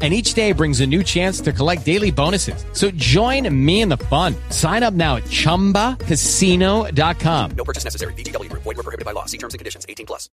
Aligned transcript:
and 0.00 0.14
each 0.14 0.32
day 0.32 0.52
brings 0.52 0.80
a 0.80 0.86
new 0.86 1.02
chance 1.02 1.42
to 1.42 1.52
collect 1.52 1.84
daily 1.84 2.10
bonuses. 2.10 2.64
So 2.72 2.90
join 2.92 3.54
me 3.54 3.82
in 3.82 3.90
the 3.90 3.98
fun. 3.98 4.34
Sign 4.48 4.82
up 4.82 4.94
now 4.94 5.16
at 5.16 5.24
ChumbaCasino.com. 5.24 7.50
No 7.50 7.64
purchase 7.64 7.84
necessary. 7.84 8.14
VGW. 8.14 8.50
Void 8.52 8.64
were 8.64 8.74
prohibited 8.76 9.04
by 9.04 9.12
law. 9.12 9.26
See 9.26 9.36
terms 9.36 9.52
and 9.52 9.58
conditions. 9.58 9.84
18 9.86 10.06
plus. 10.06 10.30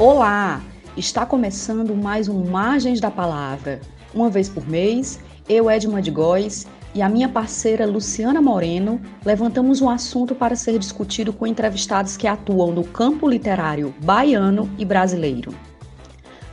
Olá! 0.00 0.62
Está 0.96 1.26
começando 1.26 1.94
mais 1.94 2.26
um 2.26 2.42
Margens 2.46 3.00
da 3.00 3.10
Palavra. 3.10 3.82
Uma 4.12 4.28
vez 4.28 4.48
por 4.48 4.68
mês, 4.68 5.20
eu, 5.48 5.70
Edma 5.70 6.02
de 6.02 6.10
Góes, 6.10 6.66
e 6.94 7.00
a 7.00 7.08
minha 7.08 7.28
parceira 7.28 7.86
Luciana 7.86 8.42
Moreno 8.42 9.00
levantamos 9.24 9.80
um 9.80 9.88
assunto 9.88 10.34
para 10.34 10.56
ser 10.56 10.78
discutido 10.78 11.32
com 11.32 11.46
entrevistados 11.46 12.16
que 12.16 12.26
atuam 12.26 12.72
no 12.72 12.82
campo 12.82 13.28
literário 13.28 13.94
baiano 14.02 14.68
e 14.76 14.84
brasileiro. 14.84 15.54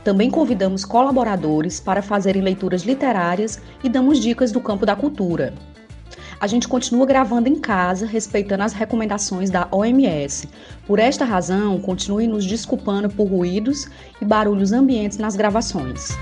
Também 0.04 0.30
convidamos 0.30 0.84
colaboradores 0.84 1.80
para 1.80 2.00
fazerem 2.00 2.40
leituras 2.40 2.82
literárias 2.82 3.60
e 3.82 3.88
damos 3.88 4.20
dicas 4.20 4.52
do 4.52 4.60
campo 4.60 4.86
da 4.86 4.94
cultura. 4.94 5.52
A 6.40 6.46
gente 6.46 6.68
continua 6.68 7.04
gravando 7.04 7.48
em 7.48 7.56
casa, 7.56 8.06
respeitando 8.06 8.62
as 8.62 8.72
recomendações 8.72 9.50
da 9.50 9.66
OMS. 9.72 10.48
Por 10.86 11.00
esta 11.00 11.24
razão, 11.24 11.80
continue 11.80 12.28
nos 12.28 12.46
desculpando 12.46 13.10
por 13.10 13.26
ruídos 13.26 13.88
e 14.22 14.24
barulhos 14.24 14.70
ambientes 14.70 15.18
nas 15.18 15.34
gravações. 15.34 16.16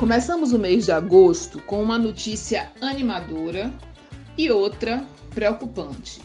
Começamos 0.00 0.54
o 0.54 0.58
mês 0.58 0.86
de 0.86 0.92
agosto 0.92 1.60
com 1.60 1.82
uma 1.82 1.98
notícia 1.98 2.72
animadora 2.80 3.70
e 4.38 4.50
outra 4.50 5.04
preocupante. 5.34 6.22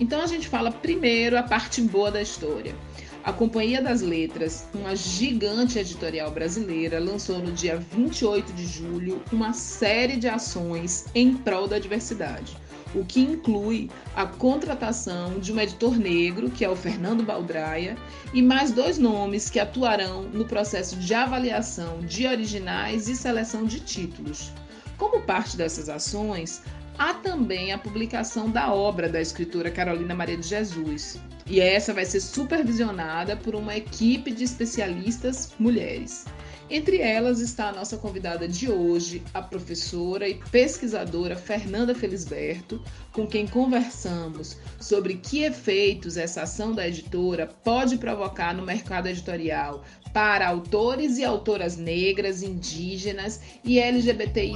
Então 0.00 0.20
a 0.20 0.26
gente 0.26 0.48
fala 0.48 0.72
primeiro 0.72 1.38
a 1.38 1.42
parte 1.44 1.80
boa 1.80 2.10
da 2.10 2.20
história. 2.20 2.74
A 3.22 3.32
Companhia 3.32 3.80
das 3.80 4.00
Letras, 4.00 4.66
uma 4.74 4.96
gigante 4.96 5.78
editorial 5.78 6.32
brasileira, 6.32 6.98
lançou 6.98 7.38
no 7.38 7.52
dia 7.52 7.76
28 7.76 8.52
de 8.52 8.66
julho 8.66 9.22
uma 9.30 9.52
série 9.52 10.16
de 10.16 10.26
ações 10.26 11.04
em 11.14 11.34
prol 11.36 11.68
da 11.68 11.78
diversidade 11.78 12.56
o 12.94 13.04
que 13.04 13.20
inclui 13.20 13.90
a 14.14 14.24
contratação 14.24 15.38
de 15.38 15.52
um 15.52 15.60
editor 15.60 15.96
negro, 15.96 16.50
que 16.50 16.64
é 16.64 16.68
o 16.68 16.76
Fernando 16.76 17.24
Baldraia, 17.24 17.96
e 18.32 18.40
mais 18.40 18.70
dois 18.70 18.98
nomes 18.98 19.50
que 19.50 19.58
atuarão 19.58 20.22
no 20.22 20.44
processo 20.44 20.96
de 20.96 21.12
avaliação 21.12 22.00
de 22.00 22.26
originais 22.26 23.08
e 23.08 23.16
seleção 23.16 23.64
de 23.64 23.80
títulos. 23.80 24.52
Como 24.96 25.22
parte 25.22 25.56
dessas 25.56 25.88
ações, 25.88 26.62
há 26.98 27.14
também 27.14 27.72
a 27.72 27.78
publicação 27.78 28.48
da 28.48 28.72
obra 28.72 29.08
da 29.08 29.20
escritora 29.20 29.70
Carolina 29.70 30.14
Maria 30.14 30.36
de 30.36 30.46
Jesus. 30.46 31.18
E 31.46 31.60
essa 31.60 31.92
vai 31.92 32.04
ser 32.04 32.20
supervisionada 32.20 33.36
por 33.36 33.54
uma 33.54 33.76
equipe 33.76 34.30
de 34.30 34.44
especialistas 34.44 35.52
mulheres. 35.58 36.24
Entre 36.70 36.98
elas 36.98 37.40
está 37.40 37.68
a 37.68 37.72
nossa 37.72 37.98
convidada 37.98 38.48
de 38.48 38.70
hoje, 38.70 39.22
a 39.34 39.42
professora 39.42 40.28
e 40.28 40.34
pesquisadora 40.50 41.36
Fernanda 41.36 41.94
Felisberto, 41.94 42.82
com 43.12 43.26
quem 43.26 43.46
conversamos 43.46 44.56
sobre 44.80 45.16
que 45.16 45.42
efeitos 45.42 46.16
essa 46.16 46.42
ação 46.42 46.74
da 46.74 46.88
editora 46.88 47.46
pode 47.62 47.98
provocar 47.98 48.54
no 48.54 48.64
mercado 48.64 49.08
editorial 49.08 49.84
para 50.12 50.48
autores 50.48 51.18
e 51.18 51.24
autoras 51.24 51.76
negras, 51.76 52.42
indígenas 52.42 53.40
e 53.62 53.78
LGBTI. 53.78 54.54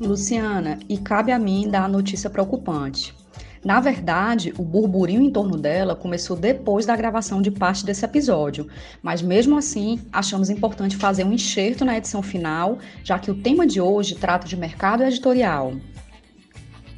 Luciana, 0.00 0.80
e 0.88 0.98
cabe 0.98 1.30
a 1.30 1.38
mim 1.38 1.68
dar 1.70 1.84
a 1.84 1.88
notícia 1.88 2.28
preocupante. 2.28 3.14
Na 3.64 3.80
verdade, 3.80 4.52
o 4.58 4.62
burburinho 4.62 5.22
em 5.22 5.30
torno 5.30 5.56
dela 5.56 5.96
começou 5.96 6.36
depois 6.36 6.84
da 6.84 6.94
gravação 6.94 7.40
de 7.40 7.50
parte 7.50 7.82
desse 7.82 8.04
episódio, 8.04 8.68
mas 9.02 9.22
mesmo 9.22 9.56
assim, 9.56 9.98
achamos 10.12 10.50
importante 10.50 10.98
fazer 10.98 11.24
um 11.24 11.32
enxerto 11.32 11.82
na 11.82 11.96
edição 11.96 12.22
final, 12.22 12.78
já 13.02 13.18
que 13.18 13.30
o 13.30 13.34
tema 13.34 13.66
de 13.66 13.80
hoje 13.80 14.16
trata 14.16 14.46
de 14.46 14.54
mercado 14.54 15.02
editorial. 15.02 15.72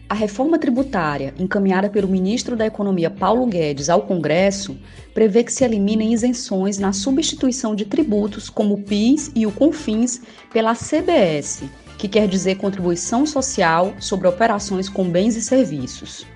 A 0.09 0.15
reforma 0.15 0.59
tributária, 0.59 1.33
encaminhada 1.39 1.89
pelo 1.89 2.09
ministro 2.09 2.57
da 2.57 2.67
Economia 2.67 3.11
Paulo 3.11 3.47
Guedes 3.47 3.89
ao 3.89 4.03
Congresso, 4.03 4.77
prevê 5.15 5.45
que 5.45 5.53
se 5.53 5.65
eliminem 5.65 6.13
isenções 6.13 6.79
na 6.79 6.93
substituição 6.93 7.77
de 7.77 7.85
tributos 7.85 8.51
como 8.51 8.75
o 8.75 8.83
PIS 8.83 9.31
e 9.37 9.47
o 9.47 9.53
CONFINS 9.53 10.21
pela 10.53 10.75
CBS, 10.75 11.63
que 11.97 12.09
quer 12.09 12.27
dizer 12.27 12.57
contribuição 12.57 13.25
social 13.25 13.95
sobre 14.01 14.27
operações 14.27 14.89
com 14.89 15.09
bens 15.09 15.37
e 15.37 15.43
serviços. 15.43 16.27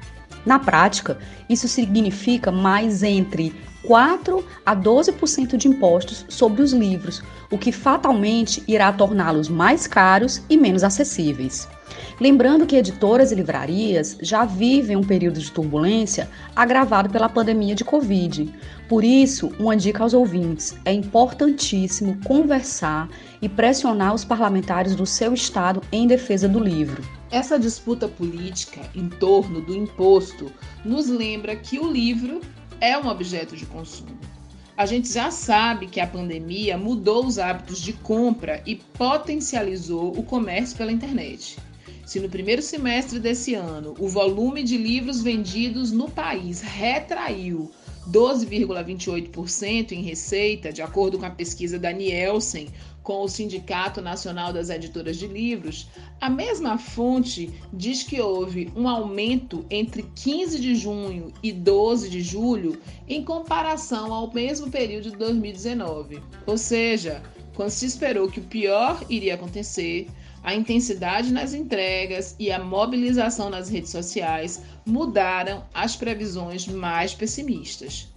Na 0.44 0.58
prática, 0.58 1.18
isso 1.48 1.68
significa 1.68 2.50
mais 2.50 3.02
entre 3.02 3.54
4 3.82 4.44
a 4.64 4.76
12% 4.76 5.56
de 5.56 5.68
impostos 5.68 6.24
sobre 6.28 6.62
os 6.62 6.72
livros, 6.72 7.22
o 7.50 7.58
que 7.58 7.72
fatalmente 7.72 8.62
irá 8.68 8.92
torná-los 8.92 9.48
mais 9.48 9.86
caros 9.86 10.42
e 10.48 10.56
menos 10.56 10.84
acessíveis. 10.84 11.68
Lembrando 12.20 12.66
que 12.66 12.76
editoras 12.76 13.32
e 13.32 13.34
livrarias 13.34 14.19
já 14.20 14.44
vivem 14.44 14.94
um 14.94 15.03
período 15.03 15.41
de 15.41 15.50
turbulência 15.50 16.28
agravado 16.54 17.08
pela 17.08 17.31
pandemia 17.31 17.75
de 17.75 17.82
Covid. 17.82 18.53
Por 18.86 19.03
isso, 19.03 19.50
uma 19.58 19.75
dica 19.75 20.03
aos 20.03 20.12
ouvintes: 20.12 20.76
é 20.84 20.92
importantíssimo 20.92 22.20
conversar 22.22 23.09
e 23.41 23.48
pressionar 23.48 24.14
os 24.14 24.22
parlamentares 24.22 24.94
do 24.94 25.06
seu 25.06 25.32
estado 25.32 25.80
em 25.91 26.06
defesa 26.06 26.47
do 26.47 26.59
livro. 26.59 27.03
Essa 27.30 27.59
disputa 27.59 28.06
política 28.06 28.82
em 28.94 29.09
torno 29.09 29.62
do 29.62 29.75
imposto 29.75 30.53
nos 30.84 31.09
lembra 31.09 31.56
que 31.56 31.78
o 31.78 31.91
livro 31.91 32.42
é 32.82 32.98
um 32.98 33.09
objeto 33.09 33.56
de 33.56 33.64
consumo. 33.64 34.19
A 34.76 34.84
gente 34.84 35.10
já 35.10 35.30
sabe 35.30 35.86
que 35.86 36.00
a 36.00 36.06
pandemia 36.06 36.76
mudou 36.76 37.25
os 37.25 37.38
hábitos 37.38 37.80
de 37.80 37.94
compra 37.94 38.62
e 38.66 38.76
potencializou 38.76 40.10
o 40.19 40.22
comércio 40.22 40.76
pela 40.76 40.92
internet. 40.92 41.56
Se 42.10 42.19
no 42.19 42.28
primeiro 42.28 42.60
semestre 42.60 43.21
desse 43.21 43.54
ano 43.54 43.94
o 43.97 44.09
volume 44.09 44.65
de 44.65 44.76
livros 44.76 45.22
vendidos 45.22 45.93
no 45.93 46.10
país 46.10 46.60
retraiu 46.60 47.71
12,28% 48.10 49.93
em 49.93 50.03
receita, 50.03 50.72
de 50.72 50.83
acordo 50.83 51.21
com 51.21 51.27
a 51.27 51.30
pesquisa 51.30 51.78
da 51.78 51.92
Nielsen, 51.92 52.66
com 53.01 53.22
o 53.22 53.28
Sindicato 53.28 54.01
Nacional 54.01 54.53
das 54.53 54.71
Editoras 54.71 55.18
de 55.18 55.28
Livros, 55.28 55.86
a 56.21 56.28
mesma 56.28 56.78
fonte 56.78 57.48
diz 57.72 58.03
que 58.03 58.21
houve 58.21 58.72
um 58.74 58.89
aumento 58.89 59.65
entre 59.71 60.03
15 60.03 60.59
de 60.59 60.74
junho 60.74 61.33
e 61.41 61.53
12 61.53 62.10
de 62.10 62.22
julho 62.22 62.80
em 63.06 63.22
comparação 63.22 64.13
ao 64.13 64.34
mesmo 64.34 64.68
período 64.68 65.13
de 65.13 65.16
2019. 65.16 66.21
Ou 66.45 66.59
seja, 66.59 67.22
quando 67.54 67.71
se 67.71 67.86
esperou 67.86 68.28
que 68.28 68.41
o 68.41 68.45
pior 68.45 69.01
iria 69.09 69.34
acontecer, 69.34 70.09
a 70.42 70.54
intensidade 70.54 71.33
nas 71.33 71.54
entregas 71.54 72.34
e 72.39 72.51
a 72.51 72.59
mobilização 72.59 73.51
nas 73.51 73.69
redes 73.69 73.91
sociais 73.91 74.63
mudaram 74.87 75.65
as 75.75 75.97
previsões 75.97 76.66
mais 76.66 77.15
pessimistas. 77.15 78.09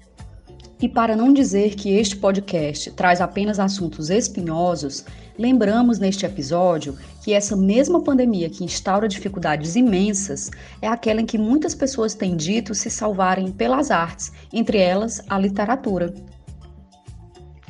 E 0.83 0.89
para 0.89 1.15
não 1.15 1.31
dizer 1.31 1.75
que 1.75 1.95
este 1.95 2.17
podcast 2.17 2.91
traz 2.91 3.21
apenas 3.21 3.57
assuntos 3.57 4.09
espinhosos, 4.09 5.05
lembramos 5.39 5.97
neste 5.97 6.25
episódio 6.25 6.97
que 7.23 7.31
essa 7.31 7.55
mesma 7.55 8.01
pandemia 8.01 8.49
que 8.49 8.65
instaura 8.65 9.07
dificuldades 9.07 9.77
imensas 9.77 10.51
é 10.81 10.87
aquela 10.87 11.21
em 11.21 11.25
que 11.25 11.37
muitas 11.37 11.73
pessoas 11.73 12.13
têm 12.13 12.35
dito 12.35 12.75
se 12.75 12.89
salvarem 12.89 13.49
pelas 13.49 13.91
artes, 13.91 14.33
entre 14.51 14.77
elas 14.77 15.21
a 15.29 15.39
literatura. 15.39 16.13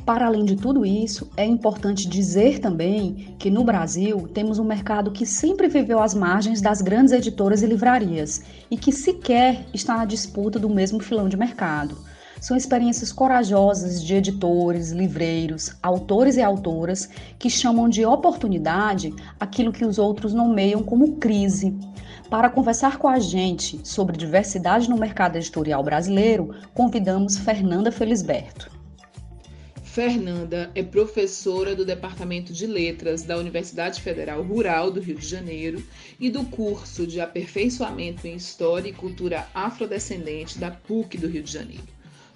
Para 0.04 0.26
além 0.26 0.44
de 0.44 0.54
tudo 0.54 0.84
isso, 0.84 1.30
é 1.34 1.46
importante 1.46 2.06
dizer 2.06 2.58
também 2.58 3.34
que 3.38 3.48
no 3.48 3.64
Brasil 3.64 4.28
temos 4.34 4.58
um 4.58 4.64
mercado 4.64 5.10
que 5.10 5.24
sempre 5.24 5.66
viveu 5.66 5.98
às 5.98 6.14
margens 6.14 6.60
das 6.60 6.82
grandes 6.82 7.10
editoras 7.10 7.62
e 7.62 7.66
livrarias 7.66 8.42
e 8.70 8.76
que 8.76 8.92
sequer 8.92 9.64
está 9.72 9.96
na 9.96 10.04
disputa 10.04 10.58
do 10.58 10.68
mesmo 10.68 11.00
filão 11.00 11.26
de 11.26 11.38
mercado. 11.38 11.96
São 12.38 12.54
experiências 12.54 13.10
corajosas 13.10 14.04
de 14.04 14.14
editores, 14.14 14.90
livreiros, 14.90 15.74
autores 15.82 16.36
e 16.36 16.42
autoras 16.42 17.08
que 17.38 17.48
chamam 17.48 17.88
de 17.88 18.04
oportunidade 18.04 19.14
aquilo 19.40 19.72
que 19.72 19.86
os 19.86 19.98
outros 19.98 20.34
nomeiam 20.34 20.82
como 20.82 21.16
crise. 21.16 21.74
Para 22.28 22.50
conversar 22.50 22.98
com 22.98 23.08
a 23.08 23.18
gente 23.18 23.80
sobre 23.82 24.18
diversidade 24.18 24.90
no 24.90 24.98
mercado 24.98 25.36
editorial 25.36 25.82
brasileiro, 25.82 26.54
convidamos 26.74 27.38
Fernanda 27.38 27.90
Felisberto. 27.90 28.73
Fernanda 29.94 30.72
é 30.74 30.82
professora 30.82 31.72
do 31.72 31.84
Departamento 31.84 32.52
de 32.52 32.66
Letras 32.66 33.22
da 33.22 33.38
Universidade 33.38 34.02
Federal 34.02 34.42
Rural 34.42 34.90
do 34.90 34.98
Rio 35.00 35.14
de 35.14 35.24
Janeiro 35.24 35.80
e 36.18 36.28
do 36.28 36.42
curso 36.46 37.06
de 37.06 37.20
Aperfeiçoamento 37.20 38.26
em 38.26 38.34
História 38.34 38.88
e 38.88 38.92
Cultura 38.92 39.46
Afrodescendente 39.54 40.58
da 40.58 40.72
PUC 40.72 41.16
do 41.16 41.28
Rio 41.28 41.44
de 41.44 41.52
Janeiro. 41.52 41.86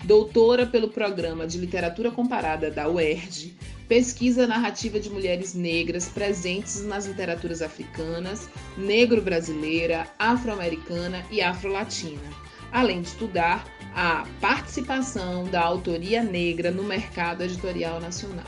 Doutora 0.04 0.66
pelo 0.66 0.88
Programa 0.88 1.48
de 1.48 1.58
Literatura 1.58 2.12
Comparada 2.12 2.70
da 2.70 2.88
UERJ, 2.88 3.56
pesquisa 3.88 4.46
narrativa 4.46 5.00
de 5.00 5.10
mulheres 5.10 5.52
negras 5.52 6.08
presentes 6.08 6.80
nas 6.84 7.06
literaturas 7.06 7.60
africanas, 7.60 8.48
negro-brasileira, 8.76 10.06
afro-americana 10.16 11.26
e 11.28 11.42
afro-latina, 11.42 12.22
além 12.70 13.02
de 13.02 13.08
estudar 13.08 13.66
a 14.00 14.24
participação 14.40 15.46
da 15.46 15.60
autoria 15.60 16.22
negra 16.22 16.70
no 16.70 16.84
mercado 16.84 17.42
editorial 17.42 18.00
nacional. 18.00 18.46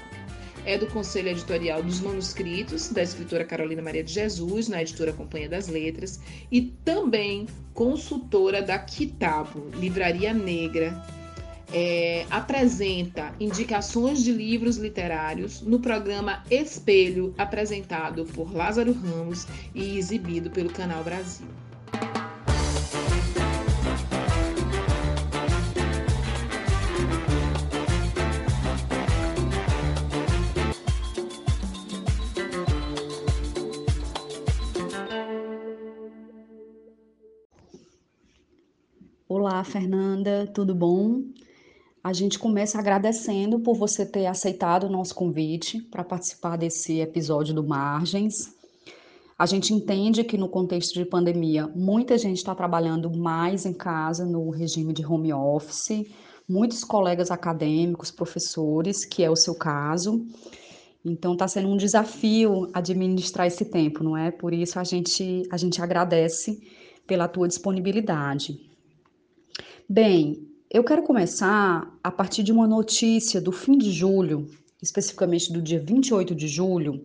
É 0.64 0.78
do 0.78 0.86
Conselho 0.86 1.30
Editorial 1.30 1.82
dos 1.82 1.98
Manuscritos, 2.00 2.90
da 2.90 3.02
escritora 3.02 3.44
Carolina 3.44 3.82
Maria 3.82 4.04
de 4.04 4.12
Jesus, 4.12 4.68
na 4.68 4.80
editora 4.80 5.12
Companhia 5.12 5.48
das 5.48 5.66
Letras, 5.66 6.20
e 6.52 6.62
também 6.84 7.46
consultora 7.74 8.62
da 8.62 8.78
Kitabo, 8.78 9.72
Livraria 9.74 10.32
Negra. 10.32 11.04
É, 11.72 12.26
apresenta 12.30 13.34
indicações 13.40 14.22
de 14.22 14.30
livros 14.30 14.76
literários 14.76 15.62
no 15.62 15.80
programa 15.80 16.44
Espelho, 16.48 17.34
apresentado 17.36 18.24
por 18.24 18.54
Lázaro 18.54 18.92
Ramos 18.92 19.48
e 19.74 19.98
exibido 19.98 20.48
pelo 20.48 20.70
Canal 20.70 21.02
Brasil. 21.02 21.48
Olá, 39.40 39.64
Fernanda, 39.64 40.46
tudo 40.52 40.74
bom? 40.74 41.22
A 42.04 42.12
gente 42.12 42.38
começa 42.38 42.78
agradecendo 42.78 43.58
por 43.58 43.74
você 43.74 44.04
ter 44.04 44.26
aceitado 44.26 44.84
o 44.84 44.90
nosso 44.90 45.14
convite 45.14 45.80
para 45.80 46.04
participar 46.04 46.58
desse 46.58 47.00
episódio 47.00 47.54
do 47.54 47.66
Margens. 47.66 48.54
A 49.38 49.46
gente 49.46 49.72
entende 49.72 50.24
que 50.24 50.36
no 50.36 50.46
contexto 50.46 50.92
de 50.92 51.06
pandemia, 51.06 51.66
muita 51.74 52.18
gente 52.18 52.36
está 52.36 52.54
trabalhando 52.54 53.10
mais 53.16 53.64
em 53.64 53.72
casa 53.72 54.26
no 54.26 54.50
regime 54.50 54.92
de 54.92 55.06
home 55.06 55.32
office, 55.32 56.04
muitos 56.46 56.84
colegas 56.84 57.30
acadêmicos, 57.30 58.10
professores, 58.10 59.06
que 59.06 59.24
é 59.24 59.30
o 59.30 59.36
seu 59.36 59.54
caso. 59.54 60.22
Então 61.02 61.32
está 61.32 61.48
sendo 61.48 61.68
um 61.68 61.78
desafio 61.78 62.68
administrar 62.74 63.46
esse 63.46 63.64
tempo, 63.64 64.04
não 64.04 64.14
é? 64.14 64.30
Por 64.30 64.52
isso 64.52 64.78
a 64.78 64.84
gente 64.84 65.48
a 65.50 65.56
gente 65.56 65.80
agradece 65.80 66.60
pela 67.06 67.26
tua 67.26 67.48
disponibilidade. 67.48 68.69
Bem, 69.92 70.48
eu 70.70 70.84
quero 70.84 71.02
começar 71.02 71.98
a 72.00 72.12
partir 72.12 72.44
de 72.44 72.52
uma 72.52 72.64
notícia 72.64 73.40
do 73.40 73.50
fim 73.50 73.76
de 73.76 73.90
julho, 73.90 74.48
especificamente 74.80 75.52
do 75.52 75.60
dia 75.60 75.80
28 75.80 76.32
de 76.32 76.46
julho, 76.46 77.02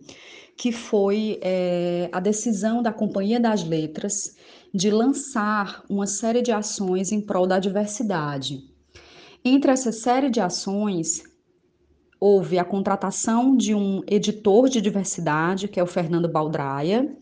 que 0.56 0.70
foi 0.70 1.40
é, 1.42 2.08
a 2.12 2.20
decisão 2.20 2.84
da 2.84 2.92
Companhia 2.92 3.40
das 3.40 3.64
Letras 3.64 4.36
de 4.72 4.88
lançar 4.88 5.82
uma 5.90 6.06
série 6.06 6.40
de 6.42 6.52
ações 6.52 7.10
em 7.10 7.20
prol 7.20 7.44
da 7.44 7.58
diversidade. 7.58 8.62
Entre 9.44 9.72
essa 9.72 9.90
série 9.90 10.30
de 10.30 10.40
ações, 10.40 11.24
houve 12.20 12.56
a 12.56 12.64
contratação 12.64 13.56
de 13.56 13.74
um 13.74 14.00
editor 14.06 14.68
de 14.68 14.80
diversidade, 14.80 15.66
que 15.66 15.80
é 15.80 15.82
o 15.82 15.88
Fernando 15.88 16.28
Baldraia, 16.28 17.12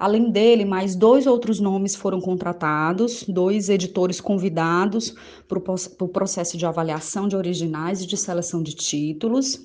Além 0.00 0.30
dele, 0.30 0.64
mais 0.64 0.96
dois 0.96 1.26
outros 1.26 1.60
nomes 1.60 1.94
foram 1.94 2.22
contratados, 2.22 3.22
dois 3.28 3.68
editores 3.68 4.18
convidados 4.18 5.14
para 5.46 5.58
o 5.58 6.08
processo 6.08 6.56
de 6.56 6.64
avaliação 6.64 7.28
de 7.28 7.36
originais 7.36 8.00
e 8.00 8.06
de 8.06 8.16
seleção 8.16 8.62
de 8.62 8.74
títulos. 8.74 9.60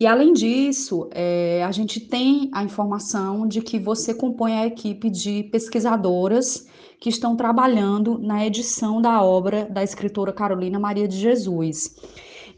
E 0.00 0.04
além 0.04 0.32
disso, 0.32 1.08
é, 1.12 1.62
a 1.62 1.70
gente 1.70 2.00
tem 2.00 2.50
a 2.52 2.64
informação 2.64 3.46
de 3.46 3.62
que 3.62 3.78
você 3.78 4.12
compõe 4.12 4.54
a 4.54 4.66
equipe 4.66 5.08
de 5.08 5.44
pesquisadoras 5.44 6.66
que 6.98 7.08
estão 7.08 7.36
trabalhando 7.36 8.18
na 8.18 8.44
edição 8.44 9.00
da 9.00 9.22
obra 9.22 9.64
da 9.70 9.84
escritora 9.84 10.32
Carolina 10.32 10.80
Maria 10.80 11.06
de 11.06 11.16
Jesus. 11.16 11.94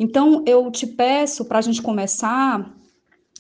Então, 0.01 0.43
eu 0.47 0.71
te 0.71 0.87
peço 0.87 1.45
para 1.45 1.59
a 1.59 1.63
gente 1.63 1.83
começar 1.83 2.75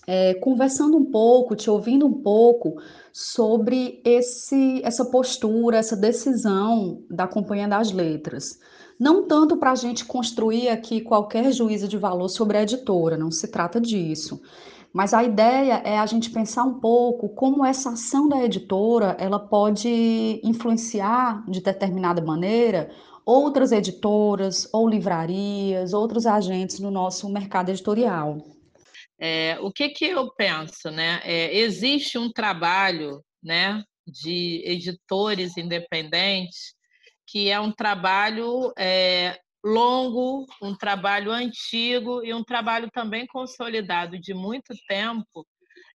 é, 0.06 0.35
conversando 0.35 0.97
um 0.97 1.05
pouco, 1.05 1.56
te 1.56 1.71
ouvindo 1.71 2.06
um 2.06 2.12
pouco 2.12 2.77
sobre 3.12 4.01
esse, 4.05 4.81
essa 4.85 5.05
postura, 5.05 5.79
essa 5.79 5.97
decisão 5.97 7.03
da 7.11 7.27
Companhia 7.27 7.69
das 7.69 7.93
Letras. 7.93 8.59
Não 8.99 9.27
tanto 9.27 9.56
para 9.56 9.73
a 9.73 9.75
gente 9.75 10.05
construir 10.05 10.69
aqui 10.69 11.01
qualquer 11.01 11.53
juízo 11.53 11.89
de 11.89 11.99
valor 11.99 12.29
sobre 12.29 12.59
a 12.59 12.62
editora, 12.62 13.17
não 13.17 13.31
se 13.31 13.49
trata 13.49 13.81
disso. 13.81 14.41
Mas 14.93 15.12
a 15.12 15.25
ideia 15.25 15.83
é 15.85 15.99
a 15.99 16.06
gente 16.06 16.31
pensar 16.31 16.62
um 16.62 16.75
pouco 16.75 17.29
como 17.31 17.65
essa 17.65 17.91
ação 17.91 18.29
da 18.29 18.45
editora 18.45 19.17
ela 19.19 19.41
pode 19.41 20.41
influenciar 20.45 21.45
de 21.51 21.61
determinada 21.61 22.23
maneira 22.23 22.91
outras 23.27 23.73
editoras 23.73 24.69
ou 24.73 24.89
livrarias, 24.89 25.93
outros 25.93 26.27
agentes 26.27 26.79
no 26.79 26.93
nosso 26.93 27.29
mercado 27.29 27.71
editorial. 27.71 28.54
É, 29.19 29.59
o 29.61 29.71
que, 29.71 29.91
que 29.91 30.06
eu 30.06 30.31
penso? 30.33 30.91
Né? 30.91 31.21
É, 31.25 31.56
existe 31.56 32.19
um 32.19 32.31
trabalho 32.31 33.25
né, 33.43 33.83
de 34.06 34.63
editores 34.65 35.56
independentes 35.56 36.75
que 37.27 37.49
é 37.51 37.59
um 37.59 37.73
trabalho 37.73 38.73
é, 38.79 39.39
longo, 39.65 40.47
um 40.63 40.77
trabalho 40.77 41.31
antigo 41.31 42.25
e 42.25 42.35
um 42.35 42.44
trabalho 42.44 42.91
também 42.91 43.27
consolidado 43.27 44.19
de 44.19 44.35
muito 44.35 44.75
tempo 44.87 45.47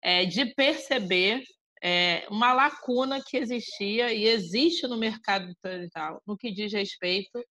é, 0.03 0.25
de 0.25 0.47
perceber 0.55 1.43
é, 1.83 2.27
uma 2.31 2.53
lacuna 2.53 3.23
que 3.25 3.37
existia 3.37 4.13
e 4.13 4.25
existe 4.25 4.87
no 4.87 4.97
mercado 4.97 5.45
editorial 5.45 6.21
no 6.27 6.37
que 6.37 6.51
diz 6.51 6.73
respeito 6.73 7.45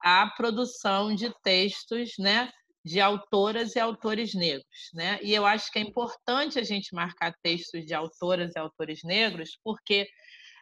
à 0.00 0.26
produção 0.36 1.14
de 1.14 1.32
textos 1.42 2.12
né, 2.18 2.50
de 2.84 3.00
autoras 3.00 3.74
e 3.76 3.80
autores 3.80 4.34
negros, 4.34 4.90
né? 4.92 5.18
E 5.22 5.32
eu 5.32 5.46
acho 5.46 5.72
que 5.72 5.78
é 5.78 5.82
importante 5.82 6.58
a 6.58 6.62
gente 6.62 6.94
marcar 6.94 7.34
textos 7.42 7.86
de 7.86 7.94
autoras 7.94 8.52
e 8.54 8.58
autores 8.58 9.02
negros, 9.02 9.58
porque 9.64 10.06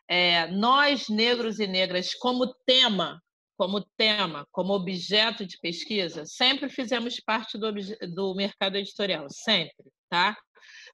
é, 0.09 0.47
nós 0.49 1.09
negros 1.09 1.59
e 1.59 1.67
negras, 1.67 2.15
como 2.15 2.55
tema, 2.65 3.21
como 3.57 3.85
tema, 3.97 4.47
como 4.53 4.73
objeto 4.73 5.45
de 5.45 5.59
pesquisa, 5.59 6.25
sempre 6.25 6.69
fizemos 6.69 7.19
parte 7.21 7.59
do, 7.59 7.73
do 8.15 8.35
mercado 8.35 8.77
editorial, 8.77 9.27
sempre, 9.29 9.91
tá? 10.09 10.37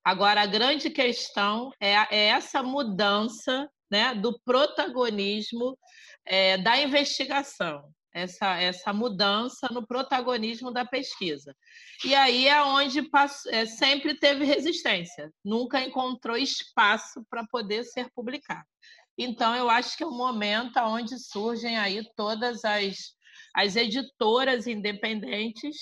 Agora 0.02 0.42
a 0.42 0.46
grande 0.46 0.88
questão 0.88 1.70
é, 1.78 1.92
é 2.10 2.26
essa 2.28 2.62
mudança, 2.62 3.68
né, 3.90 4.14
do 4.14 4.38
protagonismo 4.44 5.78
é, 6.24 6.58
da 6.58 6.78
investigação 6.78 7.90
essa, 8.12 8.56
essa 8.60 8.92
mudança 8.92 9.68
no 9.70 9.86
protagonismo 9.86 10.70
da 10.70 10.84
pesquisa. 10.84 11.54
E 12.04 12.14
aí 12.14 12.48
é 12.48 12.62
onde 12.62 13.00
é, 13.50 13.66
sempre 13.66 14.18
teve 14.18 14.44
resistência, 14.44 15.32
nunca 15.44 15.80
encontrou 15.80 16.36
espaço 16.36 17.24
para 17.28 17.46
poder 17.46 17.84
ser 17.84 18.10
publicado. 18.14 18.66
Então, 19.16 19.54
eu 19.54 19.68
acho 19.68 19.96
que 19.96 20.04
é 20.04 20.06
um 20.06 20.16
momento 20.16 20.78
onde 20.78 21.18
surgem 21.18 21.76
aí 21.76 22.02
todas 22.16 22.64
as, 22.64 22.96
as 23.54 23.74
editoras 23.74 24.66
independentes 24.66 25.76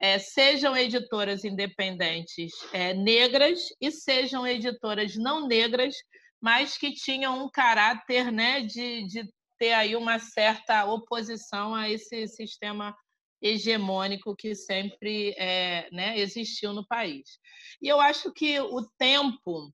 é, 0.00 0.18
sejam 0.18 0.74
editoras 0.74 1.44
independentes 1.44 2.52
é, 2.72 2.94
negras 2.94 3.60
e 3.80 3.90
sejam 3.90 4.46
editoras 4.46 5.14
não 5.14 5.46
negras, 5.46 5.94
mas 6.40 6.78
que 6.78 6.92
tinham 6.94 7.44
um 7.44 7.50
caráter 7.50 8.32
né, 8.32 8.62
de, 8.62 9.06
de 9.06 9.30
ter 9.60 9.74
aí 9.74 9.94
uma 9.94 10.18
certa 10.18 10.86
oposição 10.86 11.74
a 11.74 11.88
esse 11.88 12.26
sistema 12.26 12.96
hegemônico 13.42 14.34
que 14.34 14.54
sempre 14.54 15.34
é, 15.36 15.86
né, 15.92 16.18
existiu 16.18 16.72
no 16.72 16.86
país. 16.86 17.38
E 17.80 17.86
eu 17.86 18.00
acho 18.00 18.32
que 18.32 18.58
o 18.58 18.82
tempo 18.98 19.70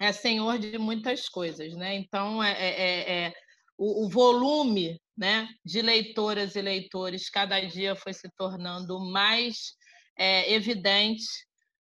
é 0.00 0.12
senhor 0.12 0.58
de 0.58 0.78
muitas 0.78 1.28
coisas, 1.28 1.74
né? 1.74 1.94
Então, 1.96 2.42
é, 2.42 2.52
é, 2.52 3.24
é 3.26 3.34
o, 3.76 4.04
o, 4.04 4.08
volume 4.08 5.00
né, 5.16 5.48
de 5.64 5.82
leitoras 5.82 6.54
e 6.54 6.62
leitores 6.62 7.28
cada 7.28 7.60
dia 7.60 7.94
foi 7.96 8.12
se 8.12 8.28
tornando 8.36 8.98
mais 9.00 9.74
é, 10.16 10.52
evidente. 10.52 11.26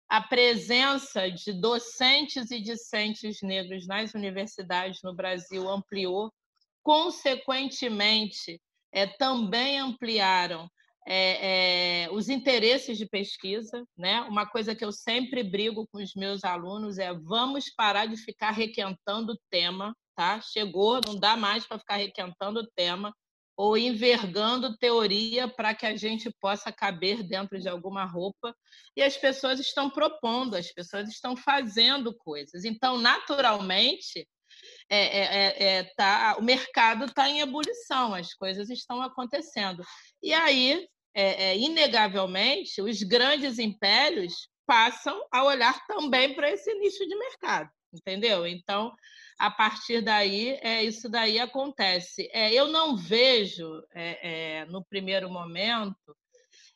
A 0.09 0.21
presença 0.21 1.29
de 1.31 1.53
docentes 1.53 2.51
e 2.51 2.59
discentes 2.59 3.41
negros 3.41 3.87
nas 3.87 4.13
universidades 4.13 4.99
no 5.03 5.15
Brasil 5.15 5.69
ampliou, 5.69 6.31
consequentemente, 6.83 8.61
é, 8.91 9.07
também 9.07 9.79
ampliaram 9.79 10.69
é, 11.07 12.03
é, 12.03 12.11
os 12.11 12.29
interesses 12.29 12.97
de 12.97 13.07
pesquisa, 13.07 13.83
né? 13.97 14.21
Uma 14.21 14.45
coisa 14.45 14.75
que 14.75 14.85
eu 14.85 14.91
sempre 14.91 15.43
brigo 15.43 15.87
com 15.91 15.97
os 15.97 16.13
meus 16.13 16.43
alunos 16.43 16.99
é 16.99 17.13
vamos 17.13 17.73
parar 17.73 18.05
de 18.05 18.17
ficar 18.17 18.51
requentando 18.51 19.33
o 19.33 19.39
tema, 19.49 19.95
tá? 20.15 20.39
Chegou, 20.41 21.01
não 21.05 21.15
dá 21.15 21.35
mais 21.35 21.65
para 21.65 21.79
ficar 21.79 21.95
requentando 21.95 22.59
o 22.59 22.67
tema 22.75 23.13
ou 23.57 23.77
envergando 23.77 24.77
teoria 24.77 25.47
para 25.47 25.73
que 25.73 25.85
a 25.85 25.95
gente 25.95 26.31
possa 26.39 26.71
caber 26.71 27.23
dentro 27.23 27.59
de 27.59 27.67
alguma 27.67 28.05
roupa. 28.05 28.55
E 28.95 29.03
as 29.03 29.17
pessoas 29.17 29.59
estão 29.59 29.89
propondo, 29.89 30.55
as 30.55 30.71
pessoas 30.71 31.09
estão 31.09 31.35
fazendo 31.35 32.13
coisas. 32.15 32.63
Então, 32.63 32.97
naturalmente, 32.97 34.27
é, 34.89 34.97
é, 34.97 35.63
é, 35.63 35.83
tá, 35.95 36.35
o 36.37 36.41
mercado 36.41 37.05
está 37.05 37.29
em 37.29 37.41
ebulição, 37.41 38.13
as 38.13 38.33
coisas 38.33 38.69
estão 38.69 39.01
acontecendo. 39.01 39.83
E 40.21 40.33
aí, 40.33 40.87
inegavelmente, 41.57 42.81
os 42.81 43.03
grandes 43.03 43.59
impérios 43.59 44.47
passam 44.65 45.21
a 45.31 45.43
olhar 45.43 45.85
também 45.85 46.33
para 46.33 46.49
esse 46.49 46.73
nicho 46.75 47.05
de 47.05 47.15
mercado, 47.17 47.69
entendeu? 47.93 48.47
Então, 48.47 48.93
a 49.41 49.49
partir 49.49 50.01
daí, 50.01 50.59
é, 50.61 50.83
isso 50.83 51.09
daí 51.09 51.39
acontece. 51.39 52.29
É, 52.31 52.53
eu 52.53 52.67
não 52.67 52.95
vejo, 52.95 53.83
é, 53.91 54.59
é, 54.59 54.65
no 54.65 54.85
primeiro 54.85 55.31
momento, 55.31 56.15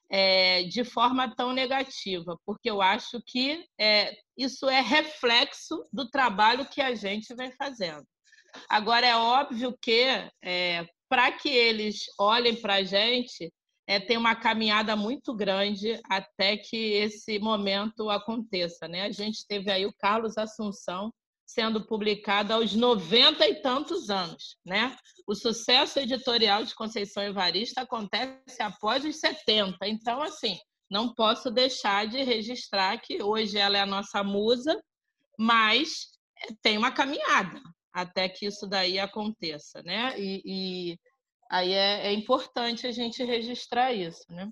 é, 0.09 0.63
de 0.63 0.83
forma 0.83 1.33
tão 1.35 1.51
negativa, 1.53 2.37
porque 2.45 2.69
eu 2.69 2.81
acho 2.81 3.21
que 3.25 3.65
é, 3.79 4.15
isso 4.37 4.69
é 4.69 4.81
reflexo 4.81 5.85
do 5.91 6.09
trabalho 6.09 6.69
que 6.69 6.81
a 6.81 6.93
gente 6.93 7.33
vem 7.35 7.51
fazendo. 7.51 8.05
Agora, 8.69 9.05
é 9.05 9.15
óbvio 9.15 9.77
que, 9.81 10.05
é, 10.43 10.87
para 11.09 11.31
que 11.31 11.49
eles 11.49 12.05
olhem 12.19 12.55
para 12.55 12.75
a 12.75 12.83
gente, 12.83 13.51
é, 13.87 13.99
tem 13.99 14.17
uma 14.17 14.35
caminhada 14.35 14.95
muito 14.95 15.33
grande 15.35 15.99
até 16.09 16.57
que 16.57 16.77
esse 16.77 17.37
momento 17.39 18.09
aconteça. 18.09 18.87
Né? 18.87 19.01
A 19.01 19.11
gente 19.11 19.45
teve 19.47 19.71
aí 19.71 19.85
o 19.85 19.93
Carlos 19.93 20.37
Assunção, 20.37 21.13
sendo 21.45 21.85
publicado 21.85 22.53
aos 22.53 22.73
90 22.73 23.47
e 23.47 23.61
tantos 23.61 24.09
anos. 24.09 24.57
Né? 24.65 24.95
O 25.27 25.35
sucesso 25.35 25.99
editorial 25.99 26.63
de 26.63 26.75
Conceição 26.75 27.23
Evarista 27.23 27.81
acontece 27.81 28.61
após 28.61 29.05
os 29.05 29.19
70. 29.19 29.77
Então, 29.87 30.21
assim, 30.21 30.57
não 30.89 31.13
posso 31.13 31.51
deixar 31.51 32.07
de 32.07 32.23
registrar 32.23 32.97
que 32.99 33.21
hoje 33.21 33.57
ela 33.57 33.77
é 33.77 33.81
a 33.81 33.85
nossa 33.85 34.23
musa, 34.23 34.79
mas 35.37 36.11
tem 36.61 36.77
uma 36.77 36.91
caminhada 36.91 37.61
até 37.93 38.27
que 38.27 38.45
isso 38.45 38.67
daí 38.67 38.99
aconteça, 38.99 39.81
né? 39.83 40.19
E, 40.19 40.41
e 40.45 40.99
aí 41.49 41.71
é, 41.71 42.07
é, 42.07 42.13
importante 42.13 42.85
a 42.85 42.91
gente 42.91 43.23
registrar 43.23 43.93
isso, 43.93 44.25
né? 44.29 44.49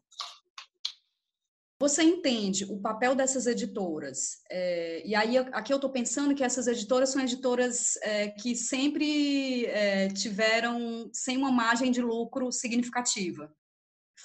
Você 1.84 2.02
entende 2.02 2.64
o 2.64 2.80
papel 2.80 3.14
dessas 3.14 3.46
editoras? 3.46 4.38
É, 4.50 5.06
e 5.06 5.14
aí, 5.14 5.38
aqui 5.38 5.74
eu 5.74 5.76
estou 5.76 5.90
pensando 5.90 6.34
que 6.34 6.42
essas 6.42 6.66
editoras 6.66 7.10
são 7.10 7.22
editoras 7.22 7.98
é, 8.02 8.30
que 8.30 8.56
sempre 8.56 9.66
é, 9.66 10.08
tiveram 10.08 11.10
sem 11.12 11.36
uma 11.36 11.52
margem 11.52 11.92
de 11.92 12.02
lucro 12.02 12.54
significativa. 12.54 13.54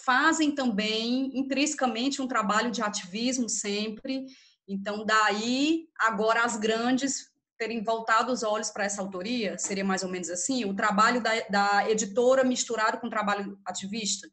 Fazem 0.05 0.55
também, 0.55 1.37
intrinsecamente, 1.37 2.23
um 2.23 2.29
trabalho 2.29 2.71
de 2.71 2.81
ativismo 2.81 3.49
sempre. 3.49 4.27
Então, 4.69 5.05
daí, 5.05 5.89
agora, 5.99 6.45
as 6.45 6.57
grandes 6.57 7.29
terem 7.59 7.83
voltado 7.83 8.31
os 8.31 8.45
olhos 8.45 8.71
para 8.71 8.85
essa 8.85 9.03
autoria? 9.03 9.59
Seria 9.59 9.85
mais 9.85 10.05
ou 10.05 10.09
menos 10.09 10.31
assim? 10.31 10.65
O 10.65 10.77
trabalho 10.77 11.21
da, 11.21 11.33
da 11.51 11.91
editora 11.91 12.45
misturado 12.45 12.99
com 12.99 13.09
o 13.09 13.11
trabalho 13.11 13.59
ativista? 13.67 14.29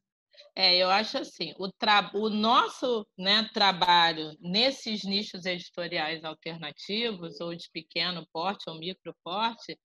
É, 0.58 0.78
eu 0.78 0.90
acho 0.90 1.18
assim, 1.18 1.54
o, 1.60 1.70
tra... 1.70 2.10
o 2.14 2.30
nosso 2.30 3.06
né, 3.18 3.50
trabalho 3.54 4.32
nesses 4.40 5.04
nichos 5.04 5.46
editoriais 5.46 6.24
alternativos, 6.24 7.42
ou 7.42 7.54
de 7.54 7.70
pequeno 7.72 8.26
porte 8.32 8.70
ou 8.70 8.80
micro 8.80 9.14
porte, 9.22 9.78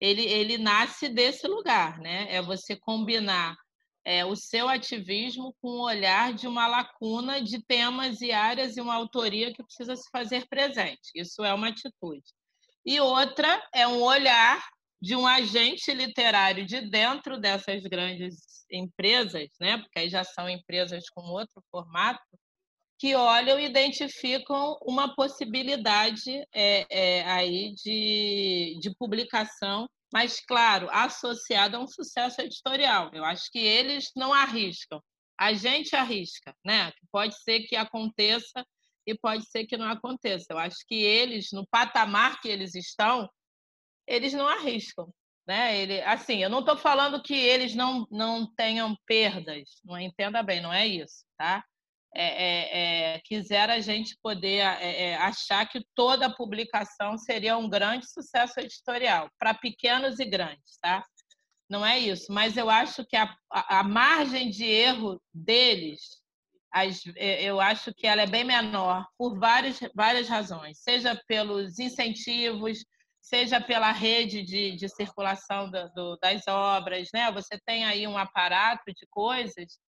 ele, 0.00 0.22
ele 0.22 0.56
nasce 0.56 1.08
desse 1.08 1.48
lugar, 1.48 1.98
né? 1.98 2.26
É 2.30 2.40
você 2.40 2.76
combinar 2.76 3.56
é, 4.04 4.24
o 4.24 4.36
seu 4.36 4.68
ativismo 4.68 5.54
com 5.60 5.68
o 5.68 5.84
olhar 5.84 6.32
de 6.32 6.46
uma 6.46 6.66
lacuna 6.66 7.40
de 7.42 7.64
temas 7.64 8.20
e 8.20 8.30
áreas 8.30 8.76
e 8.76 8.80
uma 8.80 8.94
autoria 8.94 9.52
que 9.52 9.64
precisa 9.64 9.96
se 9.96 10.08
fazer 10.10 10.46
presente. 10.46 11.10
Isso 11.14 11.42
é 11.42 11.52
uma 11.52 11.68
atitude. 11.68 12.24
E 12.84 13.00
outra 13.00 13.62
é 13.72 13.88
um 13.88 14.02
olhar 14.02 14.62
de 15.04 15.14
um 15.14 15.26
agente 15.26 15.92
literário 15.92 16.64
de 16.64 16.80
dentro 16.80 17.38
dessas 17.38 17.82
grandes 17.82 18.64
empresas, 18.72 19.50
né? 19.60 19.76
porque 19.76 19.98
aí 19.98 20.08
já 20.08 20.24
são 20.24 20.48
empresas 20.48 21.10
com 21.10 21.20
outro 21.20 21.62
formato, 21.70 22.24
que 22.98 23.14
olham 23.14 23.60
e 23.60 23.66
identificam 23.66 24.78
uma 24.80 25.14
possibilidade 25.14 26.42
é, 26.54 26.86
é, 26.88 27.22
aí 27.24 27.74
de, 27.74 28.78
de 28.80 28.94
publicação, 28.96 29.86
mas, 30.10 30.40
claro, 30.40 30.88
associada 30.90 31.76
a 31.76 31.80
um 31.80 31.86
sucesso 31.86 32.40
editorial. 32.40 33.10
Eu 33.12 33.26
acho 33.26 33.50
que 33.52 33.58
eles 33.58 34.10
não 34.16 34.32
arriscam, 34.32 35.02
a 35.38 35.52
gente 35.52 35.94
arrisca, 35.94 36.56
né? 36.64 36.90
Pode 37.12 37.38
ser 37.42 37.64
que 37.64 37.76
aconteça 37.76 38.64
e 39.06 39.14
pode 39.14 39.44
ser 39.50 39.66
que 39.66 39.76
não 39.76 39.86
aconteça. 39.86 40.46
Eu 40.48 40.58
acho 40.58 40.78
que 40.88 40.94
eles, 40.94 41.48
no 41.52 41.66
patamar 41.66 42.40
que 42.40 42.48
eles 42.48 42.74
estão, 42.74 43.28
eles 44.06 44.32
não 44.32 44.46
arriscam. 44.46 45.12
Né? 45.46 45.78
Ele, 45.78 46.00
assim, 46.02 46.42
eu 46.42 46.48
não 46.48 46.60
estou 46.60 46.76
falando 46.76 47.22
que 47.22 47.34
eles 47.34 47.74
não, 47.74 48.06
não 48.10 48.46
tenham 48.54 48.96
perdas, 49.06 49.80
não 49.84 49.98
entenda 49.98 50.42
bem, 50.42 50.60
não 50.60 50.72
é 50.72 50.86
isso, 50.86 51.24
tá? 51.36 51.62
É, 52.16 52.26
é, 52.26 53.14
é, 53.14 53.20
quisera 53.24 53.74
a 53.74 53.80
gente 53.80 54.16
poder 54.22 54.60
é, 54.60 55.10
é, 55.10 55.16
achar 55.16 55.66
que 55.68 55.84
toda 55.96 56.34
publicação 56.34 57.18
seria 57.18 57.56
um 57.58 57.68
grande 57.68 58.08
sucesso 58.08 58.60
editorial, 58.60 59.28
para 59.38 59.52
pequenos 59.52 60.20
e 60.20 60.24
grandes, 60.24 60.78
tá? 60.80 61.04
Não 61.68 61.84
é 61.84 61.98
isso, 61.98 62.32
mas 62.32 62.56
eu 62.56 62.70
acho 62.70 63.04
que 63.04 63.16
a, 63.16 63.34
a, 63.50 63.80
a 63.80 63.82
margem 63.82 64.48
de 64.48 64.64
erro 64.64 65.20
deles, 65.32 66.22
as, 66.72 67.02
é, 67.16 67.42
eu 67.42 67.60
acho 67.60 67.92
que 67.92 68.06
ela 68.06 68.22
é 68.22 68.26
bem 68.26 68.44
menor 68.44 69.06
por 69.18 69.38
várias, 69.38 69.80
várias 69.94 70.28
razões, 70.28 70.78
seja 70.78 71.20
pelos 71.26 71.78
incentivos, 71.78 72.84
seja 73.24 73.58
pela 73.58 73.90
rede 73.90 74.42
de, 74.42 74.76
de 74.76 74.86
circulação 74.86 75.70
do, 75.70 75.88
do, 75.94 76.16
das 76.18 76.46
obras, 76.46 77.08
né? 77.12 77.32
Você 77.32 77.58
tem 77.64 77.84
aí 77.86 78.06
um 78.06 78.18
aparato 78.18 78.84
de 78.92 79.06
coisas 79.10 79.78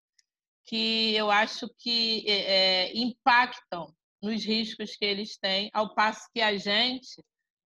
que 0.64 1.14
eu 1.14 1.30
acho 1.30 1.68
que 1.78 2.24
é, 2.26 2.86
é, 2.86 2.96
impactam 2.96 3.94
nos 4.22 4.42
riscos 4.42 4.96
que 4.96 5.04
eles 5.04 5.36
têm, 5.36 5.70
ao 5.74 5.94
passo 5.94 6.26
que 6.34 6.40
a 6.40 6.56
gente, 6.56 7.22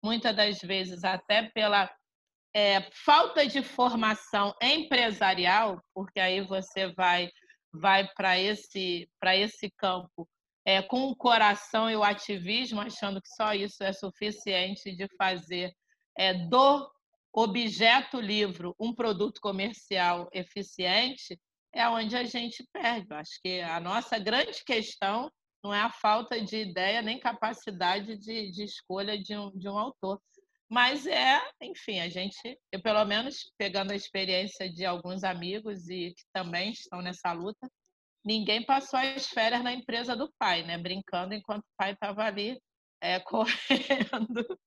muitas 0.04 0.36
das 0.36 0.58
vezes, 0.60 1.02
até 1.02 1.50
pela 1.50 1.90
é, 2.54 2.82
falta 2.92 3.46
de 3.46 3.62
formação 3.62 4.54
empresarial, 4.62 5.82
porque 5.94 6.20
aí 6.20 6.42
você 6.42 6.92
vai 6.92 7.30
vai 7.72 8.06
para 8.14 8.38
esse 8.38 9.08
para 9.18 9.34
esse 9.34 9.68
campo 9.78 10.28
é, 10.64 10.82
com 10.82 11.08
o 11.08 11.16
coração 11.16 11.90
e 11.90 11.96
o 11.96 12.02
ativismo, 12.02 12.80
achando 12.80 13.20
que 13.20 13.28
só 13.28 13.52
isso 13.52 13.82
é 13.82 13.92
suficiente 13.92 14.94
de 14.96 15.06
fazer 15.16 15.72
é, 16.16 16.32
do 16.32 16.90
objeto 17.32 18.20
livro 18.20 18.74
um 18.78 18.94
produto 18.94 19.40
comercial 19.40 20.28
eficiente, 20.32 21.38
é 21.72 21.88
onde 21.88 22.16
a 22.16 22.24
gente 22.24 22.64
perde. 22.72 23.08
Eu 23.10 23.16
acho 23.16 23.40
que 23.42 23.60
a 23.60 23.80
nossa 23.80 24.18
grande 24.18 24.64
questão 24.64 25.30
não 25.62 25.74
é 25.74 25.80
a 25.80 25.90
falta 25.90 26.40
de 26.40 26.58
ideia 26.58 27.02
nem 27.02 27.18
capacidade 27.18 28.16
de, 28.18 28.50
de 28.52 28.64
escolha 28.64 29.18
de 29.18 29.36
um, 29.36 29.50
de 29.56 29.68
um 29.68 29.78
autor, 29.78 30.20
Mas 30.68 31.06
é, 31.06 31.40
enfim, 31.62 32.00
a 32.00 32.08
gente, 32.08 32.58
eu 32.70 32.80
pelo 32.82 33.04
menos 33.04 33.52
pegando 33.58 33.92
a 33.92 33.96
experiência 33.96 34.70
de 34.70 34.84
alguns 34.84 35.24
amigos 35.24 35.88
e 35.88 36.12
que 36.14 36.24
também 36.32 36.70
estão 36.70 37.00
nessa 37.02 37.32
luta, 37.32 37.68
ninguém 38.24 38.64
passou 38.64 38.98
as 38.98 39.26
férias 39.26 39.62
na 39.62 39.72
empresa 39.72 40.16
do 40.16 40.32
pai, 40.38 40.62
né? 40.62 40.78
Brincando 40.78 41.34
enquanto 41.34 41.62
o 41.62 41.76
pai 41.76 41.92
estava 41.92 42.24
ali 42.24 42.58
é, 43.00 43.20
correndo, 43.20 44.58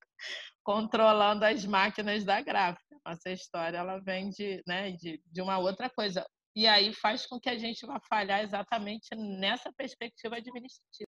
controlando 0.63 1.45
as 1.45 1.65
máquinas 1.65 2.23
da 2.23 2.41
gráfica. 2.41 2.97
Nossa 3.05 3.31
história 3.31 3.77
ela 3.77 3.99
vem 3.99 4.29
de, 4.29 4.61
né, 4.67 4.91
de, 4.91 5.21
de 5.25 5.41
uma 5.41 5.57
outra 5.57 5.89
coisa. 5.89 6.25
E 6.55 6.67
aí 6.67 6.93
faz 6.93 7.25
com 7.25 7.39
que 7.39 7.49
a 7.49 7.57
gente 7.57 7.85
vá 7.85 7.99
falhar 8.09 8.41
exatamente 8.41 9.07
nessa 9.15 9.71
perspectiva 9.73 10.37
administrativa. 10.37 11.09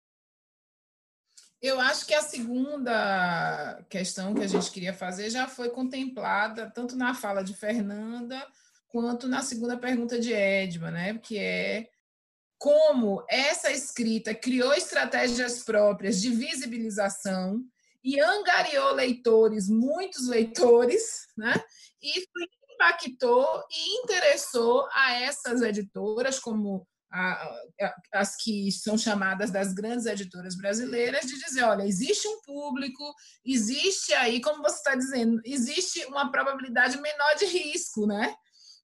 Eu 1.62 1.80
acho 1.80 2.08
que 2.08 2.14
a 2.14 2.22
segunda 2.22 3.84
questão 3.88 4.34
que 4.34 4.42
a 4.42 4.48
gente 4.48 4.72
queria 4.72 4.94
fazer 4.94 5.30
já 5.30 5.48
foi 5.48 5.70
contemplada 5.70 6.72
tanto 6.72 6.96
na 6.96 7.14
fala 7.14 7.44
de 7.44 7.56
Fernanda 7.56 8.48
quanto 8.88 9.28
na 9.28 9.42
segunda 9.42 9.78
pergunta 9.78 10.20
de 10.20 10.34
Edma, 10.34 10.90
né? 10.90 11.18
Que 11.20 11.38
é 11.38 11.88
como 12.62 13.26
essa 13.28 13.72
escrita 13.72 14.36
criou 14.36 14.72
estratégias 14.72 15.64
próprias 15.64 16.22
de 16.22 16.30
visibilização 16.30 17.60
e 18.04 18.20
angariou 18.20 18.94
leitores, 18.94 19.68
muitos 19.68 20.28
leitores, 20.28 21.28
né? 21.36 21.56
E 22.00 22.24
impactou 22.76 23.64
e 23.68 24.04
interessou 24.04 24.88
a 24.94 25.14
essas 25.22 25.64
editoras 25.64 26.38
como 26.38 26.88
as 28.14 28.36
que 28.36 28.72
são 28.72 28.96
chamadas 28.96 29.50
das 29.50 29.74
grandes 29.74 30.06
editoras 30.06 30.56
brasileiras, 30.56 31.26
de 31.26 31.40
dizer: 31.40 31.64
olha, 31.64 31.84
existe 31.84 32.28
um 32.28 32.42
público, 32.44 33.04
existe 33.44 34.14
aí, 34.14 34.40
como 34.40 34.62
você 34.62 34.78
está 34.78 34.94
dizendo, 34.94 35.42
existe 35.44 36.06
uma 36.06 36.32
probabilidade 36.32 37.02
menor 37.02 37.36
de 37.40 37.46
risco, 37.46 38.06
né? 38.06 38.36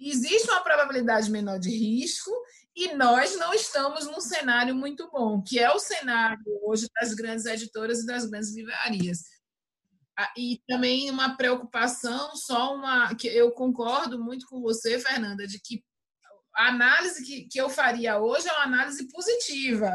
Existe 0.00 0.50
uma 0.50 0.62
probabilidade 0.62 1.30
menor 1.30 1.58
de 1.58 1.68
risco 1.68 2.30
e 2.74 2.94
nós 2.94 3.36
não 3.36 3.52
estamos 3.52 4.06
num 4.06 4.20
cenário 4.20 4.74
muito 4.74 5.10
bom, 5.10 5.42
que 5.42 5.58
é 5.58 5.70
o 5.70 5.78
cenário 5.78 6.42
hoje 6.62 6.88
das 6.98 7.12
grandes 7.12 7.44
editoras 7.44 8.00
e 8.00 8.06
das 8.06 8.24
grandes 8.24 8.54
livrarias. 8.54 9.24
Ah, 10.16 10.32
e 10.36 10.62
também 10.66 11.10
uma 11.10 11.36
preocupação, 11.36 12.34
só 12.34 12.74
uma 12.74 13.14
que 13.14 13.28
eu 13.28 13.52
concordo 13.52 14.22
muito 14.22 14.46
com 14.46 14.60
você, 14.60 14.98
Fernanda, 14.98 15.46
de 15.46 15.60
que 15.60 15.84
a 16.54 16.68
análise 16.68 17.24
que, 17.24 17.48
que 17.48 17.60
eu 17.60 17.68
faria 17.68 18.18
hoje 18.18 18.48
é 18.48 18.52
uma 18.52 18.64
análise 18.64 19.06
positiva. 19.08 19.92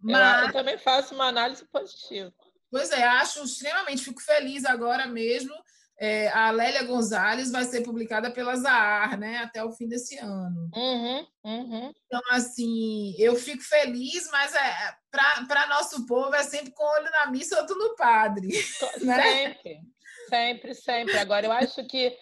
Mas... 0.00 0.40
Eu, 0.40 0.46
eu 0.48 0.52
também 0.52 0.78
faço 0.78 1.14
uma 1.14 1.28
análise 1.28 1.64
positiva. 1.66 2.32
Pois 2.70 2.90
é, 2.90 3.04
acho 3.04 3.42
extremamente, 3.44 4.04
fico 4.04 4.20
feliz 4.22 4.64
agora 4.64 5.06
mesmo 5.06 5.54
é, 5.98 6.28
a 6.28 6.50
Lélia 6.50 6.82
Gonzalez 6.84 7.50
vai 7.50 7.64
ser 7.64 7.82
publicada 7.82 8.30
pela 8.30 8.56
Zahar, 8.56 9.18
né, 9.18 9.38
até 9.38 9.62
o 9.62 9.70
fim 9.72 9.86
desse 9.86 10.18
ano. 10.18 10.68
Uhum, 10.74 11.26
uhum. 11.44 11.92
Então, 12.06 12.20
assim, 12.30 13.14
eu 13.18 13.36
fico 13.36 13.62
feliz, 13.62 14.28
mas 14.30 14.54
é, 14.54 14.94
para 15.10 15.66
nosso 15.68 16.04
povo 16.06 16.34
é 16.34 16.42
sempre 16.42 16.72
com 16.72 16.84
olho 16.84 17.10
na 17.10 17.30
missa, 17.30 17.60
outro 17.60 17.78
no 17.78 17.94
padre. 17.94 18.48
Né? 19.02 19.22
Sempre, 19.22 19.80
sempre, 20.28 20.74
sempre. 20.74 21.18
Agora, 21.18 21.46
eu 21.46 21.52
acho 21.52 21.84
que, 21.86 22.16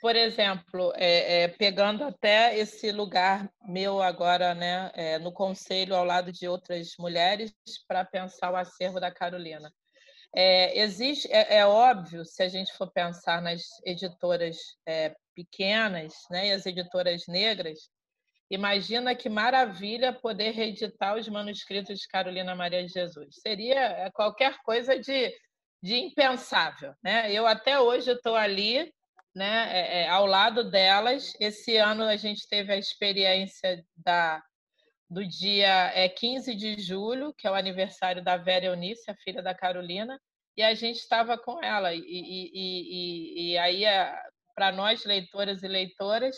por 0.00 0.16
exemplo, 0.16 0.92
é, 0.96 1.42
é, 1.42 1.48
pegando 1.48 2.04
até 2.04 2.58
esse 2.58 2.92
lugar 2.92 3.50
meu 3.66 4.02
agora, 4.02 4.54
né, 4.54 4.90
é, 4.94 5.18
no 5.18 5.32
conselho 5.32 5.94
ao 5.94 6.04
lado 6.04 6.32
de 6.32 6.46
outras 6.46 6.94
mulheres, 6.98 7.52
para 7.86 8.04
pensar 8.04 8.52
o 8.52 8.56
acervo 8.56 9.00
da 9.00 9.10
Carolina. 9.10 9.72
É, 10.36 10.80
existe, 10.80 11.30
é, 11.30 11.58
é, 11.58 11.66
óbvio, 11.66 12.24
se 12.24 12.42
a 12.42 12.48
gente 12.48 12.72
for 12.72 12.90
pensar 12.90 13.40
nas 13.40 13.62
editoras 13.84 14.56
é, 14.84 15.14
pequenas 15.34 16.12
né, 16.28 16.48
e 16.48 16.52
as 16.52 16.66
editoras 16.66 17.26
negras, 17.28 17.88
imagina 18.50 19.14
que 19.14 19.28
maravilha 19.28 20.12
poder 20.12 20.50
reeditar 20.50 21.16
os 21.16 21.28
manuscritos 21.28 22.00
de 22.00 22.08
Carolina 22.08 22.54
Maria 22.54 22.84
de 22.84 22.92
Jesus. 22.92 23.36
Seria 23.40 23.80
é, 23.80 24.10
qualquer 24.10 24.56
coisa 24.64 24.98
de, 24.98 25.32
de 25.80 25.94
impensável. 25.94 26.92
Né? 27.02 27.32
Eu 27.32 27.46
até 27.46 27.78
hoje 27.78 28.10
estou 28.10 28.34
ali, 28.34 28.92
né, 29.36 29.68
é, 29.70 30.02
é, 30.02 30.08
ao 30.08 30.26
lado 30.26 30.68
delas. 30.68 31.32
Esse 31.38 31.76
ano 31.76 32.02
a 32.04 32.16
gente 32.16 32.48
teve 32.48 32.72
a 32.72 32.76
experiência 32.76 33.84
da 33.96 34.42
do 35.08 35.26
dia 35.26 35.92
é, 35.94 36.08
15 36.08 36.54
de 36.54 36.80
julho, 36.80 37.34
que 37.36 37.46
é 37.46 37.50
o 37.50 37.54
aniversário 37.54 38.22
da 38.22 38.36
Vera 38.36 38.66
Eunice, 38.66 39.10
a 39.10 39.16
filha 39.16 39.42
da 39.42 39.54
Carolina, 39.54 40.18
e 40.56 40.62
a 40.62 40.74
gente 40.74 40.96
estava 40.96 41.36
com 41.36 41.62
ela. 41.62 41.94
E, 41.94 42.00
e, 42.00 42.50
e, 42.54 43.52
e 43.52 43.58
aí, 43.58 43.84
para 44.54 44.72
nós, 44.72 45.04
leitoras 45.04 45.62
e 45.62 45.68
leitoras, 45.68 46.36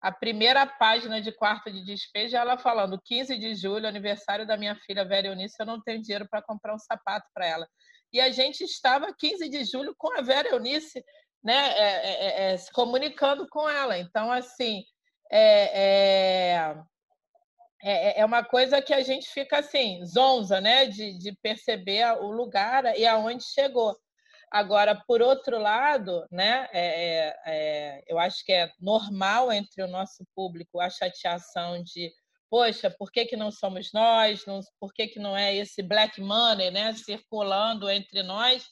a 0.00 0.12
primeira 0.12 0.66
página 0.66 1.20
de 1.20 1.32
quarto 1.32 1.70
de 1.70 1.84
despejo, 1.84 2.36
ela 2.36 2.56
falando: 2.56 3.00
15 3.04 3.38
de 3.38 3.54
julho, 3.54 3.88
aniversário 3.88 4.46
da 4.46 4.56
minha 4.56 4.76
filha 4.86 5.04
Vera 5.04 5.28
Eunice, 5.28 5.56
eu 5.58 5.66
não 5.66 5.80
tenho 5.80 6.02
dinheiro 6.02 6.28
para 6.28 6.42
comprar 6.42 6.74
um 6.74 6.78
sapato 6.78 7.28
para 7.34 7.46
ela. 7.46 7.68
E 8.12 8.20
a 8.20 8.30
gente 8.30 8.62
estava 8.62 9.12
15 9.12 9.48
de 9.48 9.64
julho 9.64 9.94
com 9.98 10.16
a 10.16 10.22
Vera 10.22 10.50
Eunice, 10.50 11.04
né, 11.42 11.72
é, 11.76 11.90
é, 12.06 12.52
é, 12.52 12.56
se 12.56 12.70
comunicando 12.72 13.46
com 13.48 13.68
ela. 13.68 13.98
Então, 13.98 14.30
assim, 14.30 14.84
é, 15.30 16.76
é 17.86 18.18
é, 18.18 18.20
é, 18.20 18.24
uma 18.24 18.42
coisa 18.42 18.82
que 18.82 18.92
a 18.92 19.00
gente 19.00 19.28
fica 19.28 19.60
assim, 19.60 20.04
zonza, 20.04 20.60
né, 20.60 20.86
de, 20.86 21.16
de 21.18 21.32
perceber 21.40 22.04
o 22.20 22.32
lugar 22.32 22.84
e 22.98 23.06
aonde 23.06 23.44
chegou. 23.44 23.96
Agora, 24.50 25.00
por 25.06 25.22
outro 25.22 25.56
lado, 25.56 26.26
né, 26.28 26.68
é, 26.72 26.80
é, 26.80 27.36
é, 27.46 28.04
eu 28.08 28.18
acho 28.18 28.44
que 28.44 28.52
é 28.52 28.72
normal 28.80 29.52
entre 29.52 29.84
o 29.84 29.86
nosso 29.86 30.26
público 30.34 30.80
a 30.80 30.90
chateação 30.90 31.80
de, 31.80 32.12
poxa, 32.50 32.90
por 32.90 33.12
que, 33.12 33.24
que 33.24 33.36
não 33.36 33.52
somos 33.52 33.92
nós? 33.92 34.44
Não, 34.46 34.58
por 34.80 34.92
que, 34.92 35.06
que 35.06 35.20
não 35.20 35.36
é 35.36 35.54
esse 35.54 35.80
black 35.80 36.20
money 36.20 36.72
né, 36.72 36.92
circulando 36.92 37.88
entre 37.88 38.20
nós? 38.24 38.66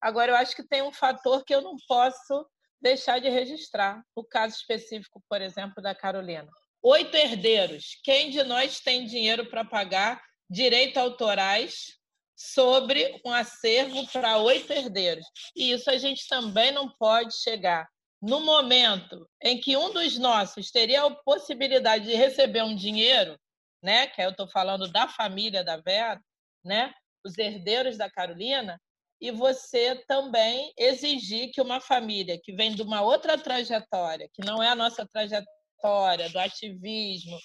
Agora, 0.00 0.30
eu 0.30 0.36
acho 0.36 0.54
que 0.54 0.68
tem 0.68 0.82
um 0.82 0.92
fator 0.92 1.44
que 1.44 1.52
eu 1.52 1.62
não 1.62 1.74
posso 1.88 2.46
deixar 2.80 3.20
de 3.20 3.28
registrar. 3.28 4.04
O 4.14 4.22
caso 4.22 4.54
específico, 4.54 5.20
por 5.28 5.42
exemplo, 5.42 5.82
da 5.82 5.96
Carolina 5.96 6.48
oito 6.82 7.16
herdeiros. 7.16 7.98
Quem 8.02 8.30
de 8.30 8.42
nós 8.42 8.80
tem 8.80 9.06
dinheiro 9.06 9.48
para 9.48 9.64
pagar 9.64 10.20
direitos 10.50 10.96
autorais 10.96 11.98
sobre 12.36 13.20
um 13.24 13.32
acervo 13.32 14.06
para 14.08 14.38
oito 14.38 14.72
herdeiros? 14.72 15.24
E 15.54 15.72
isso 15.72 15.88
a 15.90 15.96
gente 15.96 16.26
também 16.28 16.72
não 16.72 16.88
pode 16.98 17.34
chegar. 17.40 17.88
No 18.20 18.40
momento 18.40 19.28
em 19.42 19.58
que 19.58 19.76
um 19.76 19.92
dos 19.92 20.18
nossos 20.18 20.70
teria 20.70 21.04
a 21.04 21.10
possibilidade 21.10 22.04
de 22.06 22.14
receber 22.14 22.62
um 22.62 22.74
dinheiro, 22.74 23.38
né, 23.82 24.06
que 24.06 24.22
eu 24.22 24.30
estou 24.30 24.48
falando 24.48 24.90
da 24.90 25.08
família 25.08 25.64
da 25.64 25.76
Vera, 25.76 26.20
né, 26.64 26.92
os 27.24 27.36
herdeiros 27.38 27.96
da 27.96 28.08
Carolina, 28.10 28.80
e 29.20 29.30
você 29.30 29.96
também 30.06 30.72
exigir 30.76 31.50
que 31.52 31.60
uma 31.60 31.80
família 31.80 32.40
que 32.42 32.52
vem 32.52 32.74
de 32.74 32.82
uma 32.82 33.02
outra 33.02 33.38
trajetória, 33.38 34.28
que 34.32 34.44
não 34.44 34.60
é 34.60 34.68
a 34.68 34.74
nossa 34.74 35.06
trajetória, 35.06 35.61
trajetória, 35.82 36.30
do 36.30 36.38
ativismo, 36.38 37.38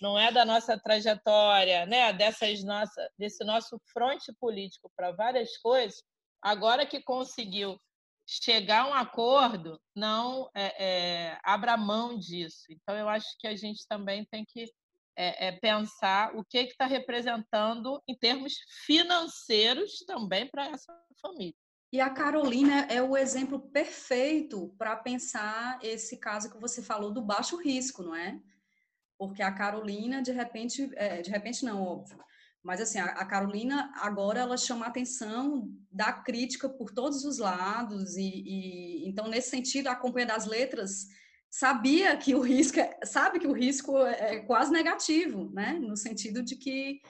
não 0.00 0.18
é 0.18 0.32
da 0.32 0.44
nossa 0.44 0.78
trajetória, 0.78 1.84
né? 1.86 2.12
Dessas 2.12 2.64
nossa, 2.64 3.10
desse 3.18 3.44
nosso 3.44 3.78
fronte 3.92 4.32
político 4.40 4.90
para 4.96 5.12
várias 5.12 5.56
coisas, 5.58 6.02
agora 6.40 6.86
que 6.86 7.02
conseguiu 7.02 7.78
chegar 8.26 8.82
a 8.82 8.88
um 8.88 8.94
acordo, 8.94 9.78
não 9.94 10.48
é, 10.54 10.84
é, 10.84 11.38
abra 11.42 11.76
mão 11.76 12.16
disso. 12.16 12.64
Então, 12.70 12.96
eu 12.96 13.08
acho 13.08 13.26
que 13.38 13.48
a 13.48 13.56
gente 13.56 13.84
também 13.88 14.24
tem 14.30 14.44
que 14.46 14.66
é, 15.16 15.48
é 15.48 15.52
pensar 15.52 16.34
o 16.36 16.44
que 16.44 16.58
está 16.58 16.86
representando 16.86 18.00
em 18.08 18.16
termos 18.16 18.54
financeiros 18.86 19.98
também 20.06 20.48
para 20.48 20.66
essa 20.68 20.96
família. 21.20 21.54
E 21.92 22.00
a 22.00 22.08
Carolina 22.08 22.86
é 22.88 23.02
o 23.02 23.16
exemplo 23.16 23.58
perfeito 23.58 24.72
para 24.78 24.94
pensar 24.96 25.78
esse 25.82 26.18
caso 26.18 26.50
que 26.50 26.60
você 26.60 26.80
falou 26.80 27.10
do 27.12 27.20
baixo 27.20 27.56
risco, 27.56 28.02
não 28.02 28.14
é? 28.14 28.40
Porque 29.18 29.42
a 29.42 29.52
Carolina, 29.52 30.22
de 30.22 30.30
repente, 30.30 30.88
é, 30.94 31.20
de 31.20 31.30
repente 31.30 31.64
não, 31.64 31.82
óbvio, 31.82 32.16
Mas 32.62 32.80
assim, 32.80 33.00
a, 33.00 33.24
Carolina 33.24 33.92
agora 33.96 34.40
ela 34.40 34.56
chama 34.56 34.86
a 34.86 34.88
atenção 34.88 35.68
da 35.90 36.12
crítica 36.12 36.68
por 36.68 36.92
todos 36.92 37.24
os 37.24 37.38
lados 37.38 38.16
e, 38.16 38.42
e 38.46 39.08
então 39.08 39.26
nesse 39.26 39.50
sentido 39.50 39.88
a 39.88 39.96
Companhia 39.96 40.28
das 40.28 40.46
Letras 40.46 41.08
sabia 41.50 42.16
que 42.16 42.34
o 42.34 42.40
risco 42.40 42.78
é, 42.78 42.98
sabe 43.04 43.40
que 43.40 43.48
o 43.48 43.52
risco 43.52 43.98
é, 43.98 44.36
é 44.36 44.40
quase 44.40 44.70
negativo, 44.70 45.50
né? 45.52 45.72
No 45.72 45.96
sentido 45.96 46.40
de 46.42 46.54
que 46.54 47.02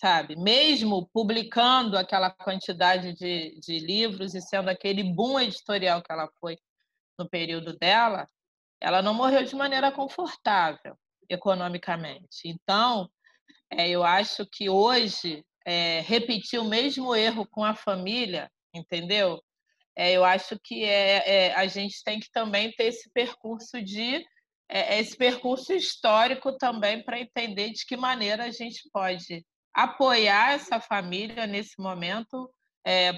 sabe, 0.00 0.36
mesmo 0.36 1.08
publicando 1.12 1.98
aquela 1.98 2.30
quantidade 2.30 3.12
de, 3.14 3.58
de 3.58 3.80
livros 3.80 4.32
e 4.32 4.40
sendo 4.40 4.68
aquele 4.70 5.02
boom 5.02 5.40
editorial 5.40 6.00
que 6.00 6.12
ela 6.12 6.28
foi 6.40 6.56
no 7.18 7.28
período 7.28 7.76
dela, 7.76 8.28
ela 8.80 9.02
não 9.02 9.12
morreu 9.12 9.42
de 9.42 9.56
maneira 9.56 9.90
confortável 9.90 10.96
economicamente. 11.28 12.42
Então, 12.44 13.10
é, 13.70 13.88
eu 13.88 14.04
acho 14.04 14.46
que 14.46 14.70
hoje 14.70 15.44
é, 15.66 16.00
repetir 16.02 16.60
o 16.60 16.68
mesmo 16.68 17.14
erro 17.14 17.44
com 17.44 17.64
a 17.64 17.74
família, 17.74 18.48
entendeu? 18.72 19.42
É, 19.96 20.12
eu 20.12 20.24
acho 20.24 20.56
que 20.62 20.84
é, 20.84 21.48
é, 21.48 21.54
a 21.54 21.66
gente 21.66 22.04
tem 22.04 22.20
que 22.20 22.30
também 22.30 22.70
ter 22.70 22.84
esse 22.84 23.10
percurso 23.10 23.82
de 23.82 24.24
é, 24.70 25.00
esse 25.00 25.16
percurso 25.16 25.72
histórico 25.72 26.56
também 26.56 27.02
para 27.02 27.18
entender 27.18 27.70
de 27.70 27.84
que 27.84 27.96
maneira 27.96 28.44
a 28.44 28.50
gente 28.50 28.88
pode 28.92 29.44
apoiar 29.78 30.54
essa 30.54 30.80
família 30.80 31.46
nesse 31.46 31.80
momento, 31.80 32.52
é, 32.84 33.12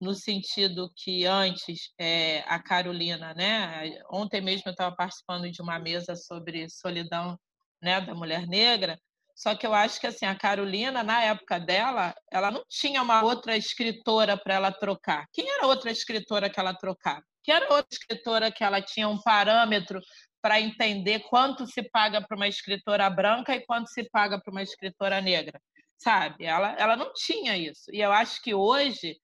no 0.00 0.14
sentido 0.14 0.88
que 0.94 1.26
antes 1.26 1.92
é, 1.98 2.44
a 2.46 2.62
Carolina, 2.62 3.34
né? 3.34 4.00
Ontem 4.12 4.40
mesmo 4.40 4.62
eu 4.66 4.70
estava 4.70 4.94
participando 4.94 5.50
de 5.50 5.60
uma 5.60 5.76
mesa 5.80 6.14
sobre 6.14 6.70
solidão, 6.70 7.36
né, 7.82 8.00
da 8.00 8.14
mulher 8.14 8.46
negra. 8.46 8.96
Só 9.34 9.56
que 9.56 9.66
eu 9.66 9.74
acho 9.74 10.00
que 10.00 10.06
assim 10.06 10.24
a 10.24 10.36
Carolina 10.36 11.02
na 11.02 11.20
época 11.20 11.58
dela, 11.58 12.14
ela 12.30 12.52
não 12.52 12.62
tinha 12.68 13.02
uma 13.02 13.24
outra 13.24 13.56
escritora 13.56 14.36
para 14.36 14.54
ela 14.54 14.70
trocar. 14.70 15.26
Quem 15.32 15.50
era 15.50 15.66
outra 15.66 15.90
escritora 15.90 16.48
que 16.48 16.60
ela 16.60 16.74
trocava? 16.74 17.24
Quem 17.42 17.52
era 17.56 17.74
outra 17.74 17.88
escritora 17.90 18.52
que 18.52 18.62
ela 18.62 18.80
tinha 18.80 19.08
um 19.08 19.20
parâmetro 19.20 20.00
para 20.40 20.60
entender 20.60 21.20
quanto 21.28 21.66
se 21.66 21.82
paga 21.82 22.20
para 22.24 22.36
uma 22.36 22.46
escritora 22.46 23.10
branca 23.10 23.52
e 23.56 23.66
quanto 23.66 23.88
se 23.88 24.08
paga 24.10 24.40
para 24.40 24.52
uma 24.52 24.62
escritora 24.62 25.20
negra? 25.20 25.60
Sabe? 25.98 26.44
Ela, 26.44 26.72
ela 26.78 26.96
não 26.96 27.12
tinha 27.12 27.56
isso. 27.56 27.90
E 27.92 28.00
eu 28.00 28.12
acho 28.12 28.42
que 28.42 28.54
hoje 28.54 29.16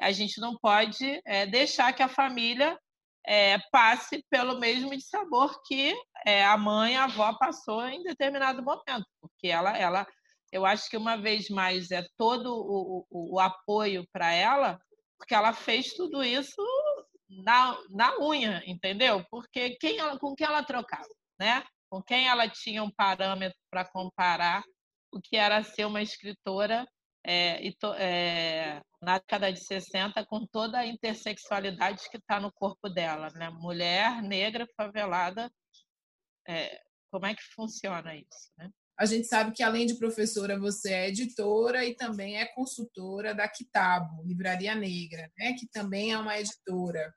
a 0.00 0.10
gente 0.12 0.40
não 0.40 0.56
pode 0.56 1.20
é, 1.24 1.46
deixar 1.46 1.92
que 1.92 2.02
a 2.02 2.08
família 2.08 2.78
é, 3.24 3.58
passe 3.70 4.24
pelo 4.28 4.58
mesmo 4.58 4.98
sabor 5.00 5.62
que 5.64 5.94
é, 6.26 6.44
a 6.44 6.56
mãe, 6.56 6.96
a 6.96 7.04
avó 7.04 7.32
passou 7.34 7.86
em 7.86 8.02
determinado 8.02 8.62
momento, 8.62 9.06
porque 9.20 9.48
ela, 9.48 9.76
ela, 9.76 10.06
eu 10.50 10.66
acho 10.66 10.88
que 10.90 10.96
uma 10.96 11.16
vez 11.16 11.48
mais 11.48 11.90
é 11.90 12.04
todo 12.16 12.52
o, 12.52 13.06
o, 13.10 13.34
o 13.34 13.40
apoio 13.40 14.06
para 14.12 14.32
ela, 14.32 14.80
porque 15.18 15.34
ela 15.34 15.52
fez 15.52 15.94
tudo 15.94 16.24
isso 16.24 16.60
na, 17.28 17.78
na 17.90 18.18
unha, 18.18 18.62
entendeu? 18.66 19.24
Porque 19.30 19.76
quem 19.76 19.98
ela, 19.98 20.18
com 20.18 20.34
quem 20.34 20.46
ela 20.46 20.64
trocava, 20.64 21.08
né? 21.38 21.64
Com 21.88 22.02
quem 22.02 22.26
ela 22.26 22.48
tinha 22.48 22.82
um 22.82 22.90
parâmetro 22.90 23.58
para 23.70 23.84
comparar 23.84 24.64
o 25.12 25.20
que 25.20 25.36
era 25.36 25.62
ser 25.62 25.84
uma 25.84 26.02
escritora 26.02 26.86
é, 27.24 27.64
e 27.64 27.72
to, 27.74 27.92
é, 27.94 28.82
na 29.00 29.18
década 29.18 29.52
de 29.52 29.64
60 29.64 30.24
com 30.26 30.46
toda 30.46 30.78
a 30.78 30.86
intersexualidade 30.86 32.08
que 32.10 32.16
está 32.16 32.40
no 32.40 32.52
corpo 32.52 32.88
dela, 32.88 33.30
né? 33.34 33.50
Mulher, 33.50 34.22
negra, 34.22 34.66
favelada, 34.76 35.50
é, 36.48 36.80
como 37.10 37.26
é 37.26 37.34
que 37.34 37.42
funciona 37.54 38.16
isso, 38.16 38.50
né? 38.58 38.70
A 38.98 39.06
gente 39.06 39.26
sabe 39.26 39.52
que 39.52 39.62
além 39.62 39.86
de 39.86 39.98
professora, 39.98 40.58
você 40.58 40.92
é 40.92 41.08
editora 41.08 41.84
e 41.84 41.94
também 41.94 42.38
é 42.38 42.46
consultora 42.46 43.34
da 43.34 43.48
Kitabo, 43.48 44.22
Livraria 44.24 44.74
Negra, 44.74 45.30
né? 45.36 45.54
Que 45.54 45.66
também 45.68 46.12
é 46.12 46.18
uma 46.18 46.38
editora. 46.38 47.12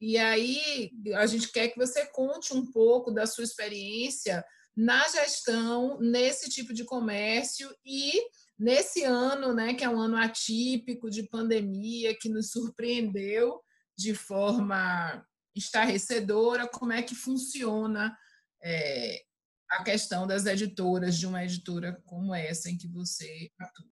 E 0.00 0.18
aí 0.18 0.90
a 1.16 1.26
gente 1.26 1.50
quer 1.50 1.68
que 1.68 1.78
você 1.78 2.06
conte 2.12 2.52
um 2.52 2.70
pouco 2.70 3.10
da 3.10 3.26
sua 3.26 3.44
experiência 3.44 4.44
na 4.76 5.06
gestão 5.08 5.98
nesse 6.00 6.48
tipo 6.50 6.72
de 6.74 6.84
comércio 6.84 7.68
e 7.84 8.12
Nesse 8.58 9.02
ano, 9.02 9.52
né, 9.52 9.74
que 9.74 9.84
é 9.84 9.88
um 9.88 9.98
ano 9.98 10.16
atípico 10.16 11.10
de 11.10 11.24
pandemia, 11.24 12.16
que 12.16 12.28
nos 12.28 12.52
surpreendeu 12.52 13.60
de 13.98 14.14
forma 14.14 15.24
estarrecedora, 15.54 16.68
como 16.68 16.92
é 16.92 17.02
que 17.02 17.16
funciona 17.16 18.16
é, 18.62 19.22
a 19.70 19.82
questão 19.82 20.26
das 20.26 20.46
editoras, 20.46 21.18
de 21.18 21.26
uma 21.26 21.44
editora 21.44 22.00
como 22.04 22.34
essa 22.34 22.70
em 22.70 22.78
que 22.78 22.86
você 22.88 23.50
atua? 23.58 23.86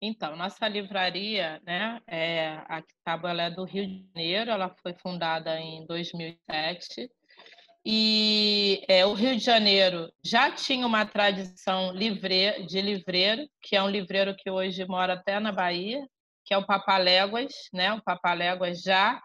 Então, 0.00 0.36
nossa 0.36 0.68
livraria, 0.68 1.62
né, 1.64 2.00
é, 2.06 2.48
a 2.68 2.82
Kitabo, 2.82 3.28
é 3.28 3.50
do 3.50 3.64
Rio 3.64 3.86
de 3.86 4.06
Janeiro, 4.08 4.50
ela 4.50 4.74
foi 4.82 4.94
fundada 4.94 5.58
em 5.58 5.86
2007 5.86 7.10
e 7.84 8.84
é, 8.88 9.04
o 9.04 9.12
Rio 9.12 9.36
de 9.36 9.44
Janeiro 9.44 10.12
já 10.24 10.52
tinha 10.52 10.86
uma 10.86 11.04
tradição 11.04 11.92
livre, 11.92 12.64
de 12.66 12.80
livreiro, 12.80 13.42
que 13.60 13.74
é 13.74 13.82
um 13.82 13.90
livreiro 13.90 14.36
que 14.36 14.48
hoje 14.48 14.84
mora 14.86 15.14
até 15.14 15.40
na 15.40 15.50
Bahia, 15.50 16.00
que 16.44 16.54
é 16.54 16.58
o 16.58 16.66
Papaléguas. 16.66 17.52
Né? 17.72 17.92
O 17.92 18.02
Papaléguas 18.02 18.82
já 18.82 19.20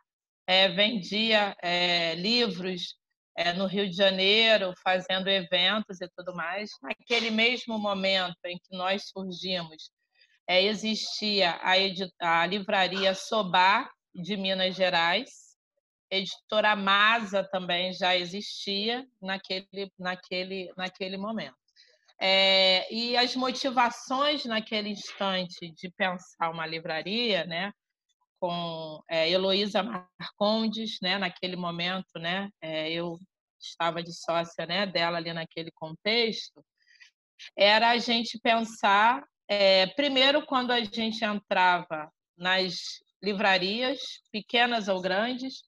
é, 0.48 0.70
vendia 0.70 1.56
é, 1.62 2.16
livros 2.16 2.96
é, 3.38 3.54
no 3.54 3.68
Rio 3.68 3.88
de 3.88 3.96
Janeiro, 3.96 4.74
fazendo 4.84 5.28
eventos 5.28 6.02
e 6.02 6.10
tudo 6.16 6.34
mais. 6.34 6.72
Naquele 6.82 7.30
mesmo 7.30 7.78
momento 7.78 8.38
em 8.46 8.58
que 8.58 8.76
nós 8.76 9.10
surgimos, 9.10 9.92
é, 10.48 10.64
existia 10.64 11.52
a, 11.62 12.42
a 12.42 12.46
livraria 12.48 13.14
Sobá, 13.14 13.88
de 14.16 14.36
Minas 14.36 14.76
Gerais, 14.76 15.47
editora 16.10 16.76
Masa 16.76 17.44
também 17.44 17.94
já 17.94 18.16
existia 18.16 19.06
naquele, 19.22 19.92
naquele, 19.98 20.72
naquele 20.78 21.18
momento. 21.18 21.56
É, 22.20 22.92
e 22.92 23.16
as 23.16 23.36
motivações 23.36 24.44
naquele 24.46 24.90
instante 24.90 25.72
de 25.72 25.90
pensar 25.92 26.50
uma 26.50 26.66
livraria, 26.66 27.46
né, 27.46 27.72
com 28.40 29.02
é, 29.08 29.30
Heloísa 29.30 29.84
Marcondes, 29.84 30.98
né, 31.02 31.18
naquele 31.18 31.56
momento, 31.56 32.18
né, 32.18 32.50
é, 32.62 32.92
eu 32.92 33.20
estava 33.60 34.02
de 34.02 34.14
sócia 34.14 34.66
né, 34.66 34.86
dela 34.86 35.18
ali 35.18 35.32
naquele 35.32 35.72
contexto, 35.72 36.64
era 37.56 37.90
a 37.90 37.98
gente 37.98 38.40
pensar, 38.40 39.24
é, 39.48 39.88
primeiro, 39.88 40.46
quando 40.46 40.72
a 40.72 40.80
gente 40.84 41.24
entrava 41.24 42.12
nas 42.36 43.00
livrarias, 43.22 44.00
pequenas 44.32 44.88
ou 44.88 45.02
grandes, 45.02 45.64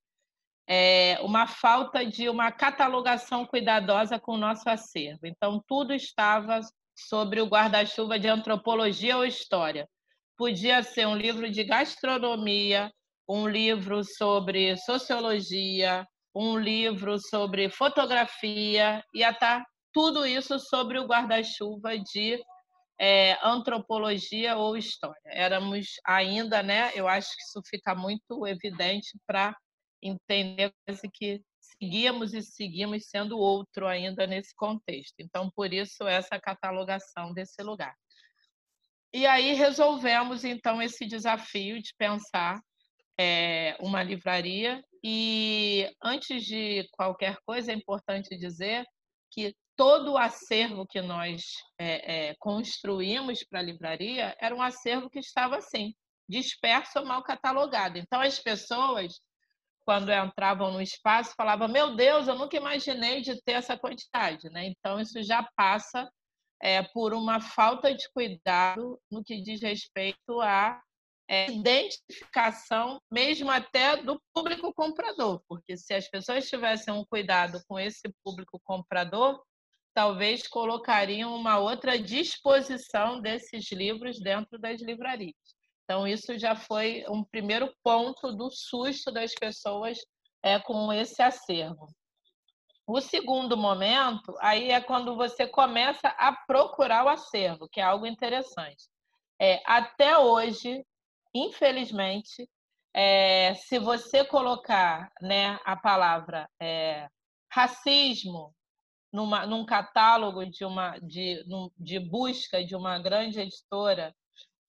é, 0.69 1.17
uma 1.21 1.47
falta 1.47 2.05
de 2.05 2.29
uma 2.29 2.51
catalogação 2.51 3.43
cuidadosa 3.43 4.19
com 4.19 4.33
o 4.33 4.37
nosso 4.37 4.69
acervo. 4.69 5.21
Então, 5.25 5.63
tudo 5.67 5.93
estava 5.93 6.61
sobre 6.95 7.41
o 7.41 7.47
guarda-chuva 7.47 8.19
de 8.19 8.27
antropologia 8.27 9.17
ou 9.17 9.25
história. 9.25 9.89
Podia 10.37 10.83
ser 10.83 11.07
um 11.07 11.15
livro 11.15 11.49
de 11.49 11.63
gastronomia, 11.63 12.91
um 13.27 13.47
livro 13.47 14.03
sobre 14.03 14.77
sociologia, 14.77 16.05
um 16.35 16.55
livro 16.55 17.17
sobre 17.17 17.71
fotografia, 17.71 19.03
ia 19.11 19.31
estar 19.31 19.65
tudo 19.91 20.23
isso 20.23 20.59
sobre 20.59 20.99
o 20.99 21.07
guarda-chuva 21.07 21.97
de 21.97 22.39
é, 23.01 23.39
antropologia 23.43 24.55
ou 24.55 24.77
história. 24.77 25.19
Éramos 25.25 25.87
ainda, 26.05 26.61
né? 26.61 26.91
Eu 26.93 27.07
acho 27.07 27.29
que 27.29 27.41
isso 27.41 27.61
fica 27.67 27.95
muito 27.95 28.45
evidente 28.45 29.17
para 29.25 29.55
entender 30.01 30.73
que 31.13 31.41
seguíamos 31.59 32.33
e 32.33 32.41
seguimos 32.41 33.07
sendo 33.07 33.37
outro 33.37 33.87
ainda 33.87 34.25
nesse 34.27 34.53
contexto. 34.55 35.15
Então, 35.19 35.49
por 35.55 35.73
isso, 35.73 36.07
essa 36.07 36.39
catalogação 36.39 37.33
desse 37.33 37.61
lugar. 37.61 37.95
E 39.13 39.25
aí 39.25 39.53
resolvemos, 39.53 40.43
então, 40.43 40.81
esse 40.81 41.05
desafio 41.05 41.81
de 41.81 41.93
pensar 41.97 42.61
é, 43.19 43.75
uma 43.79 44.03
livraria. 44.03 44.83
E, 45.03 45.89
antes 46.03 46.43
de 46.43 46.87
qualquer 46.91 47.37
coisa, 47.45 47.71
é 47.71 47.75
importante 47.75 48.37
dizer 48.37 48.85
que 49.31 49.55
todo 49.75 50.13
o 50.13 50.17
acervo 50.17 50.85
que 50.85 51.01
nós 51.01 51.41
é, 51.79 52.29
é, 52.29 52.35
construímos 52.37 53.43
para 53.43 53.59
a 53.59 53.63
livraria 53.63 54.35
era 54.39 54.53
um 54.53 54.61
acervo 54.61 55.09
que 55.09 55.19
estava 55.19 55.57
assim, 55.57 55.93
disperso 56.27 56.99
ou 56.99 57.05
mal 57.05 57.23
catalogado. 57.23 57.97
Então, 57.97 58.21
as 58.21 58.39
pessoas 58.39 59.19
quando 59.85 60.11
entravam 60.11 60.71
no 60.71 60.81
espaço, 60.81 61.33
falava: 61.35 61.67
Meu 61.67 61.95
Deus, 61.95 62.27
eu 62.27 62.35
nunca 62.35 62.57
imaginei 62.57 63.21
de 63.21 63.41
ter 63.43 63.53
essa 63.53 63.77
quantidade. 63.77 64.49
Né? 64.49 64.67
Então, 64.67 64.99
isso 64.99 65.21
já 65.23 65.47
passa 65.55 66.09
é, 66.61 66.83
por 66.83 67.13
uma 67.13 67.39
falta 67.39 67.93
de 67.93 68.09
cuidado 68.11 68.99
no 69.09 69.23
que 69.23 69.41
diz 69.41 69.61
respeito 69.61 70.41
à 70.41 70.81
é, 71.27 71.49
identificação, 71.51 72.99
mesmo 73.09 73.51
até 73.51 73.97
do 73.97 74.19
público 74.33 74.73
comprador, 74.73 75.41
porque 75.47 75.77
se 75.77 75.93
as 75.93 76.09
pessoas 76.09 76.49
tivessem 76.49 76.91
um 76.93 77.05
cuidado 77.05 77.61
com 77.67 77.79
esse 77.79 78.11
público 78.23 78.59
comprador, 78.63 79.39
talvez 79.93 80.47
colocariam 80.47 81.35
uma 81.35 81.59
outra 81.59 81.99
disposição 81.99 83.21
desses 83.21 83.71
livros 83.71 84.19
dentro 84.19 84.57
das 84.57 84.81
livrarias. 84.81 85.35
Então, 85.89 86.07
isso 86.07 86.37
já 86.37 86.55
foi 86.55 87.03
um 87.09 87.23
primeiro 87.23 87.73
ponto 87.83 88.31
do 88.31 88.51
susto 88.51 89.11
das 89.11 89.33
pessoas 89.33 89.97
é, 90.43 90.59
com 90.59 90.93
esse 90.93 91.19
acervo. 91.19 91.87
O 92.85 93.01
segundo 93.01 93.57
momento, 93.57 94.35
aí 94.39 94.69
é 94.69 94.79
quando 94.79 95.15
você 95.15 95.47
começa 95.47 96.09
a 96.09 96.31
procurar 96.45 97.05
o 97.05 97.09
acervo, 97.09 97.67
que 97.67 97.81
é 97.81 97.83
algo 97.83 98.05
interessante. 98.05 98.87
É, 99.41 99.63
até 99.65 100.15
hoje, 100.15 100.85
infelizmente, 101.33 102.47
é, 102.93 103.55
se 103.55 103.79
você 103.79 104.23
colocar 104.23 105.11
né, 105.19 105.57
a 105.65 105.75
palavra 105.75 106.47
é, 106.61 107.09
racismo 107.51 108.53
numa, 109.11 109.47
num 109.47 109.65
catálogo 109.65 110.45
de, 110.45 110.63
uma, 110.63 110.99
de, 110.99 111.43
de 111.75 111.99
busca 111.99 112.63
de 112.63 112.75
uma 112.75 112.99
grande 112.99 113.39
editora 113.39 114.13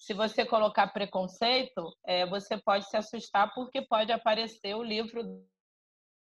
se 0.01 0.15
você 0.15 0.47
colocar 0.47 0.89
preconceito, 0.89 1.95
é, 2.07 2.27
você 2.27 2.57
pode 2.57 2.89
se 2.89 2.97
assustar 2.97 3.53
porque 3.55 3.83
pode 3.83 4.11
aparecer 4.11 4.75
o 4.75 4.83
livro 4.83 5.23
do 5.23 5.47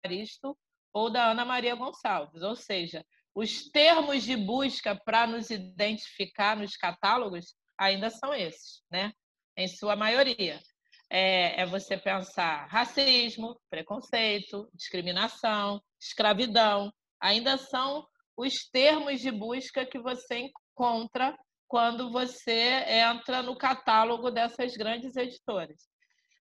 Aristo 0.06 0.56
ou 0.94 1.10
da 1.10 1.32
Ana 1.32 1.44
Maria 1.44 1.74
Gonçalves. 1.74 2.44
Ou 2.44 2.56
seja, 2.56 3.04
os 3.34 3.70
termos 3.72 4.24
de 4.24 4.38
busca 4.38 4.96
para 4.96 5.26
nos 5.26 5.50
identificar 5.50 6.56
nos 6.56 6.78
catálogos 6.78 7.56
ainda 7.76 8.12
são 8.12 8.32
esses, 8.32 8.84
né? 8.92 9.12
em 9.58 9.68
sua 9.68 9.96
maioria. 9.96 10.62
É, 11.10 11.62
é 11.62 11.66
você 11.66 11.98
pensar 11.98 12.68
racismo, 12.68 13.60
preconceito, 13.72 14.70
discriminação, 14.74 15.82
escravidão. 16.00 16.94
Ainda 17.20 17.58
são 17.58 18.08
os 18.38 18.70
termos 18.70 19.20
de 19.20 19.32
busca 19.32 19.84
que 19.84 20.00
você 20.00 20.52
encontra 20.76 21.36
quando 21.74 22.12
você 22.12 22.86
entra 22.88 23.42
no 23.42 23.58
catálogo 23.58 24.30
dessas 24.30 24.78
grandes 24.78 25.16
editoras. 25.16 25.90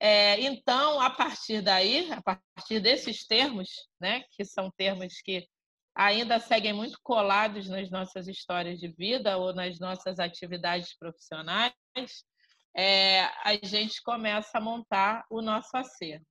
É, 0.00 0.40
então, 0.40 0.98
a 1.02 1.10
partir 1.10 1.60
daí, 1.60 2.10
a 2.10 2.22
partir 2.22 2.80
desses 2.80 3.26
termos, 3.26 3.68
né, 4.00 4.24
que 4.30 4.42
são 4.42 4.70
termos 4.70 5.20
que 5.20 5.46
ainda 5.94 6.40
seguem 6.40 6.72
muito 6.72 6.98
colados 7.02 7.68
nas 7.68 7.90
nossas 7.90 8.26
histórias 8.26 8.80
de 8.80 8.88
vida 8.88 9.36
ou 9.36 9.52
nas 9.52 9.78
nossas 9.78 10.18
atividades 10.18 10.96
profissionais, 10.96 11.74
é, 12.74 13.24
a 13.44 13.54
gente 13.62 14.02
começa 14.02 14.56
a 14.56 14.62
montar 14.62 15.26
o 15.28 15.42
nosso 15.42 15.76
acervo. 15.76 16.24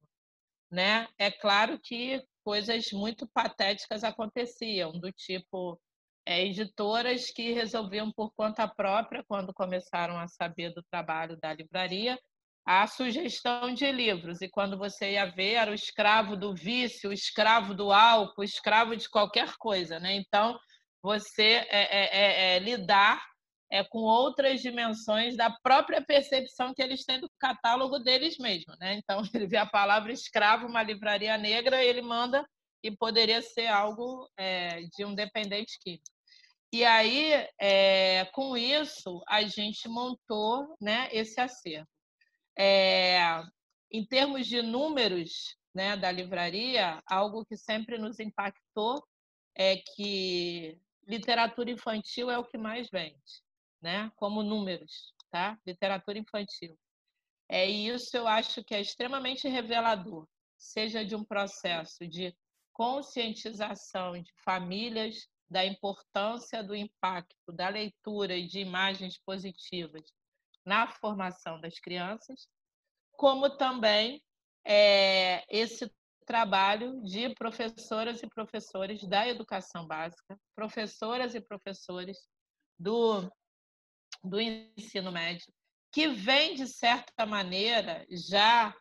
Né? 0.71 1.07
É 1.19 1.29
claro 1.29 1.79
que 1.79 2.19
coisas 2.43 2.91
muito 2.91 3.27
patéticas 3.27 4.03
aconteciam, 4.03 4.91
do 4.93 5.11
tipo 5.11 5.79
é, 6.27 6.45
editoras 6.45 7.31
que 7.31 7.53
resolviam 7.53 8.11
por 8.11 8.31
conta 8.35 8.67
própria, 8.67 9.23
quando 9.25 9.53
começaram 9.53 10.19
a 10.19 10.27
saber 10.27 10.73
do 10.73 10.83
trabalho 10.91 11.37
da 11.37 11.53
livraria, 11.53 12.19
a 12.65 12.85
sugestão 12.85 13.73
de 13.73 13.89
livros. 13.89 14.41
E 14.41 14.49
quando 14.49 14.77
você 14.77 15.13
ia 15.13 15.25
ver, 15.25 15.53
era 15.53 15.71
o 15.71 15.73
escravo 15.73 16.35
do 16.35 16.53
vício, 16.53 17.09
o 17.09 17.13
escravo 17.13 17.73
do 17.73 17.93
álcool, 17.93 18.41
o 18.41 18.43
escravo 18.43 18.93
de 18.97 19.09
qualquer 19.09 19.53
coisa. 19.57 20.01
Né? 20.01 20.15
Então, 20.15 20.59
você 21.01 21.65
é, 21.69 21.69
é, 21.71 22.17
é, 22.17 22.55
é 22.55 22.59
lidar 22.59 23.23
é, 23.71 23.85
com 23.85 23.99
outras 23.99 24.59
dimensões 24.59 25.37
da 25.37 25.49
própria 25.63 26.03
percepção 26.03 26.73
que 26.73 26.81
eles 26.81 27.05
têm 27.05 27.21
do 27.21 27.31
catálogo 27.39 27.99
deles 27.99 28.37
mesmos. 28.37 28.77
Né? 28.81 28.95
Então, 28.95 29.21
ele 29.33 29.47
vê 29.47 29.57
a 29.57 29.65
palavra 29.65 30.11
escravo, 30.11 30.67
uma 30.67 30.83
livraria 30.83 31.37
negra, 31.37 31.81
ele 31.81 32.01
manda 32.01 32.45
e 32.83 32.91
poderia 32.91 33.41
ser 33.41 33.67
algo 33.67 34.29
de 34.95 35.03
um 35.03 35.15
dependente 35.15 35.79
químico. 35.79 36.16
E 36.71 36.83
aí, 36.83 37.47
é, 37.59 38.25
com 38.33 38.57
isso, 38.57 39.23
a 39.27 39.43
gente 39.43 39.87
montou 39.87 40.75
né, 40.81 41.07
esse 41.11 41.39
acervo. 41.39 41.87
É, 42.57 43.19
em 43.91 44.05
termos 44.05 44.47
de 44.47 44.61
números 44.61 45.55
né, 45.73 45.95
da 45.95 46.11
livraria, 46.11 47.01
algo 47.05 47.45
que 47.45 47.55
sempre 47.55 47.97
nos 47.97 48.19
impactou 48.19 49.01
é 49.55 49.77
que 49.77 50.79
literatura 51.07 51.71
infantil 51.71 52.29
é 52.29 52.37
o 52.37 52.43
que 52.43 52.57
mais 52.57 52.89
vende, 52.89 53.41
né? 53.81 54.11
como 54.15 54.43
números, 54.43 55.13
tá? 55.31 55.57
literatura 55.65 56.19
infantil. 56.19 56.77
É, 57.47 57.65
isso 57.65 58.17
eu 58.17 58.27
acho 58.27 58.63
que 58.63 58.75
é 58.75 58.81
extremamente 58.81 59.47
revelador, 59.47 60.27
seja 60.57 61.05
de 61.05 61.15
um 61.15 61.23
processo 61.23 62.05
de 62.05 62.35
conscientização 62.73 64.21
de 64.21 64.31
famílias 64.43 65.27
da 65.49 65.65
importância 65.65 66.63
do 66.63 66.75
impacto 66.75 67.51
da 67.51 67.69
leitura 67.69 68.35
e 68.35 68.47
de 68.47 68.59
imagens 68.59 69.17
positivas 69.25 70.03
na 70.65 70.87
formação 70.87 71.59
das 71.61 71.79
crianças, 71.79 72.47
como 73.13 73.49
também 73.57 74.21
é, 74.65 75.45
esse 75.49 75.89
trabalho 76.25 77.01
de 77.03 77.33
professoras 77.35 78.21
e 78.21 78.27
professores 78.27 79.01
da 79.07 79.25
educação 79.27 79.87
básica, 79.87 80.37
professoras 80.53 81.33
e 81.33 81.39
professores 81.39 82.17
do, 82.77 83.31
do 84.21 84.39
ensino 84.41 85.11
médio, 85.11 85.47
que 85.91 86.09
vem, 86.09 86.53
de 86.53 86.67
certa 86.67 87.25
maneira, 87.25 88.05
já 88.11 88.75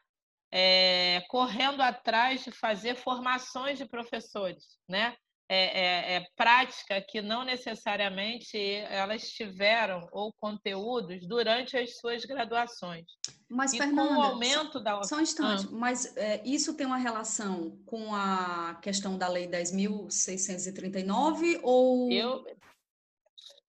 é, 0.51 1.23
correndo 1.29 1.81
atrás 1.81 2.45
de 2.45 2.51
fazer 2.51 2.97
formações 2.97 3.79
de 3.79 3.87
professores, 3.87 4.77
né? 4.89 5.17
É, 5.49 5.59
é, 5.59 6.17
é, 6.17 6.27
prática 6.35 7.01
que 7.01 7.23
não 7.23 7.45
necessariamente 7.45 8.59
elas 8.59 9.31
tiveram 9.31 10.09
ou 10.11 10.33
conteúdos 10.33 11.25
durante 11.27 11.77
as 11.77 11.99
suas 11.99 12.25
graduações. 12.25 13.07
Mas, 13.49 13.73
e 13.73 13.79
Fernanda, 13.79 14.09
com 14.09 14.17
o 14.17 14.23
aumento 14.23 14.81
da... 14.81 15.01
só 15.05 15.19
um 15.19 15.21
instante, 15.21 15.67
ah. 15.67 15.69
mas 15.71 16.17
é, 16.17 16.43
isso 16.45 16.77
tem 16.77 16.85
uma 16.85 16.97
relação 16.97 17.79
com 17.87 18.13
a 18.13 18.75
questão 18.83 19.17
da 19.17 19.29
Lei 19.29 19.47
10.639 19.47 21.61
ou... 21.63 22.11
Eu, 22.11 22.45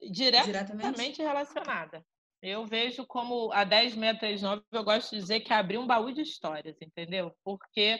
diretamente, 0.01 0.45
diretamente 0.45 1.21
relacionada. 1.21 2.03
Eu 2.41 2.65
vejo 2.65 3.05
como 3.05 3.51
a 3.51 3.63
10.639, 3.63 4.63
eu 4.71 4.83
gosto 4.83 5.11
de 5.11 5.21
dizer 5.21 5.41
que 5.41 5.53
abriu 5.53 5.81
um 5.81 5.87
baú 5.87 6.11
de 6.11 6.21
histórias, 6.21 6.75
entendeu? 6.81 7.31
Porque 7.43 7.99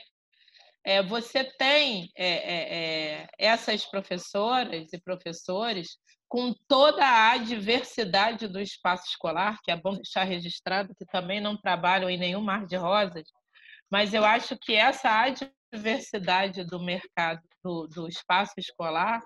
é, 0.88 1.04
você 1.04 1.44
tem 1.44 2.10
é, 2.16 2.28
é, 2.28 2.78
é, 2.78 3.28
essas 3.38 3.86
professoras 3.86 4.94
e 4.94 5.02
professores 5.02 5.98
com 6.30 6.56
toda 6.66 7.04
a 7.30 7.36
diversidade 7.36 8.48
do 8.48 8.62
espaço 8.62 9.04
escolar, 9.10 9.60
que 9.66 9.70
é 9.70 9.76
bom 9.76 9.96
deixar 9.96 10.24
registrado 10.24 10.96
que 10.98 11.06
também 11.06 11.42
não 11.42 11.58
trabalham 11.58 12.10
em 12.10 12.18
nenhum 12.18 12.40
mar 12.40 12.66
de 12.66 12.78
rosas, 12.78 13.28
mas 13.92 14.14
eu 14.14 14.24
acho 14.24 14.58
que 14.62 14.76
essa 14.76 15.28
diversidade 15.74 16.64
do 16.64 16.82
mercado, 16.82 17.42
do, 17.62 17.88
do 17.88 18.08
espaço 18.08 18.54
escolar, 18.58 19.22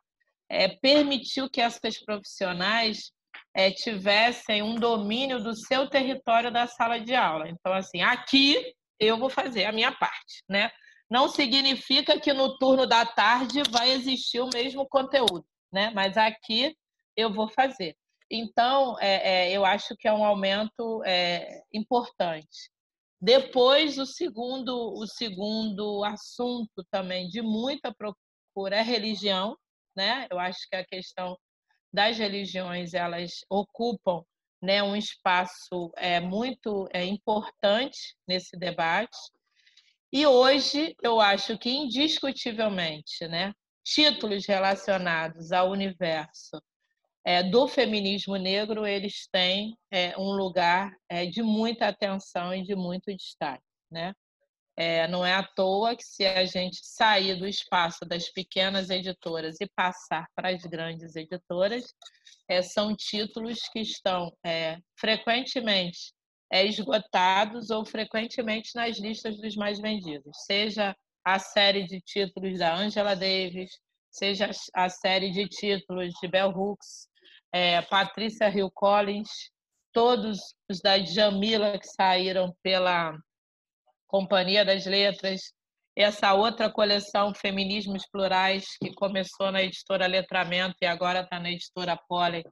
é, 0.49 0.67
permitiu 0.67 1.47
que 1.47 1.61
essas 1.61 1.99
profissionais 2.03 3.11
é, 3.53 3.69
tivessem 3.69 4.63
um 4.63 4.79
domínio 4.79 5.43
do 5.43 5.55
seu 5.55 5.87
território 5.87 6.51
da 6.51 6.65
sala 6.65 6.99
de 6.99 7.13
aula. 7.13 7.47
Então, 7.47 7.71
assim, 7.71 8.01
aqui 8.01 8.73
eu 8.99 9.15
vou 9.15 9.29
fazer 9.29 9.65
a 9.65 9.71
minha 9.71 9.91
parte, 9.91 10.43
né? 10.49 10.71
Não 11.11 11.27
significa 11.27 12.17
que 12.17 12.31
no 12.31 12.57
turno 12.57 12.87
da 12.87 13.05
tarde 13.05 13.61
vai 13.69 13.91
existir 13.91 14.39
o 14.39 14.49
mesmo 14.53 14.87
conteúdo, 14.87 15.45
né? 15.69 15.91
Mas 15.93 16.15
aqui 16.15 16.73
eu 17.17 17.33
vou 17.33 17.49
fazer. 17.49 17.97
Então, 18.31 18.97
é, 19.01 19.49
é, 19.49 19.51
eu 19.51 19.65
acho 19.65 19.93
que 19.97 20.07
é 20.07 20.13
um 20.13 20.23
aumento 20.23 21.03
é, 21.03 21.63
importante. 21.73 22.71
Depois, 23.19 23.97
o 23.97 24.05
segundo, 24.05 24.93
o 24.93 25.05
segundo 25.05 26.01
assunto 26.05 26.81
também 26.89 27.27
de 27.27 27.41
muita 27.41 27.93
procura 27.93 28.77
é 28.77 28.81
religião, 28.81 29.57
né? 29.93 30.27
Eu 30.31 30.39
acho 30.39 30.59
que 30.69 30.77
a 30.77 30.85
questão 30.85 31.37
das 31.93 32.17
religiões 32.17 32.93
elas 32.93 33.31
ocupam 33.49 34.23
né, 34.61 34.81
um 34.81 34.95
espaço 34.95 35.91
é, 35.97 36.21
muito 36.21 36.87
é, 36.93 37.03
importante 37.03 38.15
nesse 38.25 38.55
debate. 38.57 39.17
E 40.13 40.27
hoje, 40.27 40.93
eu 41.01 41.21
acho 41.21 41.57
que 41.57 41.69
indiscutivelmente, 41.69 43.27
né, 43.29 43.53
títulos 43.83 44.45
relacionados 44.45 45.51
ao 45.53 45.71
universo 45.71 46.61
é, 47.23 47.43
do 47.43 47.67
feminismo 47.67 48.35
negro, 48.35 48.85
eles 48.85 49.27
têm 49.31 49.77
é, 49.89 50.17
um 50.17 50.31
lugar 50.31 50.91
é, 51.07 51.25
de 51.25 51.41
muita 51.41 51.87
atenção 51.87 52.53
e 52.53 52.63
de 52.63 52.75
muito 52.75 53.15
destaque. 53.15 53.63
Né? 53.89 54.13
É, 54.75 55.07
não 55.07 55.25
é 55.25 55.33
à 55.33 55.43
toa 55.43 55.95
que, 55.95 56.03
se 56.03 56.25
a 56.25 56.43
gente 56.45 56.79
sair 56.81 57.35
do 57.35 57.47
espaço 57.47 58.05
das 58.05 58.29
pequenas 58.29 58.89
editoras 58.89 59.61
e 59.61 59.69
passar 59.75 60.27
para 60.35 60.49
as 60.49 60.61
grandes 60.63 61.15
editoras, 61.15 61.85
é, 62.49 62.61
são 62.61 62.95
títulos 62.95 63.59
que 63.71 63.79
estão 63.79 64.35
é, 64.45 64.77
frequentemente 64.99 66.13
é, 66.51 66.65
esgotados 66.65 67.69
ou 67.69 67.85
frequentemente 67.85 68.75
nas 68.75 68.99
listas 68.99 69.39
dos 69.39 69.55
mais 69.55 69.79
vendidos, 69.79 70.31
seja 70.45 70.95
a 71.23 71.39
série 71.39 71.85
de 71.87 72.01
títulos 72.01 72.59
da 72.59 72.75
Angela 72.75 73.15
Davis, 73.15 73.71
seja 74.09 74.51
a 74.73 74.89
série 74.89 75.31
de 75.31 75.47
títulos 75.47 76.13
de 76.21 76.27
Bell 76.27 76.49
Hooks, 76.49 77.07
é, 77.53 77.81
Patrícia 77.83 78.49
Hill 78.49 78.69
Collins, 78.71 79.29
todos 79.93 80.39
os 80.69 80.81
da 80.81 80.99
Jamila 80.99 81.77
que 81.79 81.87
saíram 81.87 82.53
pela 82.61 83.17
Companhia 84.07 84.65
das 84.65 84.85
Letras, 84.85 85.53
essa 85.95 86.33
outra 86.33 86.69
coleção 86.69 87.33
Feminismos 87.33 88.05
Plurais, 88.09 88.65
que 88.77 88.93
começou 88.93 89.51
na 89.51 89.61
editora 89.61 90.07
Letramento 90.07 90.75
e 90.81 90.85
agora 90.85 91.21
está 91.21 91.39
na 91.39 91.51
editora 91.51 91.97
Pollen, 92.07 92.43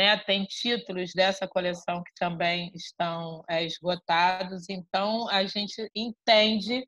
né? 0.00 0.16
tem 0.16 0.44
títulos 0.44 1.12
dessa 1.14 1.46
coleção 1.46 2.02
que 2.02 2.12
também 2.18 2.72
estão 2.74 3.44
é, 3.48 3.64
esgotados, 3.64 4.68
então 4.70 5.28
a 5.28 5.44
gente 5.44 5.90
entende 5.94 6.86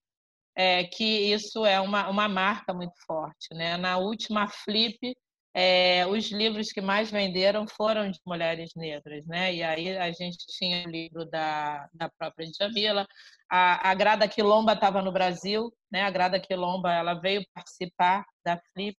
é, 0.56 0.84
que 0.84 1.04
isso 1.04 1.66
é 1.66 1.78
uma, 1.78 2.08
uma 2.08 2.26
marca 2.26 2.72
muito 2.72 2.94
forte. 3.06 3.52
Né? 3.52 3.76
Na 3.76 3.98
última 3.98 4.48
Flip, 4.48 5.14
é, 5.54 6.06
os 6.06 6.30
livros 6.30 6.72
que 6.72 6.80
mais 6.80 7.10
venderam 7.10 7.66
foram 7.68 8.10
de 8.10 8.18
mulheres 8.26 8.70
negras, 8.74 9.26
né? 9.26 9.54
E 9.54 9.62
aí 9.62 9.98
a 9.98 10.10
gente 10.10 10.46
tinha 10.58 10.86
o 10.86 10.90
livro 10.90 11.26
da, 11.26 11.86
da 11.92 12.08
própria 12.18 12.48
Djamila, 12.50 13.06
a, 13.50 13.90
a 13.90 13.94
Grada 13.94 14.26
Quilomba 14.26 14.72
estava 14.72 15.02
no 15.02 15.12
Brasil, 15.12 15.70
né? 15.90 16.02
A 16.02 16.10
Grada 16.10 16.40
Quilomba 16.40 16.90
ela 16.90 17.12
veio 17.20 17.44
participar 17.54 18.24
da 18.42 18.58
Flip, 18.72 18.96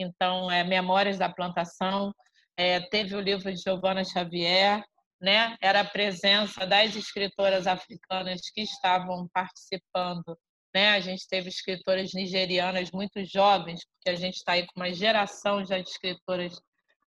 então 0.00 0.50
é 0.50 0.64
Memórias 0.64 1.18
da 1.18 1.28
Plantação, 1.28 2.12
é, 2.56 2.80
teve 2.80 3.14
o 3.14 3.20
livro 3.20 3.52
de 3.52 3.60
Giovanna 3.60 4.04
Xavier, 4.04 4.84
né? 5.20 5.56
Era 5.60 5.80
a 5.80 5.84
presença 5.84 6.66
das 6.66 6.94
escritoras 6.96 7.66
africanas 7.66 8.40
que 8.52 8.62
estavam 8.62 9.28
participando 9.32 10.36
né? 10.74 10.90
A 10.90 11.00
gente 11.00 11.28
teve 11.28 11.48
escritoras 11.48 12.12
nigerianas 12.14 12.90
muito 12.90 13.22
jovens, 13.24 13.84
porque 13.84 14.10
a 14.10 14.14
gente 14.14 14.36
está 14.36 14.52
aí 14.52 14.66
com 14.66 14.80
uma 14.80 14.92
geração 14.92 15.64
já 15.64 15.78
de 15.78 15.88
escritoras 15.88 16.58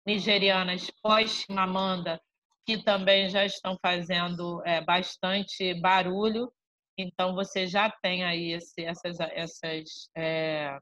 nigerianas 0.05 0.91
pós-Mamanda, 1.01 2.21
que 2.65 2.83
também 2.83 3.29
já 3.29 3.45
estão 3.45 3.77
fazendo 3.81 4.61
é, 4.65 4.81
bastante 4.81 5.73
barulho. 5.81 6.51
Então, 6.97 7.33
você 7.33 7.67
já 7.67 7.89
tem 8.01 8.23
aí 8.23 8.53
esse, 8.53 8.83
essas, 8.85 9.19
essas 9.19 10.09
é, 10.15 10.77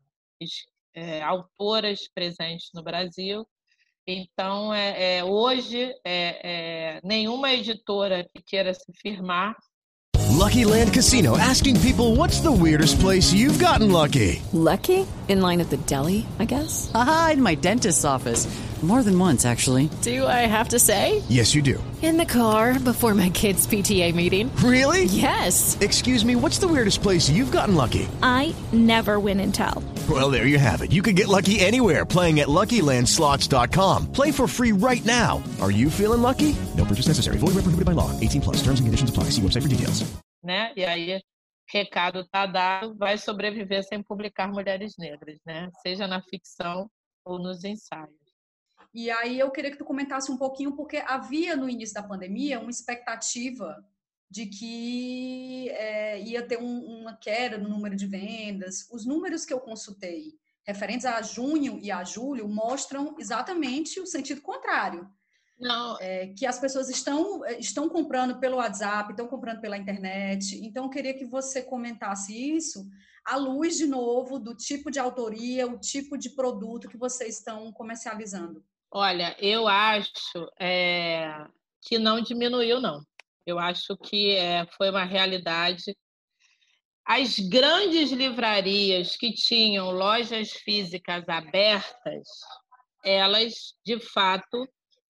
é, 0.93 1.21
autoras 1.21 2.07
presentes 2.13 2.69
no 2.73 2.83
Brasil. 2.83 3.47
Então, 4.05 4.73
é, 4.73 5.17
é 5.17 5.23
hoje, 5.23 5.93
é, 6.03 6.95
é, 6.95 6.99
nenhuma 7.03 7.51
editora 7.53 8.27
que 8.33 8.41
queira 8.43 8.73
se 8.73 8.91
firmar 9.01 9.55
Lucky 10.43 10.65
Land 10.65 10.91
Casino 10.91 11.37
asking 11.37 11.79
people 11.79 12.15
what's 12.17 12.41
the 12.41 12.51
weirdest 12.51 12.99
place 12.99 13.31
you've 13.31 13.59
gotten 13.59 13.91
lucky? 13.91 14.41
Lucky? 14.51 15.05
In 15.29 15.41
line 15.41 15.61
at 15.61 15.69
the 15.69 15.77
deli, 15.85 16.25
I 16.39 16.45
guess? 16.45 16.91
Aha, 16.93 17.31
in 17.33 17.41
my 17.41 17.55
dentist's 17.55 18.03
office. 18.03 18.47
More 18.83 19.01
than 19.01 19.17
once, 19.17 19.45
actually. 19.45 19.89
Do 20.01 20.27
I 20.27 20.45
have 20.45 20.67
to 20.69 20.79
say? 20.79 21.23
Yes, 21.29 21.55
you 21.55 21.61
do. 21.61 21.81
In 22.01 22.17
the 22.17 22.25
car 22.25 22.77
before 22.77 23.13
my 23.13 23.29
kids' 23.29 23.65
PTA 23.65 24.13
meeting. 24.13 24.53
Really? 24.57 25.05
Yes. 25.05 25.77
Excuse 25.79 26.25
me, 26.25 26.35
what's 26.35 26.57
the 26.57 26.67
weirdest 26.67 27.01
place 27.01 27.29
you've 27.29 27.51
gotten 27.51 27.75
lucky? 27.75 28.09
I 28.21 28.53
never 28.73 29.21
win 29.21 29.39
and 29.39 29.53
tell. 29.55 29.81
Well, 30.09 30.29
there 30.29 30.47
you 30.47 30.59
have 30.59 30.81
it. 30.81 30.91
You 30.91 31.01
can 31.01 31.15
get 31.15 31.29
lucky 31.29 31.61
anywhere 31.61 32.05
playing 32.05 32.41
at 32.41 32.49
LuckyLandSlots.com. 32.49 34.11
Play 34.11 34.31
for 34.31 34.47
free 34.49 34.73
right 34.73 35.05
now. 35.05 35.41
Are 35.61 35.71
you 35.71 35.89
feeling 35.89 36.21
lucky? 36.21 36.53
No 36.75 36.83
purchase 36.83 37.07
necessary. 37.07 37.37
Void 37.37 37.55
where 37.55 37.63
prohibited 37.63 37.85
by 37.85 37.93
law. 37.93 38.11
18 38.19 38.41
plus. 38.41 38.57
Terms 38.57 38.81
and 38.81 38.87
conditions 38.87 39.09
apply. 39.09 39.29
See 39.31 39.41
website 39.41 39.61
for 39.61 39.69
details. 39.69 40.03
Né? 40.43 40.73
E 40.75 40.83
aí, 40.83 41.21
recado 41.71 42.25
tá 42.29 42.45
dado, 42.45 42.97
vai 42.97 43.17
sobreviver 43.17 43.81
sem 43.83 44.03
publicar 44.03 44.49
mulheres 44.49 44.95
negras, 44.99 45.37
né? 45.45 45.69
Seja 45.81 46.05
na 46.05 46.21
ficção 46.21 46.89
ou 47.23 47.39
nos 47.39 47.63
ensaios. 47.63 48.22
E 48.93 49.09
aí 49.09 49.39
eu 49.39 49.49
queria 49.49 49.71
que 49.71 49.77
tu 49.77 49.85
comentasse 49.85 50.31
um 50.31 50.37
pouquinho, 50.37 50.73
porque 50.73 50.97
havia 50.97 51.55
no 51.55 51.69
início 51.69 51.95
da 51.95 52.03
pandemia 52.03 52.59
uma 52.59 52.69
expectativa 52.69 53.83
de 54.29 54.45
que 54.45 55.69
é, 55.69 56.21
ia 56.21 56.45
ter 56.45 56.57
um, 56.57 57.01
uma 57.01 57.15
queda 57.15 57.57
no 57.57 57.69
número 57.69 57.95
de 57.95 58.05
vendas. 58.05 58.87
Os 58.91 59.05
números 59.05 59.45
que 59.45 59.53
eu 59.53 59.59
consultei, 59.59 60.33
referentes 60.63 61.05
a 61.05 61.21
junho 61.21 61.79
e 61.81 61.91
a 61.91 62.03
julho, 62.03 62.47
mostram 62.47 63.15
exatamente 63.19 63.99
o 63.99 64.07
sentido 64.07 64.41
contrário. 64.41 65.09
Não. 65.59 65.97
É, 65.99 66.27
que 66.27 66.45
as 66.45 66.59
pessoas 66.59 66.89
estão, 66.89 67.45
estão 67.59 67.87
comprando 67.87 68.39
pelo 68.39 68.57
WhatsApp, 68.57 69.11
estão 69.11 69.27
comprando 69.27 69.61
pela 69.61 69.77
internet. 69.77 70.59
Então, 70.65 70.85
eu 70.85 70.89
queria 70.89 71.13
que 71.13 71.25
você 71.25 71.61
comentasse 71.61 72.33
isso 72.33 72.87
à 73.23 73.37
luz, 73.37 73.77
de 73.77 73.85
novo, 73.85 74.39
do 74.39 74.55
tipo 74.55 74.91
de 74.91 74.99
autoria, 74.99 75.67
o 75.67 75.77
tipo 75.77 76.17
de 76.17 76.31
produto 76.31 76.89
que 76.89 76.97
vocês 76.97 77.37
estão 77.37 77.71
comercializando. 77.71 78.63
Olha, 78.95 79.35
eu 79.39 79.67
acho 79.67 80.47
é, 80.59 81.47
que 81.81 81.97
não 81.97 82.21
diminuiu, 82.21 82.79
não. 82.79 83.01
Eu 83.43 83.57
acho 83.57 83.97
que 83.97 84.35
é, 84.35 84.67
foi 84.77 84.91
uma 84.91 85.03
realidade. 85.03 85.97
As 87.03 87.39
grandes 87.39 88.11
livrarias 88.11 89.17
que 89.17 89.33
tinham 89.33 89.89
lojas 89.89 90.51
físicas 90.51 91.27
abertas, 91.27 92.27
elas, 93.03 93.73
de 93.83 93.99
fato, 93.99 94.63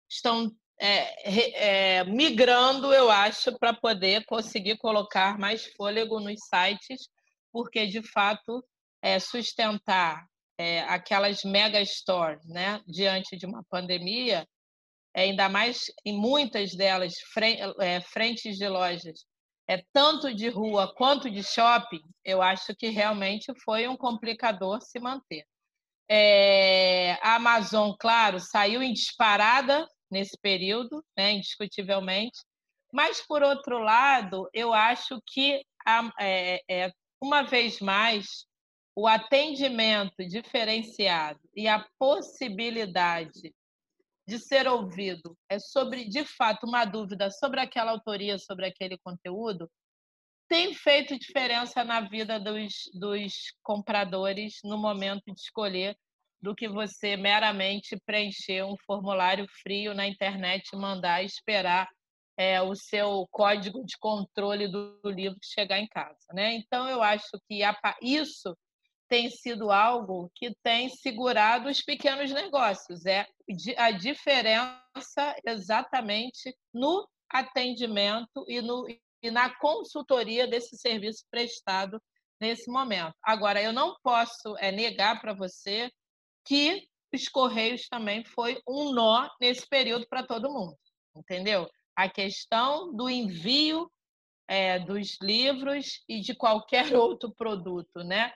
estão 0.09 0.49
é, 0.79 1.97
é, 1.97 2.03
migrando, 2.05 2.93
eu 2.93 3.11
acho, 3.11 3.51
para 3.59 3.73
poder 3.73 4.23
conseguir 4.25 4.77
colocar 4.77 5.37
mais 5.37 5.65
fôlego 5.75 6.21
nos 6.21 6.39
sites, 6.45 7.09
porque, 7.51 7.85
de 7.85 8.01
fato, 8.01 8.63
é, 9.01 9.19
sustentar 9.19 10.25
é, 10.63 10.81
aquelas 10.83 11.43
mega 11.43 11.83
stores 11.83 12.47
né, 12.47 12.81
diante 12.87 13.35
de 13.35 13.45
uma 13.45 13.61
pandemia 13.69 14.47
é, 15.13 15.23
ainda 15.23 15.49
mais 15.49 15.83
em 16.05 16.17
muitas 16.17 16.73
delas, 16.73 17.13
é, 17.81 17.99
frentes 17.99 18.57
de 18.57 18.67
lojas, 18.69 19.25
é 19.67 19.83
tanto 19.91 20.33
de 20.33 20.47
rua 20.47 20.93
quanto 20.95 21.29
de 21.29 21.43
shopping, 21.43 22.01
eu 22.23 22.41
acho 22.41 22.73
que 22.75 22.89
realmente 22.89 23.53
foi 23.63 23.87
um 23.89 23.97
complicador 23.97 24.81
se 24.81 24.99
manter. 24.99 25.43
É, 26.09 27.17
a 27.21 27.35
Amazon, 27.35 27.91
claro, 27.99 28.39
saiu 28.39 28.81
em 28.81 28.93
disparada 28.93 29.85
nesse 30.09 30.37
período, 30.41 31.03
né, 31.17 31.33
indiscutivelmente, 31.33 32.39
mas, 32.91 33.21
por 33.25 33.43
outro 33.43 33.79
lado, 33.79 34.47
eu 34.53 34.73
acho 34.73 35.19
que, 35.25 35.61
é, 36.19 36.61
é, 36.69 36.91
uma 37.21 37.41
vez 37.41 37.79
mais, 37.79 38.45
o 38.95 39.07
atendimento 39.07 40.17
diferenciado 40.27 41.39
e 41.55 41.67
a 41.67 41.85
possibilidade 41.97 43.53
de 44.27 44.39
ser 44.39 44.67
ouvido 44.67 45.37
é 45.49 45.59
sobre, 45.59 46.07
de 46.07 46.23
fato, 46.23 46.65
uma 46.65 46.85
dúvida 46.85 47.29
sobre 47.29 47.59
aquela 47.59 47.91
autoria, 47.91 48.37
sobre 48.37 48.65
aquele 48.65 48.97
conteúdo, 48.99 49.69
tem 50.47 50.73
feito 50.73 51.17
diferença 51.17 51.83
na 51.83 52.01
vida 52.01 52.39
dos, 52.39 52.73
dos 52.93 53.33
compradores 53.63 54.59
no 54.63 54.77
momento 54.77 55.23
de 55.25 55.39
escolher 55.39 55.97
do 56.41 56.53
que 56.53 56.67
você 56.67 57.15
meramente 57.17 57.97
preencher 58.05 58.63
um 58.63 58.75
formulário 58.85 59.47
frio 59.61 59.93
na 59.93 60.05
internet 60.07 60.69
e 60.71 60.77
mandar 60.77 61.23
esperar 61.23 61.89
é, 62.37 62.61
o 62.61 62.75
seu 62.75 63.27
código 63.31 63.83
de 63.85 63.97
controle 63.97 64.67
do, 64.67 64.99
livro 65.05 65.37
chegar 65.41 65.79
em 65.79 65.87
casa. 65.87 66.25
Né? 66.33 66.55
Então, 66.55 66.87
eu 66.89 67.01
acho 67.01 67.29
que 67.47 67.61
isso 68.01 68.55
tem 69.07 69.29
sido 69.29 69.71
algo 69.71 70.31
que 70.35 70.55
tem 70.63 70.89
segurado 70.89 71.69
os 71.69 71.81
pequenos 71.81 72.31
negócios. 72.31 73.05
É 73.05 73.27
a 73.77 73.91
diferença 73.91 75.35
exatamente 75.45 76.55
no 76.73 77.07
atendimento 77.29 78.45
e, 78.47 78.61
no, 78.61 78.87
e 79.21 79.31
na 79.31 79.53
consultoria 79.57 80.47
desse 80.47 80.77
serviço 80.77 81.25
prestado 81.29 82.01
nesse 82.39 82.69
momento. 82.69 83.15
Agora, 83.23 83.61
eu 83.61 83.71
não 83.71 83.95
posso 84.03 84.55
é, 84.57 84.71
negar 84.71 85.21
para 85.21 85.33
você 85.33 85.91
que 86.45 86.87
os 87.13 87.27
Correios 87.29 87.87
também 87.87 88.23
foi 88.25 88.61
um 88.67 88.91
nó 88.91 89.29
nesse 89.39 89.67
período 89.67 90.07
para 90.07 90.25
todo 90.25 90.51
mundo, 90.51 90.77
entendeu? 91.15 91.69
A 91.95 92.09
questão 92.09 92.93
do 92.93 93.09
envio 93.09 93.89
é, 94.47 94.79
dos 94.79 95.17
livros 95.21 96.03
e 96.07 96.19
de 96.19 96.35
qualquer 96.35 96.93
outro 96.97 97.33
produto, 97.33 98.03
né? 98.03 98.33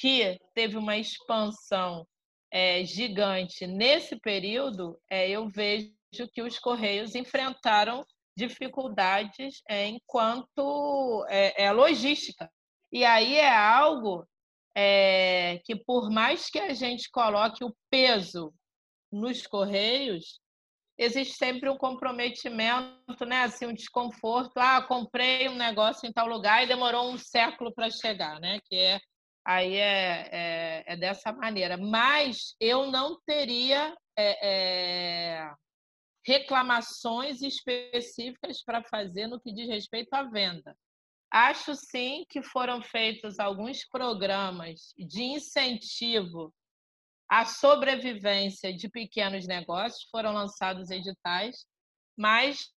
Que 0.00 0.38
teve 0.54 0.78
uma 0.78 0.96
expansão 0.96 2.06
é, 2.50 2.82
gigante 2.84 3.66
nesse 3.66 4.18
período, 4.18 4.98
é, 5.10 5.28
eu 5.28 5.46
vejo 5.46 5.92
que 6.32 6.42
os 6.42 6.58
Correios 6.58 7.14
enfrentaram 7.14 8.02
dificuldades 8.34 9.60
é, 9.68 9.86
enquanto 9.86 11.26
é, 11.28 11.64
é, 11.64 11.70
logística. 11.70 12.50
E 12.90 13.04
aí 13.04 13.36
é 13.36 13.54
algo 13.54 14.26
é, 14.74 15.60
que, 15.64 15.76
por 15.76 16.10
mais 16.10 16.48
que 16.48 16.58
a 16.58 16.72
gente 16.72 17.10
coloque 17.10 17.62
o 17.62 17.76
peso 17.90 18.54
nos 19.12 19.46
Correios, 19.46 20.40
existe 20.96 21.34
sempre 21.34 21.68
um 21.68 21.76
comprometimento, 21.76 23.26
né? 23.26 23.42
assim, 23.42 23.66
um 23.66 23.74
desconforto. 23.74 24.56
Ah, 24.56 24.80
comprei 24.80 25.46
um 25.48 25.56
negócio 25.56 26.08
em 26.08 26.12
tal 26.12 26.26
lugar 26.26 26.64
e 26.64 26.68
demorou 26.68 27.10
um 27.10 27.18
século 27.18 27.70
para 27.74 27.90
chegar, 27.90 28.40
né? 28.40 28.60
que 28.64 28.76
é 28.76 28.98
aí 29.44 29.76
é, 29.76 30.28
é, 30.32 30.84
é 30.86 30.96
dessa 30.96 31.32
maneira. 31.32 31.76
Mas 31.76 32.54
eu 32.60 32.90
não 32.90 33.18
teria 33.26 33.96
é, 34.16 34.48
é 34.48 35.52
reclamações 36.24 37.42
específicas 37.42 38.62
para 38.62 38.84
fazer 38.84 39.26
no 39.26 39.40
que 39.40 39.52
diz 39.52 39.68
respeito 39.68 40.12
à 40.14 40.22
venda. 40.22 40.76
Acho 41.30 41.74
sim 41.74 42.24
que 42.28 42.42
foram 42.42 42.82
feitos 42.82 43.38
alguns 43.38 43.84
programas 43.86 44.92
de 44.98 45.22
incentivo 45.22 46.52
à 47.28 47.44
sobrevivência 47.44 48.74
de 48.74 48.88
pequenos 48.88 49.46
negócios, 49.46 50.08
foram 50.10 50.32
lançados 50.32 50.90
editais, 50.90 51.64
mas 52.18 52.70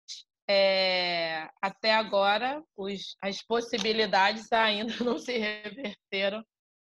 é, 0.52 1.48
até 1.62 1.94
agora 1.94 2.60
os, 2.76 3.16
as 3.22 3.40
possibilidades 3.40 4.50
ainda 4.52 4.92
não 5.04 5.16
se 5.16 5.38
reverteram 5.38 6.44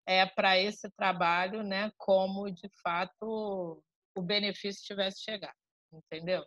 é, 0.07 0.27
para 0.27 0.59
esse 0.59 0.91
trabalho, 0.91 1.63
né, 1.63 1.91
como 1.97 2.51
de 2.51 2.69
fato 2.83 3.83
o 4.15 4.23
benefício 4.23 4.85
tivesse 4.85 5.23
chegado, 5.23 5.57
entendeu? 5.91 6.45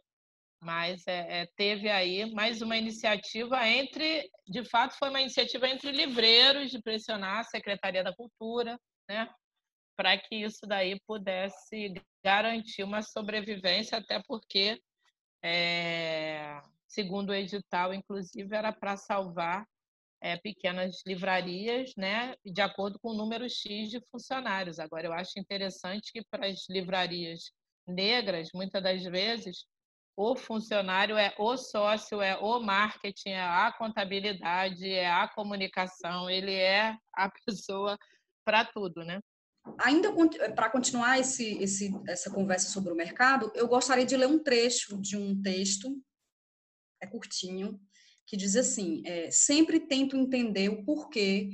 Mas 0.61 1.07
é, 1.07 1.41
é, 1.41 1.49
teve 1.55 1.89
aí 1.89 2.31
mais 2.31 2.61
uma 2.61 2.77
iniciativa 2.77 3.67
entre, 3.67 4.29
de 4.47 4.63
fato, 4.65 4.95
foi 4.97 5.09
uma 5.09 5.21
iniciativa 5.21 5.67
entre 5.67 5.91
livreiros 5.91 6.69
de 6.69 6.81
pressionar 6.81 7.39
a 7.39 7.43
Secretaria 7.43 8.03
da 8.03 8.15
Cultura, 8.15 8.79
né, 9.09 9.27
para 9.97 10.15
que 10.15 10.35
isso 10.35 10.67
daí 10.67 10.99
pudesse 11.07 11.93
garantir 12.23 12.83
uma 12.83 13.01
sobrevivência, 13.01 13.97
até 13.97 14.21
porque, 14.27 14.79
é, 15.43 16.61
segundo 16.89 17.29
o 17.29 17.35
edital, 17.35 17.93
inclusive, 17.93 18.53
era 18.53 18.73
para 18.73 18.97
salvar 18.97 19.65
é, 20.21 20.35
pequenas 20.37 21.01
livrarias, 21.05 21.93
né, 21.95 22.35
de 22.43 22.61
acordo 22.61 22.99
com 22.99 23.11
o 23.11 23.17
número 23.17 23.49
X 23.49 23.89
de 23.89 24.01
funcionários. 24.11 24.79
Agora, 24.79 25.07
eu 25.07 25.13
acho 25.13 25.39
interessante 25.39 26.11
que 26.11 26.21
para 26.29 26.47
as 26.47 26.67
livrarias 26.67 27.51
negras, 27.87 28.49
muitas 28.53 28.83
das 28.83 29.03
vezes, 29.03 29.65
o 30.17 30.35
funcionário 30.35 31.17
é 31.17 31.33
o 31.37 31.55
sócio, 31.55 32.21
é 32.21 32.35
o 32.37 32.59
marketing, 32.59 33.29
é 33.29 33.41
a 33.41 33.71
contabilidade, 33.71 34.91
é 34.91 35.09
a 35.09 35.29
comunicação, 35.29 36.29
ele 36.29 36.53
é 36.53 36.97
a 37.13 37.31
pessoa 37.45 37.97
para 38.43 38.65
tudo, 38.65 39.05
né? 39.05 39.19
Ainda 39.77 40.09
para 40.55 40.69
continuar 40.69 41.19
esse, 41.19 41.57
esse, 41.63 41.91
essa 42.07 42.31
conversa 42.31 42.69
sobre 42.69 42.91
o 42.91 42.95
mercado, 42.95 43.51
eu 43.55 43.67
gostaria 43.67 44.05
de 44.05 44.17
ler 44.17 44.27
um 44.27 44.41
trecho 44.41 44.99
de 44.99 45.15
um 45.15 45.39
texto, 45.41 45.95
é 47.01 47.07
curtinho, 47.07 47.79
que 48.25 48.37
diz 48.37 48.55
assim: 48.55 49.01
é, 49.05 49.29
sempre 49.31 49.79
tento 49.79 50.15
entender 50.15 50.69
o 50.69 50.83
porquê 50.83 51.49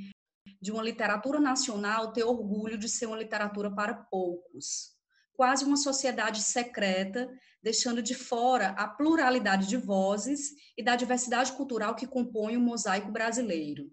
de 0.60 0.72
uma 0.72 0.82
literatura 0.82 1.40
nacional 1.40 2.12
ter 2.12 2.24
orgulho 2.24 2.78
de 2.78 2.88
ser 2.88 3.06
uma 3.06 3.18
literatura 3.18 3.70
para 3.70 3.94
poucos 3.94 4.96
quase 5.36 5.64
uma 5.64 5.76
sociedade 5.76 6.42
secreta, 6.42 7.28
deixando 7.62 8.02
de 8.02 8.14
fora 8.14 8.68
a 8.70 8.88
pluralidade 8.88 9.68
de 9.68 9.76
vozes 9.76 10.52
e 10.76 10.82
da 10.82 10.96
diversidade 10.96 11.52
cultural 11.52 11.94
que 11.94 12.06
compõe 12.06 12.56
o 12.56 12.60
mosaico 12.60 13.12
brasileiro. 13.12 13.90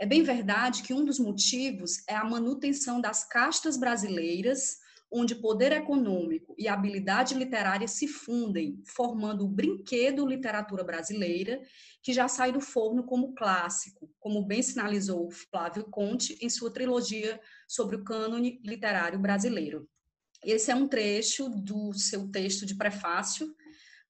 É 0.00 0.06
bem 0.06 0.22
verdade 0.22 0.82
que 0.82 0.94
um 0.94 1.04
dos 1.04 1.18
motivos 1.18 2.02
é 2.08 2.14
a 2.14 2.24
manutenção 2.24 3.00
das 3.00 3.24
castas 3.24 3.76
brasileiras, 3.76 4.78
onde 5.10 5.34
poder 5.34 5.72
econômico 5.72 6.54
e 6.58 6.68
habilidade 6.68 7.34
literária 7.34 7.86
se 7.86 8.08
fundem, 8.08 8.82
formando 8.84 9.44
o 9.44 9.48
brinquedo 9.48 10.26
literatura 10.26 10.82
brasileira, 10.82 11.60
que 12.02 12.12
já 12.12 12.28
sai 12.28 12.52
do 12.52 12.60
forno 12.60 13.04
como 13.04 13.34
clássico, 13.34 14.10
como 14.18 14.44
bem 14.44 14.62
sinalizou 14.62 15.30
Flávio 15.30 15.84
Conte 15.90 16.36
em 16.40 16.50
sua 16.50 16.72
trilogia 16.72 17.40
sobre 17.68 17.96
o 17.96 18.04
cânone 18.04 18.60
literário 18.64 19.18
brasileiro. 19.18 19.88
Esse 20.44 20.70
é 20.70 20.74
um 20.74 20.88
trecho 20.88 21.48
do 21.48 21.92
seu 21.92 22.28
texto 22.30 22.66
de 22.66 22.76
prefácio, 22.76 23.54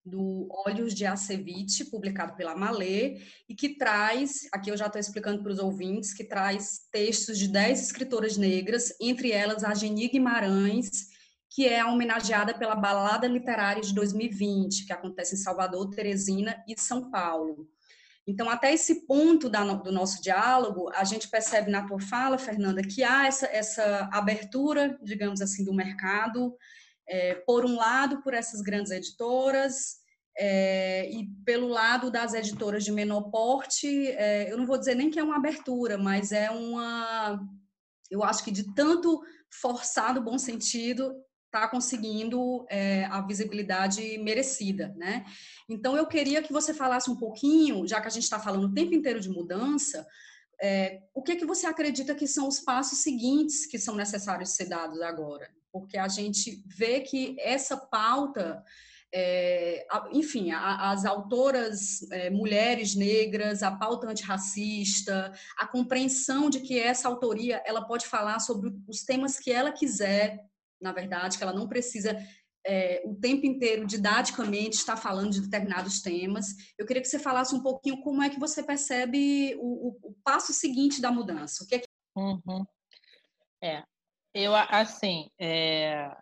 do 0.07 0.47
Olhos 0.67 0.95
de 0.95 1.05
Acevite, 1.05 1.85
publicado 1.85 2.37
pela 2.37 2.55
Malê, 2.55 3.21
e 3.49 3.55
que 3.55 3.77
traz, 3.77 4.49
aqui 4.53 4.71
eu 4.71 4.77
já 4.77 4.87
estou 4.87 5.01
explicando 5.01 5.43
para 5.43 5.53
os 5.53 5.59
ouvintes, 5.59 6.15
que 6.15 6.23
traz 6.23 6.87
textos 6.93 7.37
de 7.37 7.49
dez 7.49 7.83
escritoras 7.83 8.37
negras, 8.37 8.95
entre 9.01 9.33
elas 9.33 9.65
a 9.65 9.75
Geni 9.75 10.09
Guimarães, 10.09 11.09
que 11.51 11.67
é 11.67 11.85
homenageada 11.85 12.55
pela 12.55 12.77
Balada 12.77 13.27
Literária 13.27 13.83
de 13.83 13.93
2020, 13.95 14.87
que 14.87 14.93
acontece 14.93 15.35
em 15.35 15.39
Salvador, 15.39 15.91
Teresina 15.91 16.63
e 16.69 16.81
São 16.81 17.11
Paulo. 17.11 17.69
Então, 18.27 18.51
até 18.51 18.73
esse 18.73 19.07
ponto 19.07 19.49
da, 19.49 19.65
do 19.65 19.93
nosso 19.93 20.23
diálogo, 20.23 20.91
a 20.95 21.05
gente 21.05 21.29
percebe 21.29 21.71
na 21.71 21.87
tua 21.87 22.01
fala, 22.01 22.39
Fernanda, 22.39 22.83
que 22.83 23.05
há 23.05 23.27
essa, 23.27 23.47
essa 23.47 24.09
abertura, 24.13 24.99
digamos 25.03 25.41
assim, 25.41 25.65
do 25.65 25.73
mercado, 25.73 26.57
é, 27.09 27.35
por 27.35 27.65
um 27.65 27.77
lado, 27.77 28.23
por 28.23 28.35
essas 28.35 28.61
grandes 28.61 28.91
editoras, 28.91 29.97
é, 30.39 31.11
e 31.11 31.27
pelo 31.45 31.69
lado 31.69 32.11
das 32.11 32.35
editoras 32.35 32.85
de 32.85 32.93
menor 32.93 33.31
porte, 33.31 34.09
é, 34.09 34.51
eu 34.53 34.59
não 34.59 34.67
vou 34.67 34.79
dizer 34.79 34.95
nem 34.95 35.11
que 35.11 35.19
é 35.19 35.25
uma 35.25 35.37
abertura, 35.37 35.97
mas 35.97 36.33
é 36.33 36.51
uma. 36.51 37.41
Eu 38.11 38.23
acho 38.23 38.45
que 38.45 38.51
de 38.51 38.75
tanto 38.75 39.23
forçar 39.51 40.15
no 40.15 40.23
bom 40.23 40.39
sentido, 40.39 41.15
está 41.47 41.67
conseguindo 41.69 42.67
é, 42.69 43.07
a 43.07 43.23
visibilidade 43.23 44.19
merecida, 44.19 44.95
né? 44.97 45.25
Então, 45.69 45.97
eu 45.97 46.07
queria 46.07 46.43
que 46.43 46.53
você 46.53 46.75
falasse 46.75 47.11
um 47.11 47.17
pouquinho, 47.17 47.87
já 47.87 48.01
que 48.01 48.09
a 48.09 48.11
gente 48.11 48.25
está 48.25 48.39
falando 48.39 48.65
o 48.65 48.75
tempo 48.75 48.95
inteiro 48.95 49.21
de 49.21 49.31
mudança, 49.31 50.07
é, 50.61 51.01
o 51.15 51.23
que, 51.23 51.37
que 51.37 51.47
você 51.47 51.67
acredita 51.67 52.15
que 52.15 52.27
são 52.27 52.47
os 52.47 52.61
passos 52.61 52.99
seguintes 52.99 53.67
que 53.67 53.79
são 53.79 53.95
necessários 53.95 54.51
ser 54.51 54.67
dados 54.67 55.01
agora? 55.01 55.51
Porque 55.81 55.99
a 55.99 56.09
gente 56.09 56.63
vê 56.67 57.01
que 57.01 57.37
essa 57.39 57.77
pauta, 57.77 58.63
é, 59.15 59.87
enfim, 60.13 60.51
a, 60.51 60.91
as 60.91 61.05
autoras 61.05 62.03
é, 62.11 62.31
mulheres 62.31 62.95
negras, 62.95 63.63
a 63.63 63.71
pauta 63.71 64.09
antirracista, 64.09 65.33
a 65.59 65.67
compreensão 65.67 66.51
de 66.51 66.61
que 66.61 66.79
essa 66.79 67.09
autoria 67.09 67.63
ela 67.65 67.87
pode 67.87 68.07
falar 68.07 68.39
sobre 68.41 68.71
os 68.89 69.03
temas 69.03 69.39
que 69.39 69.51
ela 69.51 69.73
quiser, 69.73 70.39
na 70.81 70.93
verdade, 70.93 71.39
que 71.39 71.43
ela 71.43 71.53
não 71.53 71.69
precisa 71.69 72.17
é, 72.67 73.01
o 73.05 73.15
tempo 73.15 73.47
inteiro, 73.47 73.87
didaticamente, 73.87 74.77
estar 74.77 74.97
falando 74.97 75.31
de 75.31 75.41
determinados 75.41 76.03
temas. 76.03 76.47
Eu 76.77 76.85
queria 76.85 77.01
que 77.01 77.09
você 77.09 77.19
falasse 77.19 77.55
um 77.55 77.63
pouquinho 77.63 78.01
como 78.03 78.23
é 78.23 78.29
que 78.29 78.41
você 78.41 78.63
percebe 78.63 79.55
o, 79.61 79.89
o, 79.89 80.11
o 80.11 80.17
passo 80.25 80.53
seguinte 80.53 81.01
da 81.01 81.13
mudança. 81.13 81.63
O 81.63 81.67
que 81.67 81.77
é, 81.77 81.79
que... 81.79 81.87
Uhum. 82.17 82.67
é 83.63 83.85
eu 84.37 84.55
assim, 84.55 85.31
é, 85.39 86.15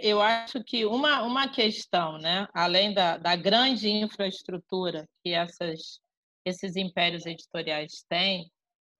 eu 0.00 0.22
acho 0.22 0.64
que 0.64 0.86
uma, 0.86 1.22
uma 1.22 1.48
questão, 1.48 2.16
né, 2.18 2.46
além 2.54 2.94
da, 2.94 3.18
da 3.18 3.36
grande 3.36 3.90
infraestrutura 3.90 5.06
que 5.22 5.34
essas, 5.34 6.00
esses 6.44 6.74
impérios 6.74 7.26
editoriais 7.26 8.02
têm, 8.08 8.50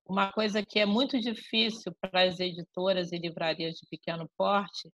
uma 0.07 0.31
coisa 0.31 0.63
que 0.63 0.79
é 0.79 0.85
muito 0.85 1.19
difícil 1.19 1.95
para 2.01 2.25
as 2.25 2.39
editoras 2.39 3.13
e 3.13 3.19
livrarias 3.19 3.77
de 3.77 3.87
pequeno 3.89 4.29
porte, 4.37 4.91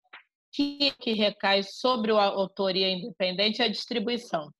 que, 0.52 0.92
que 1.00 1.14
recai 1.14 1.64
sobre 1.64 2.12
a 2.12 2.24
autoria 2.24 2.90
independente 2.90 3.62
é 3.62 3.66
a 3.66 3.70
distribuição. 3.70 4.52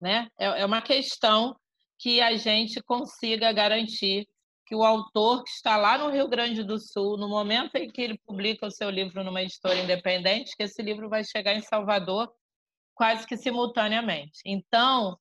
Né? 0.00 0.28
É, 0.38 0.60
é 0.60 0.66
uma 0.66 0.82
questão 0.82 1.56
que 1.98 2.20
a 2.20 2.36
gente 2.36 2.82
consiga 2.82 3.52
garantir 3.52 4.26
que 4.66 4.74
o 4.74 4.82
autor 4.82 5.44
que 5.44 5.50
está 5.50 5.76
lá 5.76 5.98
no 5.98 6.10
Rio 6.10 6.28
Grande 6.28 6.62
do 6.62 6.78
Sul, 6.78 7.16
no 7.16 7.28
momento 7.28 7.76
em 7.76 7.90
que 7.90 8.00
ele 8.00 8.18
publica 8.26 8.66
o 8.66 8.70
seu 8.70 8.90
livro 8.90 9.22
numa 9.22 9.42
editora 9.42 9.78
independente, 9.78 10.56
que 10.56 10.62
esse 10.62 10.82
livro 10.82 11.08
vai 11.08 11.22
chegar 11.24 11.54
em 11.54 11.62
Salvador 11.62 12.32
quase 12.94 13.26
que 13.26 13.36
simultaneamente. 13.36 14.40
Então, 14.44 15.18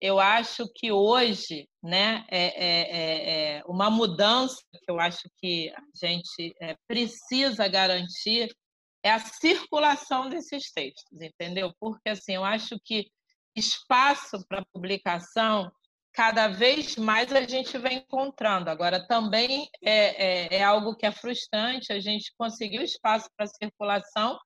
eu 0.00 0.20
acho 0.20 0.68
que 0.74 0.92
hoje, 0.92 1.68
né, 1.82 2.24
é, 2.30 2.64
é, 2.64 3.56
é, 3.56 3.62
uma 3.66 3.90
mudança 3.90 4.62
que 4.72 4.90
eu 4.90 5.00
acho 5.00 5.28
que 5.38 5.72
a 5.74 6.06
gente 6.06 6.54
é, 6.60 6.76
precisa 6.86 7.66
garantir 7.68 8.54
é 9.02 9.10
a 9.10 9.18
circulação 9.18 10.30
desses 10.30 10.72
textos, 10.72 11.20
entendeu? 11.20 11.72
Porque 11.78 12.08
assim, 12.08 12.34
eu 12.34 12.44
acho 12.44 12.78
que 12.82 13.06
espaço 13.54 14.44
para 14.48 14.64
publicação 14.72 15.70
cada 16.14 16.46
vez 16.46 16.96
mais 16.96 17.32
a 17.32 17.42
gente 17.42 17.76
vem 17.76 17.98
encontrando. 17.98 18.70
Agora, 18.70 19.04
também 19.04 19.68
é, 19.82 20.54
é, 20.54 20.56
é 20.58 20.62
algo 20.62 20.94
que 20.94 21.04
é 21.04 21.10
frustrante 21.10 21.92
a 21.92 21.98
gente 21.98 22.32
conseguir 22.38 22.78
o 22.78 22.84
espaço 22.84 23.28
para 23.36 23.48
circulação 23.48 24.38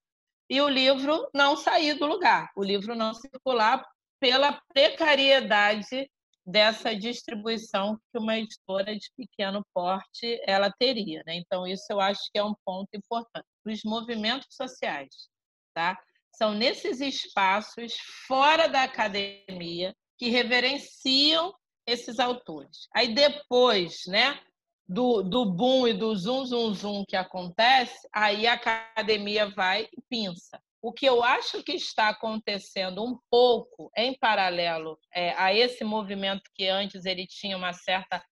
e 0.50 0.60
o 0.62 0.68
livro 0.68 1.28
não 1.34 1.56
sair 1.56 1.94
do 1.94 2.06
lugar, 2.06 2.50
o 2.56 2.64
livro 2.64 2.94
não 2.94 3.12
circular 3.12 3.84
pela 4.18 4.58
precariedade 4.72 6.10
dessa 6.44 6.96
distribuição 6.96 7.98
que 8.10 8.18
uma 8.18 8.38
editora 8.38 8.96
de 8.96 9.10
pequeno 9.14 9.62
porte 9.74 10.40
ela 10.46 10.72
teria, 10.72 11.22
né? 11.26 11.36
Então 11.36 11.66
isso 11.66 11.84
eu 11.90 12.00
acho 12.00 12.22
que 12.32 12.38
é 12.38 12.42
um 12.42 12.54
ponto 12.64 12.88
importante. 12.94 13.46
Os 13.66 13.84
movimentos 13.84 14.48
sociais, 14.50 15.28
tá? 15.74 15.98
São 16.32 16.54
nesses 16.54 17.02
espaços 17.02 17.94
fora 18.26 18.66
da 18.66 18.84
academia 18.84 19.94
que 20.18 20.28
reverenciam 20.28 21.54
esses 21.86 22.18
autores. 22.18 22.88
Aí 22.94 23.14
depois, 23.14 24.02
né, 24.06 24.38
do, 24.86 25.22
do 25.22 25.44
boom 25.44 25.86
e 25.86 25.94
do 25.94 26.14
zoom, 26.16 26.44
zoom, 26.44 26.74
zoom 26.74 27.04
que 27.06 27.16
acontece, 27.16 28.08
aí 28.12 28.46
a 28.46 28.54
academia 28.54 29.48
vai 29.50 29.84
e 29.84 30.02
pinça. 30.08 30.60
O 30.80 30.92
que 30.92 31.06
eu 31.06 31.22
acho 31.24 31.62
que 31.62 31.72
está 31.72 32.08
acontecendo 32.08 33.04
um 33.04 33.18
pouco 33.30 33.90
em 33.96 34.16
paralelo 34.16 34.98
é, 35.12 35.34
a 35.36 35.52
esse 35.52 35.82
movimento 35.82 36.42
que 36.54 36.68
antes 36.68 37.04
ele 37.04 37.26
tinha 37.26 37.56
uma 37.56 37.72
certa 37.72 38.24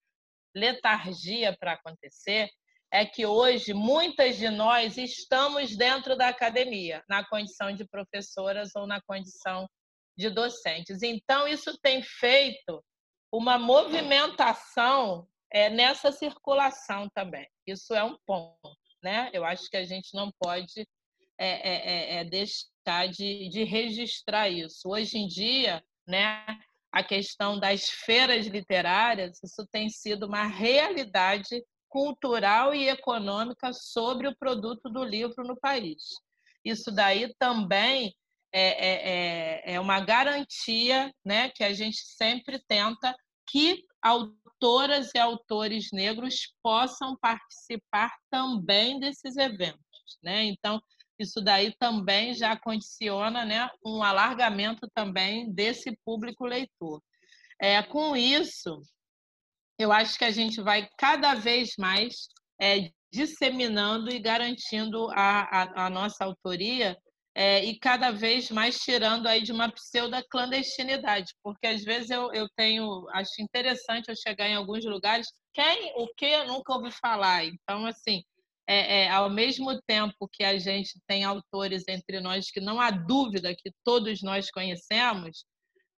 letargia 0.55 1.55
para 1.59 1.73
acontecer, 1.73 2.49
é 2.91 3.05
que 3.05 3.25
hoje 3.25 3.73
muitas 3.73 4.37
de 4.37 4.49
nós 4.49 4.97
estamos 4.97 5.75
dentro 5.75 6.15
da 6.15 6.29
academia, 6.29 7.03
na 7.07 7.27
condição 7.27 7.73
de 7.73 7.85
professoras 7.85 8.75
ou 8.75 8.87
na 8.87 9.01
condição 9.01 9.67
de 10.17 10.29
docentes. 10.29 11.03
Então, 11.03 11.47
isso 11.47 11.77
tem 11.79 12.01
feito 12.01 12.83
uma 13.31 13.57
movimentação 13.57 15.27
é, 15.51 15.69
nessa 15.69 16.11
circulação 16.11 17.09
também. 17.13 17.47
Isso 17.65 17.93
é 17.93 18.03
um 18.03 18.17
ponto. 18.25 18.75
Né? 19.03 19.29
Eu 19.31 19.45
acho 19.45 19.69
que 19.69 19.77
a 19.77 19.85
gente 19.85 20.13
não 20.13 20.31
pode 20.39 20.87
é, 21.37 21.47
é, 21.47 22.17
é, 22.17 22.21
é 22.21 22.23
deixar 22.25 23.07
de, 23.09 23.47
de 23.49 23.63
registrar 23.63 24.49
isso. 24.49 24.89
Hoje 24.89 25.19
em 25.19 25.27
dia, 25.27 25.83
né, 26.07 26.43
a 26.91 27.03
questão 27.03 27.59
das 27.59 27.89
feiras 27.89 28.47
literárias, 28.47 29.39
isso 29.43 29.67
tem 29.71 29.89
sido 29.89 30.25
uma 30.25 30.47
realidade 30.47 31.63
cultural 31.87 32.73
e 32.73 32.89
econômica 32.89 33.71
sobre 33.71 34.27
o 34.27 34.35
produto 34.35 34.89
do 34.89 35.03
livro 35.03 35.43
no 35.43 35.57
país. 35.59 36.03
Isso 36.65 36.91
daí 36.91 37.33
também 37.37 38.13
é, 38.51 38.61
é, 38.61 39.71
é, 39.71 39.73
é 39.75 39.79
uma 39.79 39.99
garantia 39.99 41.11
né, 41.25 41.49
que 41.49 41.63
a 41.63 41.73
gente 41.73 41.97
sempre 41.97 42.59
tenta 42.67 43.15
que 43.49 43.83
autoras 44.01 45.11
e 45.13 45.19
autores 45.19 45.89
negros 45.91 46.53
possam 46.63 47.17
participar 47.17 48.11
também 48.29 48.99
desses 48.99 49.37
eventos. 49.37 50.17
Né? 50.23 50.45
Então, 50.45 50.81
isso 51.19 51.41
daí 51.41 51.75
também 51.77 52.33
já 52.33 52.55
condiciona 52.55 53.43
né, 53.45 53.69
um 53.85 54.03
alargamento 54.03 54.87
também 54.93 55.51
desse 55.51 55.97
público 56.05 56.45
leitor. 56.45 57.01
É, 57.59 57.81
com 57.81 58.15
isso, 58.15 58.81
eu 59.79 59.91
acho 59.91 60.17
que 60.17 60.25
a 60.25 60.31
gente 60.31 60.61
vai 60.61 60.87
cada 60.97 61.33
vez 61.33 61.71
mais 61.77 62.27
é, 62.61 62.91
disseminando 63.11 64.11
e 64.11 64.19
garantindo 64.19 65.09
a, 65.11 65.41
a, 65.41 65.85
a 65.85 65.89
nossa 65.89 66.23
autoria 66.23 66.97
é, 67.37 67.63
e 67.63 67.77
cada 67.77 68.09
vez 68.09 68.49
mais 68.49 68.79
tirando 68.79 69.27
aí 69.27 69.43
de 69.43 69.51
uma 69.51 69.71
pseudo 69.71 70.17
clandestinidade, 70.27 71.35
porque 71.43 71.67
às 71.67 71.83
vezes 71.83 72.09
eu, 72.09 72.33
eu 72.33 72.49
tenho, 72.55 73.07
acho 73.11 73.39
interessante 73.39 74.09
eu 74.09 74.15
chegar 74.15 74.49
em 74.49 74.55
alguns 74.55 74.83
lugares, 74.83 75.27
quem, 75.53 75.93
o 75.97 76.07
que 76.15 76.25
eu 76.25 76.47
nunca 76.47 76.73
ouvi 76.73 76.91
falar. 76.91 77.45
Então, 77.45 77.85
assim, 77.85 78.23
é, 78.67 79.03
é, 79.03 79.09
ao 79.11 79.29
mesmo 79.29 79.79
tempo 79.83 80.27
que 80.33 80.43
a 80.43 80.57
gente 80.57 80.99
tem 81.05 81.23
autores 81.23 81.83
entre 81.87 82.19
nós 82.19 82.49
que 82.49 82.59
não 82.59 82.81
há 82.81 82.89
dúvida 82.89 83.55
que 83.55 83.71
todos 83.83 84.23
nós 84.23 84.49
conhecemos, 84.49 85.45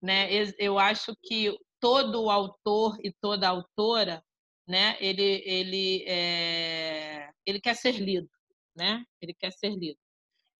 né, 0.03 0.29
eu 0.59 0.77
acho 0.77 1.15
que 1.23 1.57
todo 1.79 2.31
autor 2.31 2.99
e 3.01 3.13
toda 3.21 3.49
autora, 3.49 4.21
né, 4.67 4.97
ele, 4.99 5.41
ele, 5.47 6.05
é, 6.09 7.31
ele 7.47 7.61
quer 7.61 7.77
ser 7.77 7.93
lido, 7.93 8.29
né? 8.77 9.05
Ele 9.23 9.35
quer 9.35 9.53
ser 9.53 9.71
lido. 9.71 9.99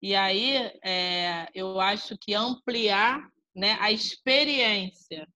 E 0.01 0.15
aí 0.15 0.57
é, 0.85 1.49
eu 1.55 1.81
acho 1.81 2.17
que 2.19 2.35
ampliar 2.35 3.29
né, 3.55 3.77
a 3.81 3.91
experiência 3.91 5.27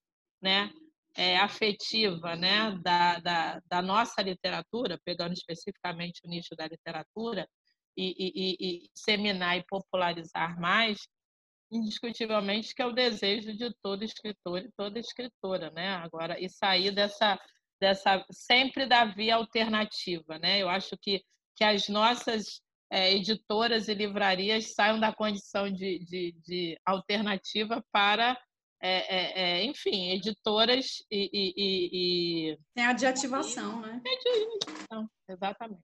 né, 0.41 0.71
é, 1.15 1.37
afetiva 1.37 2.35
né, 2.35 2.71
da, 2.81 3.19
da, 3.19 3.61
da, 3.67 3.81
nossa 3.81 4.21
literatura, 4.21 4.99
pegando 5.03 5.33
especificamente 5.33 6.21
o 6.23 6.29
nicho 6.29 6.55
da 6.55 6.67
literatura, 6.67 7.47
e, 7.95 8.15
e, 8.17 8.57
e, 8.59 8.89
seminar 8.95 9.57
e 9.57 9.65
popularizar 9.67 10.59
mais, 10.59 11.07
indiscutivelmente 11.71 12.73
que 12.73 12.81
é 12.81 12.85
o 12.85 12.91
desejo 12.91 13.55
de 13.55 13.71
todo 13.81 14.03
escritor 14.03 14.59
e 14.59 14.71
toda 14.75 14.99
escritora, 14.99 15.69
né? 15.71 15.89
Agora, 15.95 16.39
e 16.39 16.49
sair 16.49 16.91
dessa, 16.91 17.39
dessa 17.79 18.25
sempre 18.31 18.87
da 18.87 19.05
via 19.05 19.35
alternativa, 19.35 20.39
né? 20.39 20.59
Eu 20.59 20.69
acho 20.69 20.97
que, 20.97 21.23
que 21.55 21.63
as 21.63 21.87
nossas 21.87 22.61
é, 22.93 23.11
editoras 23.15 23.87
e 23.87 23.93
livrarias 23.95 24.75
saiam 24.75 24.99
da 24.99 25.11
condição 25.11 25.67
de, 25.67 25.97
de, 26.05 26.35
de 26.45 26.79
alternativa 26.85 27.83
para, 27.91 28.39
é, 28.79 29.15
é, 29.15 29.41
é 29.41 29.65
enfim, 29.65 30.11
editoras 30.11 31.03
e, 31.09 31.29
e, 31.33 32.51
e, 32.51 32.59
Tem 32.75 32.85
a 32.85 32.93
de 32.93 33.07
ativação, 33.07 33.81
né? 33.81 33.99
É 34.05 34.17
de 34.17 34.53
ativação, 34.53 35.09
exatamente. 35.27 35.81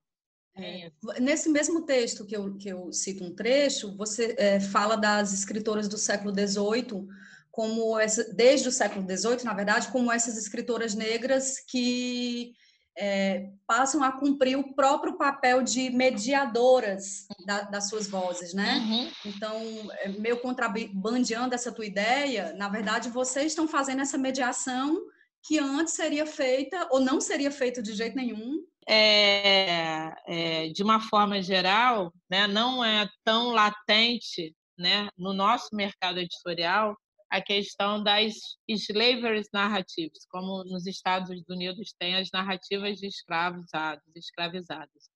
É, 0.56 0.92
nesse 1.20 1.50
mesmo 1.50 1.84
texto 1.84 2.28
que 2.28 2.38
eu, 2.38 2.56
que 2.58 2.70
eu 2.70 2.94
cito 2.94 3.24
um 3.24 3.34
trecho, 3.34 3.98
você 3.98 4.36
é, 4.38 4.60
fala 4.60 4.96
das 4.96 5.34
escritoras 5.34 5.88
do 5.88 5.98
século 5.98 6.32
XVIII, 6.32 7.08
como 7.50 7.98
essa, 7.98 8.32
desde 8.36 8.68
o 8.68 8.72
século 8.72 9.04
XVIII, 9.04 9.46
na 9.46 9.54
verdade, 9.56 9.88
como 9.88 10.12
essas 10.12 10.38
escritoras 10.38 10.94
negras 10.94 11.60
que 11.60 12.54
é, 13.00 13.50
passam 13.66 14.04
a 14.04 14.12
cumprir 14.12 14.58
o 14.58 14.74
próprio 14.74 15.18
papel 15.18 15.64
de 15.64 15.90
mediadoras 15.90 17.28
da, 17.46 17.62
das 17.62 17.88
suas 17.88 18.08
vozes, 18.08 18.54
né? 18.54 18.78
Uhum. 18.80 19.12
Então, 19.26 19.56
é, 20.00 20.10
meio 20.10 20.40
contrabandeando 20.42 21.56
essa 21.56 21.72
tua 21.72 21.86
ideia, 21.86 22.54
na 22.58 22.68
verdade, 22.68 23.10
vocês 23.10 23.48
estão 23.48 23.68
fazendo 23.68 24.02
essa 24.02 24.18
mediação 24.18 25.02
que 25.42 25.58
antes 25.58 25.94
seria 25.94 26.26
feita 26.26 26.88
ou 26.92 27.00
não 27.00 27.22
seria 27.22 27.50
feita 27.50 27.82
de 27.82 27.94
jeito 27.94 28.18
nenhum 28.18 28.62
é, 28.92 30.12
é, 30.26 30.68
de 30.70 30.82
uma 30.82 31.00
forma 31.00 31.42
geral, 31.44 32.12
né, 32.28 32.48
não 32.48 32.84
é 32.84 33.08
tão 33.24 33.52
latente 33.52 34.56
né, 34.76 35.08
no 35.16 35.32
nosso 35.32 35.68
mercado 35.74 36.18
editorial 36.18 36.98
a 37.30 37.42
questão 37.42 38.04
das 38.04 38.34
slavery 38.68 39.44
narratives, 39.54 40.26
como 40.30 40.64
nos 40.64 40.88
Estados 40.88 41.30
Unidos 41.48 41.94
tem 42.00 42.16
as 42.16 42.30
narrativas 42.32 42.98
de 42.98 43.08
escravizados, 43.08 44.04
escravizados. 44.16 45.10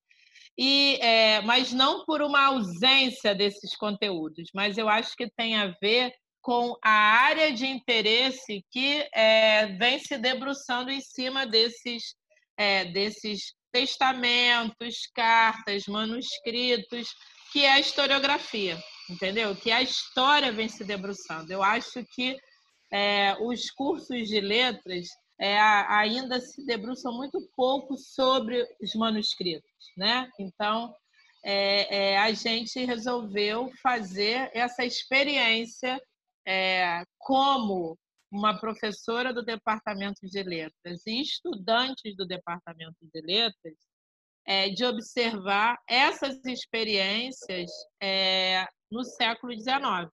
E, 0.57 0.97
é, 1.01 1.41
mas 1.41 1.74
não 1.74 2.05
por 2.05 2.22
uma 2.22 2.45
ausência 2.45 3.34
desses 3.34 3.76
conteúdos, 3.76 4.49
mas 4.53 4.78
eu 4.78 4.88
acho 4.88 5.16
que 5.16 5.30
tem 5.32 5.55
a 5.55 5.76
ver 5.82 6.14
com 6.41 6.78
a 6.84 6.91
área 6.91 7.51
de 7.51 7.66
interesse 7.66 8.64
que 8.70 9.07
é, 9.14 9.68
vem 9.78 9.97
se 9.97 10.18
debruçando 10.18 10.91
em 10.91 11.01
cima 11.01 11.47
desses, 11.47 12.16
é, 12.57 12.86
desses 12.86 13.53
testamentos, 13.72 15.07
cartas, 15.16 15.88
manuscritos, 15.88 17.07
que 17.51 17.64
é 17.64 17.72
a 17.72 17.80
historiografia, 17.80 18.78
entendeu? 19.10 19.56
Que 19.56 19.72
a 19.72 19.82
história 19.82 20.51
vem 20.51 20.68
se 20.68 20.84
debruçando. 20.84 21.51
Eu 21.51 21.64
acho 21.64 22.04
que 22.06 22.38
é, 22.91 23.36
os 23.41 23.70
cursos 23.72 24.28
de 24.28 24.39
letras 24.39 25.08
é, 25.39 25.60
ainda 25.60 26.39
se 26.39 26.66
debruçam 26.66 27.14
muito 27.14 27.41
pouco 27.56 27.97
sobre 27.97 28.64
os 28.82 28.93
manuscritos, 28.93 29.72
né? 29.97 30.30
Então, 30.39 30.93
é, 31.43 32.14
é 32.14 32.18
a 32.18 32.32
gente 32.34 32.86
resolveu 32.86 33.72
fazer 33.82 34.49
essa 34.54 34.86
experiência 34.86 35.99
é, 36.47 37.04
como 37.18 37.97
uma 38.32 38.60
professora 38.60 39.34
do 39.34 39.43
Departamento 39.43 40.28
de 40.28 40.41
Letras 40.41 41.06
e 41.06 41.22
estudantes 41.22 42.16
do 42.16 42.26
Departamento 42.26 42.97
de 43.01 43.22
Letras 43.22 43.76
é, 44.45 44.70
de 44.70 44.84
observar 44.84 45.78
essas 45.88 46.43
experiências 46.45 47.70
é, 48.01 48.68
no 48.93 49.03
século 49.03 49.51
XIX. 49.53 50.09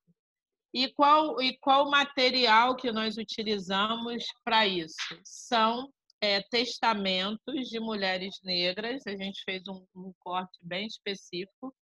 E 0.72 0.88
qual, 0.92 1.40
e 1.42 1.56
qual 1.58 1.90
material 1.90 2.74
que 2.76 2.90
nós 2.90 3.16
utilizamos 3.16 4.24
para 4.44 4.66
isso? 4.66 4.96
São 5.24 5.92
é, 6.20 6.40
testamentos 6.42 7.68
de 7.68 7.78
mulheres 7.78 8.38
negras, 8.42 9.06
a 9.06 9.16
gente 9.16 9.42
fez 9.44 9.62
um, 9.68 9.84
um 9.94 10.12
corte 10.20 10.58
bem 10.62 10.86
específico, 10.86 11.74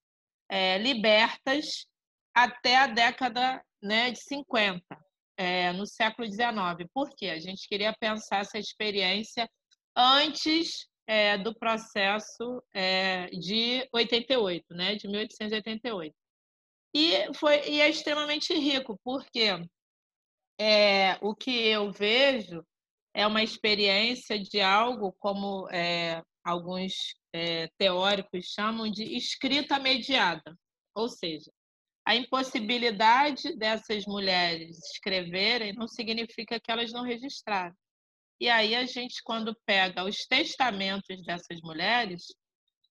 é, 0.49 0.77
libertas 0.77 1.85
até 2.33 2.77
a 2.77 2.87
década 2.87 3.63
né, 3.81 4.11
de 4.11 4.19
50 4.19 4.81
é, 5.37 5.71
no 5.73 5.85
século 5.85 6.27
XIX. 6.27 6.89
Por 6.93 7.09
quê? 7.15 7.27
A 7.27 7.39
gente 7.39 7.67
queria 7.67 7.93
pensar 7.99 8.41
essa 8.41 8.57
experiência 8.57 9.49
antes 9.95 10.87
é, 11.07 11.37
do 11.37 11.53
processo 11.53 12.63
é, 12.73 13.27
de 13.27 13.87
88, 13.93 14.73
né, 14.73 14.95
de 14.95 15.07
1888. 15.07 16.15
E, 16.99 17.31
foi, 17.35 17.69
e 17.69 17.79
é 17.79 17.87
extremamente 17.87 18.51
rico, 18.55 18.99
porque 19.03 19.49
é, 20.59 21.15
o 21.21 21.35
que 21.35 21.51
eu 21.51 21.91
vejo 21.91 22.65
é 23.13 23.27
uma 23.27 23.43
experiência 23.43 24.39
de 24.39 24.59
algo 24.59 25.15
como 25.19 25.69
é, 25.69 26.23
alguns 26.43 27.13
é, 27.31 27.67
teóricos 27.77 28.47
chamam 28.47 28.89
de 28.89 29.15
escrita 29.15 29.77
mediada, 29.77 30.57
ou 30.95 31.07
seja, 31.07 31.51
a 32.03 32.15
impossibilidade 32.15 33.55
dessas 33.55 34.07
mulheres 34.07 34.79
escreverem 34.91 35.73
não 35.73 35.87
significa 35.87 36.59
que 36.59 36.71
elas 36.71 36.91
não 36.91 37.03
registraram. 37.03 37.75
E 38.39 38.49
aí 38.49 38.73
a 38.73 38.87
gente, 38.87 39.21
quando 39.23 39.55
pega 39.67 40.03
os 40.03 40.25
testamentos 40.25 41.23
dessas 41.23 41.61
mulheres, 41.61 42.23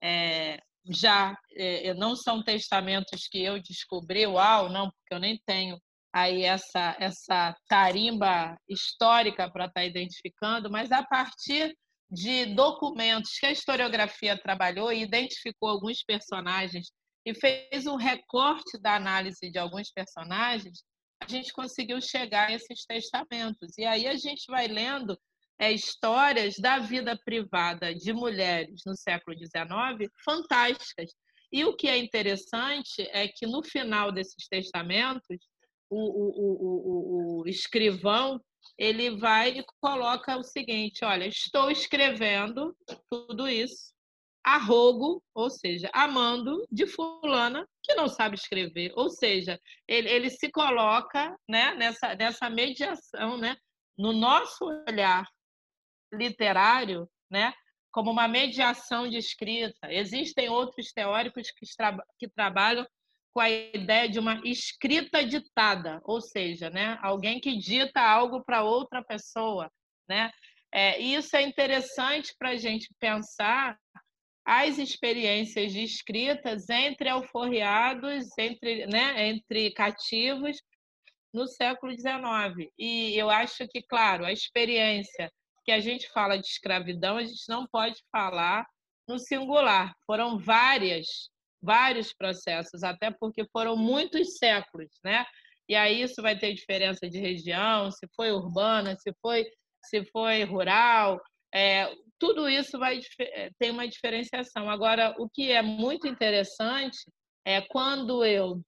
é, 0.00 0.60
já 0.88 1.36
é, 1.54 1.94
não 1.94 2.14
são 2.14 2.42
testamentos 2.42 3.26
que 3.28 3.42
eu 3.42 3.60
descobri, 3.60 4.26
uau, 4.26 4.68
não, 4.68 4.90
porque 4.90 5.14
eu 5.14 5.18
nem 5.18 5.40
tenho 5.46 5.78
aí 6.12 6.44
essa, 6.44 6.96
essa 6.98 7.54
tarimba 7.68 8.56
histórica 8.68 9.50
para 9.50 9.66
estar 9.66 9.80
tá 9.80 9.84
identificando, 9.84 10.70
mas 10.70 10.90
a 10.90 11.04
partir 11.04 11.76
de 12.10 12.46
documentos 12.54 13.38
que 13.38 13.46
a 13.46 13.52
historiografia 13.52 14.40
trabalhou 14.40 14.92
e 14.92 15.02
identificou 15.02 15.68
alguns 15.68 16.02
personagens 16.02 16.90
e 17.24 17.34
fez 17.34 17.86
um 17.86 17.96
recorte 17.96 18.78
da 18.80 18.94
análise 18.94 19.50
de 19.50 19.58
alguns 19.58 19.90
personagens, 19.90 20.82
a 21.20 21.28
gente 21.28 21.52
conseguiu 21.52 22.00
chegar 22.00 22.48
a 22.48 22.52
esses 22.52 22.84
testamentos. 22.86 23.76
E 23.76 23.84
aí 23.84 24.06
a 24.06 24.14
gente 24.14 24.46
vai 24.48 24.68
lendo 24.68 25.18
é, 25.58 25.72
histórias 25.72 26.56
da 26.58 26.78
vida 26.78 27.18
privada 27.24 27.94
de 27.94 28.12
mulheres 28.12 28.82
no 28.84 28.96
século 28.96 29.36
XIX 29.36 30.10
fantásticas. 30.24 31.10
E 31.52 31.64
o 31.64 31.74
que 31.74 31.88
é 31.88 31.96
interessante 31.96 33.08
é 33.12 33.28
que 33.28 33.46
no 33.46 33.62
final 33.62 34.12
desses 34.12 34.46
testamentos, 34.48 35.38
o, 35.88 35.98
o, 35.98 37.40
o, 37.40 37.40
o, 37.42 37.48
escrivão 37.48 38.40
ele 38.76 39.16
vai 39.16 39.58
e 39.58 39.64
coloca 39.80 40.36
o 40.36 40.42
seguinte: 40.42 41.04
olha, 41.04 41.26
estou 41.26 41.70
escrevendo 41.70 42.76
tudo 43.08 43.48
isso 43.48 43.94
a 44.44 44.58
rogo, 44.58 45.22
ou 45.34 45.50
seja, 45.50 45.90
amando 45.92 46.64
de 46.70 46.86
fulana 46.86 47.66
que 47.82 47.94
não 47.94 48.08
sabe 48.08 48.36
escrever. 48.36 48.92
Ou 48.94 49.10
seja, 49.10 49.58
ele, 49.88 50.08
ele 50.08 50.30
se 50.30 50.50
coloca 50.50 51.36
né, 51.48 51.74
nessa, 51.74 52.14
nessa 52.14 52.48
mediação, 52.48 53.38
né, 53.38 53.56
no 53.98 54.12
nosso 54.12 54.64
olhar 54.88 55.26
literário, 56.12 57.08
né, 57.30 57.52
como 57.90 58.10
uma 58.10 58.28
mediação 58.28 59.08
de 59.08 59.16
escrita. 59.16 59.92
Existem 59.92 60.48
outros 60.48 60.92
teóricos 60.92 61.50
que, 61.50 61.66
tra 61.76 61.96
que 62.18 62.28
trabalham 62.28 62.86
com 63.32 63.40
a 63.40 63.50
ideia 63.50 64.08
de 64.08 64.18
uma 64.18 64.40
escrita 64.44 65.24
ditada, 65.24 66.00
ou 66.04 66.20
seja, 66.20 66.70
né, 66.70 66.98
alguém 67.02 67.40
que 67.40 67.56
dita 67.56 68.00
algo 68.00 68.42
para 68.44 68.62
outra 68.62 69.02
pessoa. 69.04 69.70
Né? 70.08 70.30
É, 70.72 70.98
isso 70.98 71.36
é 71.36 71.42
interessante 71.42 72.34
para 72.38 72.50
a 72.50 72.56
gente 72.56 72.88
pensar 72.98 73.78
as 74.44 74.78
experiências 74.78 75.72
de 75.72 75.82
escritas 75.82 76.70
entre 76.70 77.08
alforriados, 77.08 78.26
entre, 78.38 78.86
né, 78.86 79.28
entre 79.28 79.72
cativos 79.72 80.56
no 81.34 81.46
século 81.46 81.92
XIX. 81.92 82.70
E 82.78 83.14
eu 83.16 83.28
acho 83.28 83.66
que, 83.68 83.82
claro, 83.82 84.24
a 84.24 84.32
experiência 84.32 85.30
que 85.66 85.72
a 85.72 85.80
gente 85.80 86.08
fala 86.10 86.38
de 86.38 86.46
escravidão, 86.46 87.16
a 87.16 87.24
gente 87.24 87.48
não 87.48 87.66
pode 87.66 88.00
falar 88.12 88.64
no 89.08 89.18
singular. 89.18 89.92
Foram 90.06 90.38
várias, 90.38 91.28
vários 91.60 92.12
processos, 92.12 92.84
até 92.84 93.10
porque 93.10 93.44
foram 93.52 93.76
muitos 93.76 94.38
séculos, 94.38 94.90
né? 95.04 95.26
E 95.68 95.74
aí 95.74 96.00
isso 96.00 96.22
vai 96.22 96.38
ter 96.38 96.54
diferença 96.54 97.10
de 97.10 97.18
região, 97.18 97.90
se 97.90 98.06
foi 98.14 98.30
urbana, 98.30 98.94
se 98.96 99.12
foi, 99.20 99.44
se 99.84 100.04
foi 100.12 100.44
rural, 100.44 101.20
é, 101.52 101.92
tudo 102.18 102.48
isso 102.48 102.78
vai 102.78 103.00
é, 103.18 103.50
tem 103.58 103.70
uma 103.70 103.88
diferenciação. 103.88 104.70
Agora, 104.70 105.14
o 105.18 105.28
que 105.28 105.50
é 105.50 105.62
muito 105.62 106.06
interessante 106.06 106.98
é 107.44 107.60
quando 107.60 108.24
eu, 108.24 108.62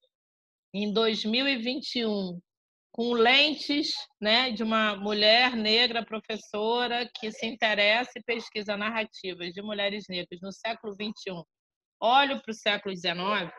em 0.74 0.92
2021, 0.92 2.40
com 2.98 3.12
lentes 3.12 3.92
né, 4.20 4.50
de 4.50 4.64
uma 4.64 4.96
mulher 4.96 5.54
negra 5.54 6.04
professora 6.04 7.08
que 7.14 7.30
se 7.30 7.46
interessa 7.46 8.10
e 8.16 8.22
pesquisa 8.24 8.76
narrativas 8.76 9.52
de 9.52 9.62
mulheres 9.62 10.06
negras 10.08 10.40
no 10.42 10.50
século 10.50 10.92
XXI, 10.94 11.44
olho 12.00 12.42
para 12.42 12.50
o 12.50 12.54
século 12.54 12.96
XIX 12.96 13.52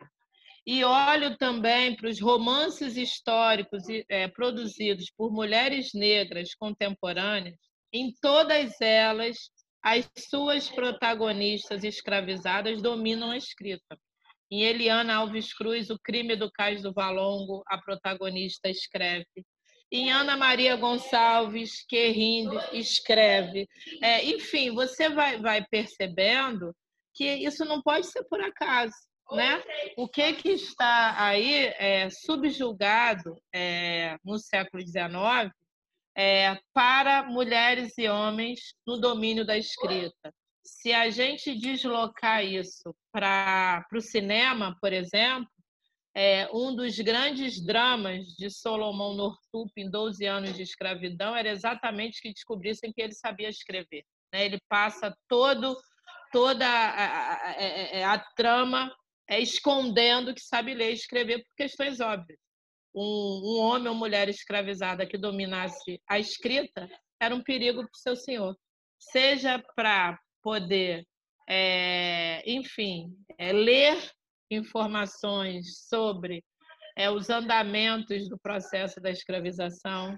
e 0.67 0.83
olho 0.83 1.37
também 1.37 1.95
para 1.95 2.09
os 2.09 2.19
romances 2.19 2.97
históricos 2.97 3.83
é, 4.09 4.27
produzidos 4.27 5.09
por 5.15 5.31
mulheres 5.31 5.93
negras 5.93 6.53
contemporâneas, 6.53 7.55
em 7.93 8.13
todas 8.21 8.81
elas, 8.81 9.37
as 9.81 10.05
suas 10.29 10.69
protagonistas 10.69 11.85
escravizadas 11.85 12.81
dominam 12.81 13.31
a 13.31 13.37
escrita. 13.37 13.97
Em 14.51 14.63
Eliana 14.63 15.15
Alves 15.15 15.53
Cruz, 15.53 15.89
O 15.89 15.99
Crime 15.99 16.35
do 16.35 16.51
Cais 16.51 16.81
do 16.81 16.91
Valongo, 16.91 17.63
a 17.67 17.77
protagonista 17.77 18.67
escreve. 18.69 19.45
Em 19.91 20.11
Ana 20.11 20.35
Maria 20.35 20.75
Gonçalves, 20.75 21.85
Querrindo, 21.87 22.59
escreve. 22.73 23.67
É, 24.01 24.23
enfim, 24.25 24.71
você 24.71 25.09
vai, 25.09 25.39
vai 25.39 25.65
percebendo 25.65 26.75
que 27.13 27.25
isso 27.25 27.63
não 27.65 27.81
pode 27.81 28.07
ser 28.07 28.23
por 28.25 28.41
acaso. 28.41 28.95
Né? 29.31 29.61
O 29.95 30.07
que, 30.07 30.33
que 30.33 30.49
está 30.49 31.23
aí 31.23 31.65
é, 31.77 32.09
subjugado 32.09 33.39
é, 33.53 34.17
no 34.23 34.39
século 34.39 34.81
XIX 34.81 35.53
é, 36.17 36.57
para 36.73 37.23
mulheres 37.23 37.95
e 37.99 38.09
homens 38.09 38.73
no 38.87 38.97
domínio 38.97 39.45
da 39.45 39.55
escrita 39.55 40.33
se 40.69 40.93
a 40.93 41.09
gente 41.09 41.55
deslocar 41.55 42.45
isso 42.45 42.95
para 43.11 43.85
o 43.91 43.99
cinema, 43.99 44.77
por 44.79 44.93
exemplo, 44.93 45.49
é, 46.15 46.47
um 46.53 46.75
dos 46.75 46.97
grandes 46.99 47.63
dramas 47.63 48.27
de 48.37 48.49
Solomon 48.49 49.13
Northup 49.15 49.71
em 49.75 49.89
12 49.89 50.25
anos 50.25 50.55
de 50.55 50.63
escravidão 50.63 51.35
era 51.35 51.49
exatamente 51.49 52.21
que 52.21 52.31
descobrissem 52.31 52.93
que 52.93 53.01
ele 53.01 53.13
sabia 53.13 53.49
escrever. 53.49 54.05
Né? 54.33 54.45
Ele 54.45 54.59
passa 54.69 55.15
todo, 55.27 55.75
toda 56.31 56.65
a, 56.67 56.89
a, 56.89 57.33
a, 57.33 57.51
é, 57.53 58.03
a 58.03 58.19
trama 58.35 58.93
é, 59.27 59.39
escondendo 59.39 60.33
que 60.33 60.41
sabe 60.41 60.73
ler 60.73 60.91
e 60.91 60.93
escrever 60.93 61.39
por 61.39 61.55
questões 61.57 61.99
óbvias. 61.99 62.39
Um, 62.93 63.01
um 63.01 63.59
homem 63.59 63.87
ou 63.87 63.95
mulher 63.95 64.29
escravizada 64.29 65.05
que 65.05 65.17
dominasse 65.17 66.01
a 66.07 66.19
escrita 66.19 66.89
era 67.19 67.35
um 67.35 67.43
perigo 67.43 67.81
para 67.81 67.91
o 67.93 68.01
seu 68.01 68.15
senhor. 68.15 68.55
Seja 68.97 69.63
para 69.75 70.19
poder, 70.41 71.05
é, 71.47 72.43
enfim, 72.49 73.15
é, 73.37 73.51
ler 73.51 74.11
informações 74.51 75.87
sobre 75.87 76.43
é, 76.95 77.09
os 77.09 77.29
andamentos 77.29 78.27
do 78.27 78.37
processo 78.37 78.99
da 78.99 79.09
escravização, 79.09 80.17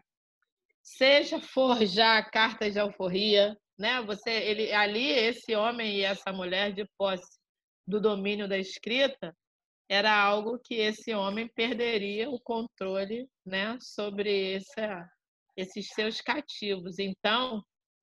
seja 0.82 1.40
forjar 1.40 2.30
cartas 2.32 2.74
de 2.74 2.80
alforria, 2.80 3.58
né? 3.78 4.02
Você, 4.04 4.30
ele, 4.30 4.72
ali 4.74 5.10
esse 5.12 5.56
homem 5.56 5.98
e 5.98 6.02
essa 6.02 6.32
mulher 6.32 6.74
de 6.74 6.86
posse 6.98 7.40
do 7.88 8.00
domínio 8.00 8.48
da 8.48 8.58
escrita 8.58 9.36
era 9.90 10.16
algo 10.16 10.58
que 10.58 10.76
esse 10.76 11.14
homem 11.14 11.50
perderia 11.50 12.30
o 12.30 12.40
controle, 12.40 13.28
né, 13.46 13.78
sobre 13.82 14.54
essa, 14.54 15.10
esses 15.58 15.90
seus 15.90 16.22
cativos. 16.22 16.98
Então, 16.98 17.62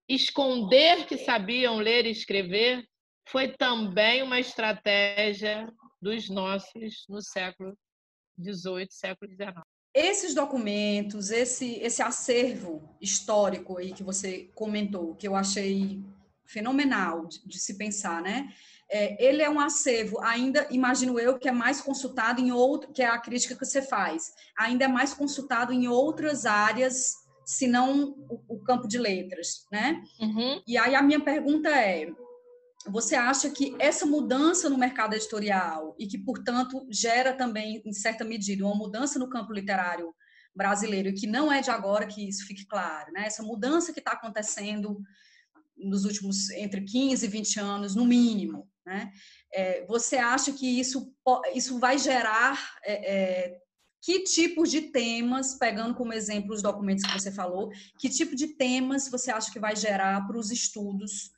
esconder 0.08 1.06
que 1.06 1.18
sabiam 1.18 1.78
ler 1.78 2.06
e 2.06 2.10
escrever 2.10 2.84
foi 3.28 3.48
também 3.48 4.22
uma 4.22 4.40
estratégia 4.40 5.70
dos 6.00 6.30
nossos 6.30 7.04
no 7.08 7.20
século 7.20 7.76
XVIII, 8.40 8.88
século 8.90 9.30
XIX. 9.30 9.60
Esses 9.94 10.34
documentos, 10.34 11.30
esse, 11.30 11.74
esse 11.80 12.00
acervo 12.00 12.96
histórico 13.00 13.78
aí 13.78 13.92
que 13.92 14.02
você 14.02 14.50
comentou, 14.54 15.14
que 15.16 15.26
eu 15.26 15.34
achei 15.34 16.02
fenomenal 16.46 17.26
de, 17.26 17.46
de 17.46 17.58
se 17.58 17.76
pensar, 17.76 18.22
né? 18.22 18.52
É, 18.90 19.22
ele 19.22 19.42
é 19.42 19.50
um 19.50 19.60
acervo, 19.60 20.18
ainda 20.20 20.66
imagino 20.70 21.18
eu, 21.18 21.38
que 21.38 21.48
é 21.48 21.52
mais 21.52 21.80
consultado 21.80 22.40
em 22.40 22.50
outro, 22.50 22.90
que 22.90 23.02
é 23.02 23.06
a 23.06 23.18
crítica 23.18 23.54
que 23.54 23.66
você 23.66 23.82
faz, 23.82 24.32
ainda 24.56 24.86
é 24.86 24.88
mais 24.88 25.12
consultado 25.12 25.74
em 25.74 25.88
outras 25.88 26.46
áreas 26.46 27.17
se 27.48 27.66
não 27.66 28.10
o, 28.28 28.56
o 28.56 28.58
campo 28.58 28.86
de 28.86 28.98
letras, 28.98 29.66
né? 29.72 30.02
Uhum. 30.20 30.62
E 30.66 30.76
aí 30.76 30.94
a 30.94 31.00
minha 31.00 31.18
pergunta 31.18 31.70
é: 31.70 32.06
você 32.86 33.14
acha 33.14 33.48
que 33.48 33.74
essa 33.78 34.04
mudança 34.04 34.68
no 34.68 34.76
mercado 34.76 35.14
editorial 35.14 35.96
e 35.98 36.06
que, 36.06 36.18
portanto, 36.18 36.86
gera 36.90 37.32
também, 37.32 37.80
em 37.86 37.92
certa 37.94 38.22
medida, 38.22 38.66
uma 38.66 38.74
mudança 38.74 39.18
no 39.18 39.30
campo 39.30 39.54
literário 39.54 40.14
brasileiro, 40.54 41.08
e 41.08 41.14
que 41.14 41.26
não 41.26 41.50
é 41.50 41.62
de 41.62 41.70
agora 41.70 42.06
que 42.06 42.28
isso 42.28 42.46
fique 42.46 42.66
claro, 42.66 43.10
né? 43.12 43.24
Essa 43.24 43.42
mudança 43.42 43.94
que 43.94 43.98
está 43.98 44.12
acontecendo 44.12 45.00
nos 45.74 46.04
últimos 46.04 46.50
entre 46.50 46.82
15 46.82 47.24
e 47.24 47.28
20 47.30 47.60
anos, 47.60 47.94
no 47.94 48.04
mínimo, 48.04 48.68
né? 48.84 49.10
É, 49.54 49.86
você 49.86 50.16
acha 50.16 50.52
que 50.52 50.78
isso, 50.78 51.14
isso 51.54 51.78
vai 51.78 51.96
gerar 51.96 52.76
é, 52.84 53.14
é, 53.14 53.58
que 54.00 54.20
tipos 54.20 54.70
de 54.70 54.82
temas, 54.82 55.54
pegando 55.54 55.94
como 55.94 56.12
exemplo 56.12 56.54
os 56.54 56.62
documentos 56.62 57.04
que 57.04 57.12
você 57.12 57.32
falou, 57.32 57.70
que 57.98 58.08
tipo 58.08 58.34
de 58.36 58.48
temas 58.48 59.08
você 59.08 59.30
acha 59.30 59.52
que 59.52 59.58
vai 59.58 59.74
gerar 59.74 60.26
para 60.26 60.38
os 60.38 60.50
estudos 60.50 61.30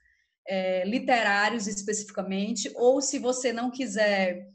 é, 0.46 0.84
literários 0.84 1.66
especificamente, 1.66 2.70
ou 2.74 3.00
se 3.00 3.18
você 3.18 3.52
não 3.52 3.70
quiser 3.70 4.48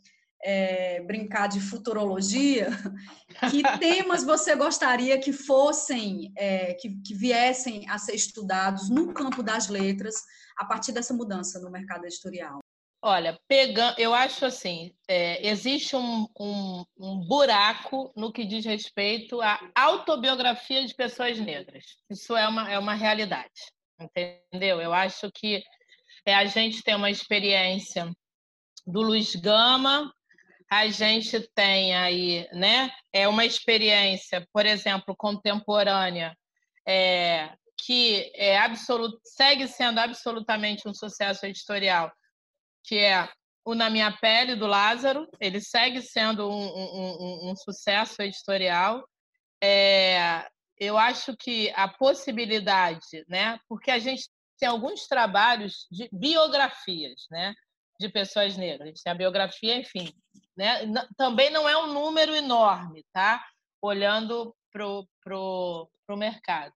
é, 0.43 1.01
brincar 1.01 1.47
de 1.47 1.59
futurologia, 1.59 2.69
que 3.49 3.63
temas 3.79 4.23
você 4.23 4.55
gostaria 4.55 5.17
que 5.19 5.33
fossem, 5.33 6.31
é, 6.37 6.73
que, 6.75 7.01
que, 7.01 7.15
viessem 7.15 7.89
a 7.89 7.97
ser 7.97 8.13
estudados 8.13 8.89
no 8.89 9.13
campo 9.13 9.41
das 9.41 9.69
letras 9.69 10.15
a 10.57 10.65
partir 10.65 10.91
dessa 10.91 11.13
mudança 11.13 11.59
no 11.59 11.71
mercado 11.71 12.05
editorial? 12.05 12.64
Olha, 13.07 13.39
pegando, 13.47 13.99
eu 13.99 14.15
acho 14.15 14.47
assim, 14.47 14.91
é, 15.07 15.47
existe 15.47 15.95
um, 15.95 16.27
um, 16.39 16.83
um, 16.97 17.19
buraco 17.19 18.11
no 18.17 18.33
que 18.33 18.43
diz 18.43 18.65
respeito 18.65 19.39
à 19.43 19.59
autobiografia 19.75 20.83
de 20.83 20.91
pessoas 20.95 21.39
negras. 21.39 21.83
Isso 22.09 22.35
é 22.35 22.47
uma, 22.47 22.67
é 22.67 22.79
uma 22.79 22.95
realidade, 22.95 23.71
entendeu? 24.01 24.81
Eu 24.81 24.91
acho 24.91 25.31
que 25.31 25.61
é, 26.25 26.33
a 26.33 26.45
gente 26.45 26.81
tem 26.81 26.95
uma 26.95 27.11
experiência 27.11 28.11
do 28.87 29.03
Luiz 29.03 29.35
Gama, 29.35 30.11
a 30.67 30.87
gente 30.87 31.47
tem 31.53 31.95
aí, 31.95 32.49
né? 32.53 32.89
É 33.13 33.27
uma 33.27 33.45
experiência, 33.45 34.47
por 34.51 34.65
exemplo, 34.65 35.15
contemporânea, 35.15 36.35
é, 36.87 37.51
que 37.77 38.31
é 38.33 38.57
segue 39.23 39.67
sendo 39.67 39.99
absolutamente 39.99 40.89
um 40.89 40.93
sucesso 40.95 41.45
editorial, 41.45 42.11
que 42.87 42.97
é 42.97 43.29
o 43.65 43.73
Na 43.73 43.89
Minha 43.89 44.11
Pele, 44.11 44.55
do 44.55 44.67
Lázaro. 44.67 45.27
Ele 45.39 45.59
segue 45.59 46.01
sendo 46.01 46.49
um, 46.49 46.67
um, 46.67 47.51
um 47.51 47.55
sucesso 47.55 48.21
editorial. 48.21 49.03
É, 49.61 50.47
eu 50.77 50.97
acho 50.97 51.35
que 51.37 51.71
a 51.75 51.87
possibilidade, 51.87 53.25
né? 53.27 53.57
Porque 53.67 53.89
a 53.89 53.99
gente 53.99 54.29
tem 54.59 54.69
alguns 54.69 55.07
trabalhos 55.07 55.87
de 55.91 56.09
biografias, 56.11 57.25
né? 57.31 57.53
De 57.99 58.09
pessoas 58.09 58.55
negras. 58.57 58.81
A 58.81 58.85
gente 58.87 59.03
tem 59.03 59.11
a 59.11 59.17
biografia, 59.17 59.75
enfim, 59.77 60.13
né? 60.55 60.81
Também 61.17 61.49
não 61.49 61.67
é 61.67 61.77
um 61.77 61.93
número 61.93 62.35
enorme, 62.35 63.03
tá? 63.11 63.43
Olhando 63.81 64.55
para 64.71 64.87
o 64.87 65.07
pro, 65.23 65.89
pro 66.05 66.17
mercado. 66.17 66.73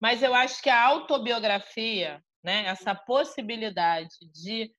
Mas 0.00 0.22
eu 0.22 0.34
acho 0.34 0.60
que 0.60 0.70
a 0.70 0.82
autobiografia, 0.82 2.20
né? 2.42 2.66
essa 2.66 2.94
possibilidade 2.94 4.16
de 4.32 4.72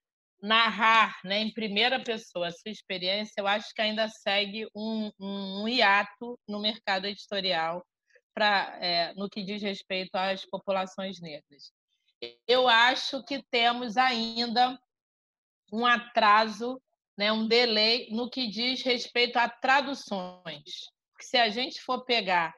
narrar 0.44 1.18
né, 1.24 1.39
em 1.39 1.54
primeira 1.54 2.04
pessoa 2.04 2.48
a 2.48 2.52
sua 2.52 2.70
experiência, 2.70 3.36
eu 3.38 3.48
acho 3.48 3.74
que 3.74 3.82
ainda 3.82 4.10
segue 4.10 4.68
um, 4.76 5.10
um, 5.18 5.64
um 5.64 5.68
hiato 5.70 6.38
no 6.46 6.60
mercado 6.60 7.08
editorial 7.08 7.82
pra, 8.34 8.78
é, 8.82 9.14
no 9.14 9.30
que 9.30 9.41
diz 9.41 9.62
respeito 9.62 10.14
às 10.16 10.44
populações 10.44 11.22
negras. 11.22 11.72
Eu 12.46 12.68
acho 12.68 13.24
que 13.24 13.41
temos 13.50 13.96
ainda 13.96 14.78
um 15.72 15.86
atraso, 15.86 16.82
né, 17.18 17.32
um 17.32 17.48
delay 17.48 18.10
no 18.12 18.30
que 18.30 18.50
diz 18.50 18.82
respeito 18.82 19.38
a 19.38 19.48
traduções. 19.48 20.91
Porque 21.14 21.24
se 21.24 21.38
a 21.38 21.48
gente 21.48 21.82
for 21.82 22.04
pegar 22.04 22.54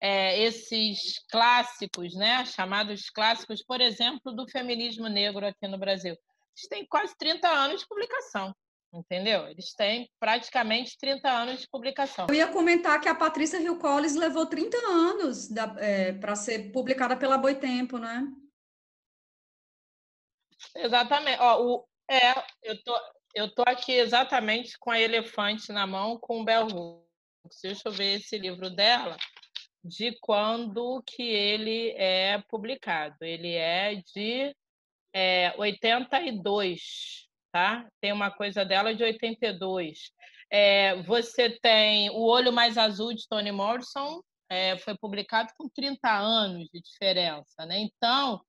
é, 0.00 0.40
esses 0.42 1.20
clássicos, 1.30 2.16
né, 2.16 2.44
chamados 2.46 3.08
clássicos, 3.10 3.62
por 3.62 3.80
exemplo, 3.80 4.32
do 4.32 4.48
feminismo 4.48 5.06
negro 5.06 5.46
aqui 5.46 5.68
no 5.68 5.78
Brasil, 5.78 6.16
eles 6.58 6.68
têm 6.68 6.86
quase 6.86 7.14
30 7.16 7.48
anos 7.48 7.80
de 7.80 7.86
publicação. 7.86 8.54
Entendeu? 8.92 9.46
Eles 9.48 9.74
têm 9.74 10.10
praticamente 10.18 10.96
30 10.98 11.30
anos 11.30 11.60
de 11.60 11.68
publicação. 11.68 12.26
Eu 12.28 12.34
ia 12.34 12.48
comentar 12.48 12.98
que 13.00 13.08
a 13.08 13.14
Patrícia 13.14 13.60
Hill 13.60 13.78
Collins 13.78 14.14
levou 14.14 14.46
30 14.46 14.76
anos 14.78 15.50
é, 15.78 16.12
para 16.14 16.34
ser 16.34 16.72
publicada 16.72 17.14
pela 17.14 17.36
Boitempo, 17.36 17.98
né? 17.98 18.26
Exatamente. 20.74 21.38
Ó, 21.38 21.62
o, 21.62 21.88
é, 22.10 22.32
eu 22.62 22.82
tô, 22.82 22.98
eu 23.34 23.54
tô 23.54 23.62
aqui 23.66 23.92
exatamente 23.92 24.78
com 24.78 24.90
a 24.90 24.98
elefante 24.98 25.70
na 25.70 25.86
mão 25.86 26.18
com 26.18 26.40
o 26.40 26.44
Bell 26.44 26.66
Hooks. 26.66 27.60
Deixa 27.62 27.88
eu 27.88 27.92
ver 27.92 28.16
esse 28.16 28.38
livro 28.38 28.70
dela, 28.70 29.18
de 29.84 30.16
quando 30.20 31.02
que 31.06 31.22
ele 31.22 31.90
é 31.90 32.42
publicado. 32.48 33.16
Ele 33.20 33.52
é 33.52 33.96
de 33.96 34.56
é, 35.12 35.54
82, 35.56 37.26
tá? 37.52 37.86
Tem 38.00 38.12
uma 38.12 38.30
coisa 38.30 38.64
dela 38.64 38.94
de 38.94 39.02
82. 39.02 40.12
É, 40.50 41.02
você 41.02 41.50
tem 41.60 42.10
O 42.10 42.26
Olho 42.26 42.52
Mais 42.52 42.78
Azul, 42.78 43.14
de 43.14 43.26
Toni 43.28 43.52
Morrison, 43.52 44.20
é, 44.48 44.78
foi 44.78 44.96
publicado 44.96 45.52
com 45.56 45.68
30 45.68 46.10
anos 46.10 46.68
de 46.72 46.80
diferença, 46.80 47.66
né? 47.66 47.78
Então, 47.80 48.40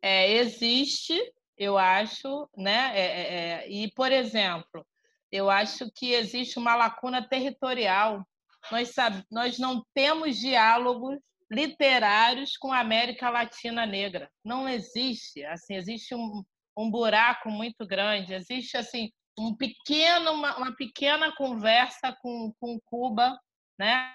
é, 0.00 0.32
existe, 0.34 1.18
eu 1.56 1.76
acho, 1.76 2.48
né? 2.56 2.92
É, 2.94 3.00
é, 3.00 3.64
é, 3.64 3.70
e, 3.70 3.90
por 3.92 4.12
exemplo, 4.12 4.86
eu 5.30 5.50
acho 5.50 5.90
que 5.92 6.12
existe 6.12 6.58
uma 6.58 6.76
lacuna 6.76 7.26
territorial. 7.26 8.24
Nós, 8.70 8.94
nós 9.30 9.58
não 9.58 9.84
temos 9.92 10.38
diálogos 10.38 11.18
literários 11.50 12.56
com 12.56 12.72
a 12.72 12.80
América 12.80 13.30
Latina 13.30 13.86
negra. 13.86 14.30
Não 14.44 14.68
existe, 14.68 15.44
assim, 15.44 15.74
existe 15.74 16.14
um, 16.14 16.42
um 16.76 16.90
buraco 16.90 17.50
muito 17.50 17.86
grande, 17.86 18.34
existe 18.34 18.76
assim 18.76 19.10
um 19.38 19.54
pequeno, 19.56 20.32
uma, 20.32 20.56
uma 20.56 20.76
pequena 20.76 21.34
conversa 21.36 22.16
com, 22.20 22.52
com 22.58 22.78
Cuba, 22.86 23.38
né? 23.78 24.12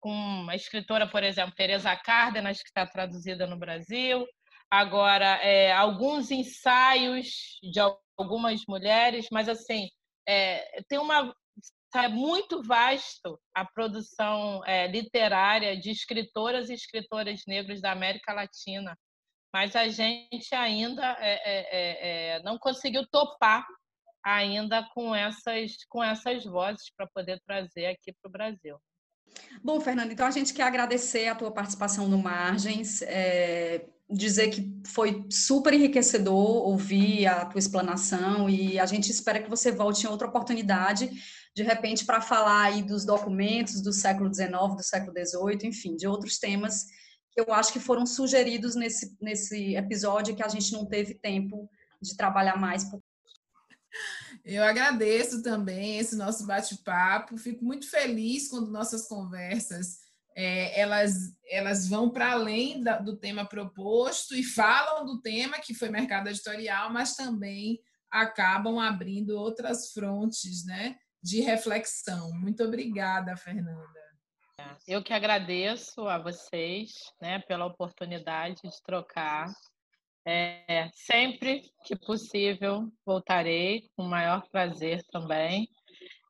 com 0.00 0.10
uma 0.10 0.54
escritora, 0.54 1.06
por 1.06 1.22
exemplo, 1.22 1.54
Teresa 1.54 1.94
Cárdenas, 1.94 2.62
que 2.62 2.68
está 2.68 2.86
traduzida 2.86 3.46
no 3.46 3.58
Brasil, 3.58 4.26
agora 4.70 5.36
é, 5.42 5.72
alguns 5.72 6.30
ensaios 6.30 7.58
de 7.62 7.80
algumas 8.16 8.62
mulheres, 8.66 9.26
mas 9.30 9.48
assim 9.48 9.88
é, 10.26 10.82
tem 10.88 10.98
uma 10.98 11.34
é 11.98 12.08
muito 12.08 12.62
vasto 12.62 13.38
a 13.54 13.64
produção 13.64 14.64
é, 14.64 14.86
literária 14.86 15.76
de 15.76 15.90
escritoras 15.90 16.70
e 16.70 16.74
escritores 16.74 17.42
negros 17.46 17.80
da 17.80 17.92
América 17.92 18.32
Latina, 18.32 18.96
mas 19.52 19.74
a 19.74 19.88
gente 19.88 20.54
ainda 20.54 21.16
é, 21.18 21.32
é, 21.32 21.68
é, 21.70 22.36
é 22.36 22.42
não 22.42 22.58
conseguiu 22.58 23.06
topar 23.10 23.66
ainda 24.24 24.86
com 24.94 25.14
essas 25.14 25.76
com 25.88 26.04
essas 26.04 26.44
vozes 26.44 26.90
para 26.96 27.06
poder 27.08 27.40
trazer 27.46 27.86
aqui 27.86 28.12
para 28.20 28.28
o 28.28 28.32
Brasil. 28.32 28.78
Bom, 29.62 29.80
Fernando, 29.80 30.12
então 30.12 30.26
a 30.26 30.30
gente 30.30 30.52
quer 30.52 30.64
agradecer 30.64 31.28
a 31.28 31.34
tua 31.34 31.50
participação 31.50 32.08
no 32.08 32.18
Margens, 32.18 33.02
é, 33.02 33.86
dizer 34.08 34.50
que 34.50 34.80
foi 34.86 35.24
super 35.30 35.72
enriquecedor 35.72 36.66
ouvir 36.66 37.26
a 37.26 37.44
tua 37.46 37.58
explanação 37.58 38.50
e 38.50 38.78
a 38.78 38.86
gente 38.86 39.10
espera 39.10 39.40
que 39.40 39.48
você 39.48 39.70
volte 39.70 40.04
em 40.04 40.08
outra 40.08 40.26
oportunidade 40.28 41.10
de 41.54 41.62
repente, 41.62 42.04
para 42.04 42.20
falar 42.20 42.62
aí 42.64 42.82
dos 42.82 43.04
documentos 43.04 43.80
do 43.82 43.92
século 43.92 44.32
XIX, 44.32 44.50
do 44.76 44.82
século 44.82 45.12
XVIII, 45.12 45.68
enfim, 45.68 45.96
de 45.96 46.06
outros 46.06 46.38
temas 46.38 46.86
que 47.32 47.40
eu 47.40 47.52
acho 47.52 47.72
que 47.72 47.80
foram 47.80 48.06
sugeridos 48.06 48.74
nesse, 48.74 49.16
nesse 49.20 49.76
episódio 49.76 50.34
que 50.34 50.42
a 50.42 50.48
gente 50.48 50.72
não 50.72 50.86
teve 50.86 51.14
tempo 51.14 51.68
de 52.00 52.16
trabalhar 52.16 52.56
mais. 52.56 52.84
Eu 54.44 54.64
agradeço 54.64 55.42
também 55.42 55.98
esse 55.98 56.16
nosso 56.16 56.46
bate-papo, 56.46 57.36
fico 57.36 57.64
muito 57.64 57.88
feliz 57.88 58.48
quando 58.48 58.70
nossas 58.70 59.06
conversas 59.06 59.98
é, 60.36 60.80
elas, 60.80 61.36
elas 61.48 61.88
vão 61.88 62.10
para 62.10 62.32
além 62.32 62.82
da, 62.82 62.98
do 62.98 63.16
tema 63.16 63.44
proposto 63.44 64.34
e 64.34 64.42
falam 64.42 65.04
do 65.04 65.20
tema 65.20 65.58
que 65.58 65.74
foi 65.74 65.90
mercado 65.90 66.28
editorial, 66.28 66.92
mas 66.92 67.14
também 67.14 67.80
acabam 68.10 68.78
abrindo 68.78 69.36
outras 69.36 69.92
frontes, 69.92 70.64
né? 70.64 70.96
De 71.22 71.40
reflexão. 71.40 72.30
Muito 72.32 72.64
obrigada, 72.64 73.36
Fernanda. 73.36 74.00
Eu 74.86 75.02
que 75.02 75.12
agradeço 75.12 76.06
a 76.06 76.18
vocês 76.18 76.92
né, 77.20 77.38
pela 77.40 77.66
oportunidade 77.66 78.60
de 78.62 78.82
trocar. 78.84 79.46
É, 80.26 80.90
sempre 80.92 81.62
que 81.84 81.96
possível, 81.96 82.88
voltarei 83.06 83.88
com 83.96 84.02
o 84.02 84.08
maior 84.08 84.46
prazer 84.50 85.02
também. 85.10 85.66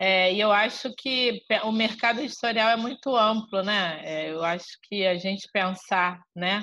É, 0.00 0.32
e 0.32 0.40
eu 0.40 0.50
acho 0.50 0.94
que 0.94 1.42
o 1.64 1.72
mercado 1.72 2.20
editorial 2.20 2.70
é 2.70 2.76
muito 2.76 3.14
amplo, 3.14 3.62
né? 3.62 4.00
É, 4.02 4.30
eu 4.30 4.42
acho 4.42 4.78
que 4.84 5.06
a 5.06 5.16
gente 5.16 5.48
pensar 5.52 6.20
né, 6.34 6.62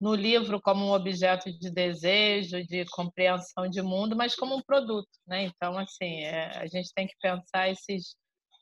no 0.00 0.14
livro 0.14 0.60
como 0.60 0.86
um 0.86 0.92
objeto 0.92 1.50
de 1.58 1.70
desejo, 1.70 2.64
de 2.64 2.84
compreensão 2.86 3.68
de 3.68 3.82
mundo, 3.82 4.16
mas 4.16 4.34
como 4.34 4.56
um 4.56 4.62
produto, 4.62 5.08
né? 5.26 5.44
Então, 5.44 5.76
assim, 5.78 6.22
é, 6.22 6.56
a 6.56 6.66
gente 6.66 6.92
tem 6.94 7.06
que 7.06 7.16
pensar 7.20 7.68
esses 7.68 8.14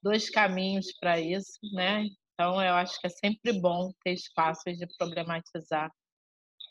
dois 0.02 0.30
caminhos 0.30 0.86
para 0.98 1.20
isso, 1.20 1.58
né? 1.74 2.06
Então, 2.34 2.62
eu 2.62 2.74
acho 2.74 2.98
que 3.00 3.06
é 3.06 3.10
sempre 3.10 3.52
bom 3.60 3.90
ter 4.02 4.12
espaços 4.12 4.76
de 4.76 4.86
problematizar 4.98 5.90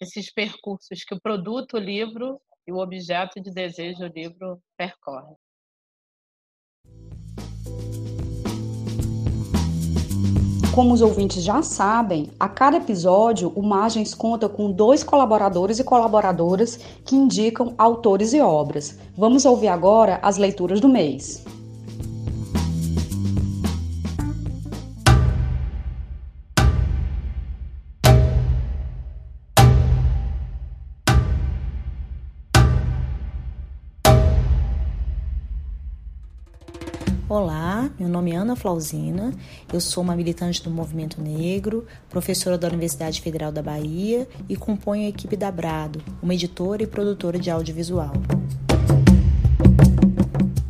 esses 0.02 0.32
percursos 0.32 1.04
que 1.04 1.16
o 1.16 1.22
produto, 1.22 1.76
o 1.76 1.80
livro 1.80 2.40
e 2.68 2.72
o 2.72 2.78
objeto 2.78 3.42
de 3.42 3.52
desejo, 3.52 4.04
o 4.04 4.08
livro, 4.08 4.62
percorrem. 4.78 5.36
Como 10.76 10.94
os 10.94 11.02
ouvintes 11.02 11.42
já 11.42 11.62
sabem, 11.62 12.30
a 12.38 12.50
cada 12.50 12.76
episódio 12.76 13.50
o 13.56 13.64
Margens 13.64 14.14
conta 14.14 14.50
com 14.50 14.70
dois 14.70 15.06
colaboradores 15.06 15.80
e 15.80 15.86
colaboradoras 15.86 16.78
que 17.06 17.16
indicam 17.16 17.74
autores 17.78 18.34
e 18.34 18.42
obras. 18.42 19.00
Vamos 19.18 19.46
ouvir 19.46 19.70
agora 19.70 20.20
as 20.22 20.36
leituras 20.36 20.82
do 20.82 20.90
mês. 20.90 21.46
Meu 37.98 38.10
nome 38.10 38.32
é 38.32 38.36
Ana 38.36 38.58
Flausina, 38.58 39.34
eu 39.72 39.80
sou 39.80 40.04
uma 40.04 40.16
militante 40.16 40.62
do 40.62 40.70
movimento 40.70 41.22
negro, 41.22 41.86
professora 42.10 42.58
da 42.58 42.68
Universidade 42.68 43.22
Federal 43.22 43.54
da 43.54 43.62
Bahia 43.62 44.28
e 44.50 44.58
componho 44.58 45.06
a 45.06 45.10
equipe 45.10 45.38
da 45.38 45.50
Brado, 45.50 46.04
uma 46.22 46.34
editora 46.34 46.84
e 46.84 46.88
produtora 46.88 47.40
de 47.40 47.50
audiovisual. 47.50 48.12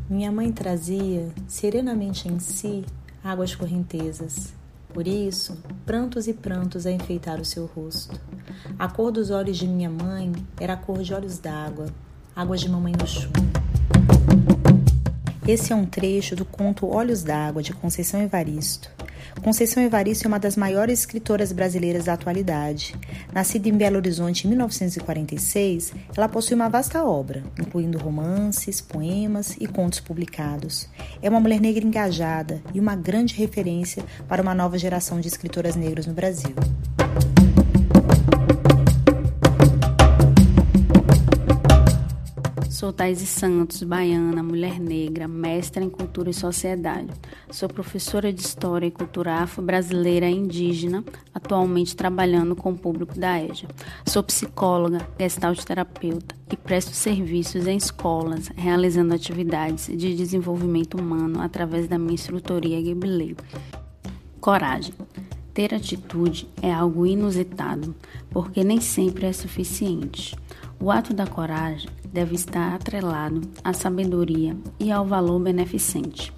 Minha 0.07 0.31
mãe 0.31 0.51
trazia, 0.51 1.29
serenamente 1.47 2.27
em 2.27 2.37
si, 2.39 2.85
águas 3.23 3.55
correntezas. 3.55 4.53
Por 4.93 5.07
isso, 5.07 5.57
prantos 5.83 6.27
e 6.27 6.33
prantos 6.33 6.85
a 6.85 6.91
enfeitar 6.91 7.41
o 7.41 7.45
seu 7.45 7.65
rosto. 7.65 8.21
A 8.77 8.87
cor 8.87 9.11
dos 9.11 9.31
olhos 9.31 9.57
de 9.57 9.67
minha 9.67 9.89
mãe 9.89 10.31
era 10.59 10.73
a 10.73 10.77
cor 10.77 11.01
de 11.01 11.13
olhos 11.13 11.39
d'água, 11.39 11.87
águas 12.35 12.61
de 12.61 12.69
mamãe 12.69 12.93
no 12.97 13.07
chumbo. 13.07 13.64
Esse 15.47 15.71
é 15.71 15.75
um 15.75 15.85
trecho 15.85 16.35
do 16.35 16.43
conto 16.43 16.87
Olhos 16.87 17.21
d'Água, 17.21 17.61
de 17.61 17.71
Conceição 17.71 18.19
Evaristo. 18.19 18.89
Conceição 19.43 19.83
Evaristo 19.83 20.25
é 20.25 20.27
uma 20.27 20.39
das 20.39 20.57
maiores 20.57 21.01
escritoras 21.01 21.51
brasileiras 21.51 22.05
da 22.05 22.13
atualidade. 22.13 22.95
Nascida 23.31 23.69
em 23.69 23.73
Belo 23.73 23.97
Horizonte 23.97 24.45
em 24.47 24.49
1946, 24.49 25.93
ela 26.17 26.27
possui 26.27 26.55
uma 26.55 26.67
vasta 26.67 27.03
obra, 27.03 27.43
incluindo 27.59 27.99
romances, 27.99 28.81
poemas 28.81 29.55
e 29.59 29.67
contos 29.67 29.99
publicados. 29.99 30.89
É 31.21 31.29
uma 31.29 31.39
mulher 31.39 31.61
negra 31.61 31.85
engajada 31.85 32.59
e 32.73 32.79
uma 32.79 32.95
grande 32.95 33.35
referência 33.35 34.03
para 34.27 34.41
uma 34.41 34.55
nova 34.55 34.79
geração 34.79 35.19
de 35.19 35.27
escritoras 35.27 35.75
negras 35.75 36.07
no 36.07 36.13
Brasil. 36.13 36.55
Sou 42.85 42.93
Thaís 42.93 43.17
Santos, 43.17 43.81
baiana, 43.81 44.43
mulher 44.43 44.79
negra, 44.79 45.27
mestra 45.27 45.83
em 45.83 45.89
cultura 45.89 46.29
e 46.29 46.33
sociedade. 46.35 47.09
Sou 47.49 47.67
professora 47.67 48.31
de 48.31 48.39
História 48.39 48.85
e 48.85 48.91
Cultura 48.91 49.37
Afro-Brasileira 49.37 50.29
e 50.29 50.35
Indígena, 50.35 51.03
atualmente 51.33 51.95
trabalhando 51.95 52.55
com 52.55 52.73
o 52.73 52.77
público 52.77 53.17
da 53.17 53.41
EJA. 53.43 53.67
Sou 54.05 54.21
psicóloga, 54.21 54.99
gestalt 55.19 55.63
terapeuta 55.63 56.35
e 56.51 56.55
presto 56.55 56.91
serviços 56.91 57.65
em 57.65 57.75
escolas, 57.75 58.51
realizando 58.55 59.15
atividades 59.15 59.87
de 59.87 60.15
desenvolvimento 60.15 60.93
humano 60.93 61.41
através 61.41 61.87
da 61.87 61.97
minha 61.97 62.13
instrutoria 62.13 62.79
Ghibli. 62.79 63.35
Coragem. 64.39 64.93
Ter 65.55 65.73
atitude 65.73 66.47
é 66.61 66.71
algo 66.71 67.07
inusitado, 67.07 67.95
porque 68.29 68.63
nem 68.63 68.79
sempre 68.79 69.25
é 69.25 69.33
suficiente. 69.33 70.35
O 70.79 70.91
ato 70.91 71.13
da 71.13 71.25
coragem 71.25 71.89
deve 72.15 72.33
estar 72.33 72.73
atrelado 72.73 73.41
à 73.61 73.73
sabedoria 73.73 74.55
e 74.79 74.89
ao 74.89 75.05
valor 75.05 75.37
beneficente. 75.37 76.31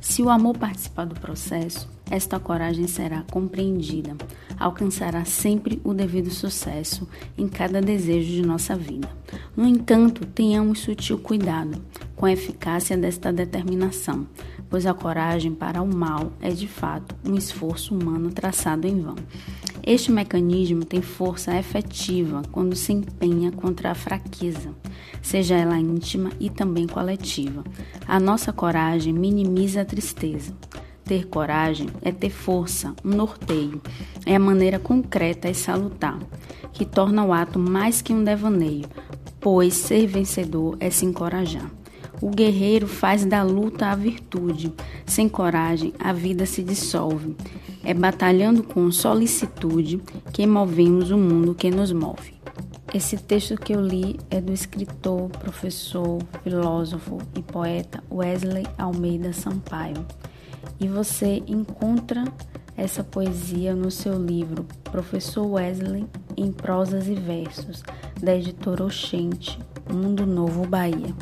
Se 0.00 0.22
o 0.22 0.30
amor 0.30 0.56
participar 0.56 1.04
do 1.04 1.20
processo, 1.20 1.86
esta 2.10 2.40
coragem 2.40 2.86
será 2.86 3.22
compreendida, 3.30 4.16
alcançará 4.58 5.26
sempre 5.26 5.82
o 5.84 5.92
devido 5.92 6.30
sucesso 6.30 7.06
em 7.36 7.46
cada 7.46 7.82
desejo 7.82 8.30
de 8.30 8.40
nossa 8.40 8.74
vida. 8.74 9.10
No 9.54 9.66
entanto, 9.66 10.24
tenhamos 10.24 10.78
sutil 10.78 11.18
cuidado 11.18 11.78
com 12.16 12.24
a 12.24 12.32
eficácia 12.32 12.96
desta 12.96 13.30
determinação, 13.30 14.26
pois 14.68 14.86
a 14.86 14.94
coragem 14.94 15.54
para 15.54 15.82
o 15.82 15.94
mal 15.94 16.32
é 16.40 16.50
de 16.50 16.68
fato 16.68 17.14
um 17.26 17.34
esforço 17.34 17.94
humano 17.94 18.30
traçado 18.30 18.86
em 18.86 19.00
vão. 19.00 19.16
Este 19.84 20.12
mecanismo 20.12 20.84
tem 20.84 21.00
força 21.00 21.56
efetiva 21.56 22.42
quando 22.52 22.76
se 22.76 22.92
empenha 22.92 23.50
contra 23.50 23.90
a 23.90 23.94
fraqueza, 23.94 24.74
seja 25.22 25.56
ela 25.56 25.78
íntima 25.78 26.30
e 26.38 26.50
também 26.50 26.86
coletiva. 26.86 27.64
A 28.06 28.20
nossa 28.20 28.52
coragem 28.52 29.12
minimiza 29.12 29.80
a 29.80 29.84
tristeza. 29.84 30.54
Ter 31.04 31.26
coragem 31.26 31.88
é 32.02 32.12
ter 32.12 32.28
força, 32.28 32.94
um 33.02 33.16
norteio, 33.16 33.80
é 34.26 34.36
a 34.36 34.38
maneira 34.38 34.78
concreta 34.78 35.48
e 35.48 35.54
salutar, 35.54 36.18
que 36.70 36.84
torna 36.84 37.24
o 37.24 37.32
ato 37.32 37.58
mais 37.58 38.02
que 38.02 38.12
um 38.12 38.22
devaneio, 38.22 38.84
pois 39.40 39.72
ser 39.72 40.06
vencedor 40.06 40.76
é 40.78 40.90
se 40.90 41.06
encorajar. 41.06 41.77
O 42.20 42.30
guerreiro 42.30 42.88
faz 42.88 43.24
da 43.24 43.42
luta 43.42 43.86
a 43.86 43.94
virtude. 43.94 44.72
Sem 45.06 45.28
coragem, 45.28 45.92
a 45.98 46.12
vida 46.12 46.46
se 46.46 46.62
dissolve. 46.62 47.36
É 47.84 47.94
batalhando 47.94 48.62
com 48.62 48.90
solicitude 48.90 50.00
que 50.32 50.46
movemos 50.46 51.10
o 51.10 51.18
mundo 51.18 51.54
que 51.54 51.70
nos 51.70 51.92
move. 51.92 52.34
Esse 52.92 53.16
texto 53.16 53.54
que 53.54 53.74
eu 53.74 53.80
li 53.80 54.18
é 54.30 54.40
do 54.40 54.52
escritor, 54.52 55.28
professor, 55.28 56.18
filósofo 56.42 57.18
e 57.36 57.42
poeta 57.42 58.02
Wesley 58.10 58.66
Almeida 58.76 59.32
Sampaio. 59.32 60.06
E 60.80 60.88
você 60.88 61.42
encontra 61.46 62.24
essa 62.76 63.04
poesia 63.04 63.74
no 63.74 63.90
seu 63.90 64.14
livro 64.14 64.66
Professor 64.84 65.46
Wesley 65.46 66.06
em 66.36 66.50
Prosas 66.50 67.08
e 67.08 67.14
Versos, 67.14 67.82
da 68.22 68.34
editora 68.34 68.84
Oxente, 68.84 69.58
Mundo 69.92 70.24
Novo 70.24 70.66
Bahia. 70.66 71.14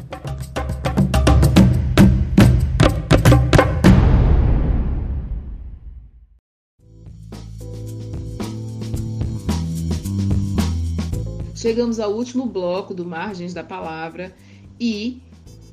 Chegamos 11.67 11.99
ao 11.99 12.12
último 12.12 12.47
bloco 12.47 12.95
do 12.95 13.05
Margens 13.05 13.53
da 13.53 13.64
Palavra 13.64 14.33
e 14.79 15.21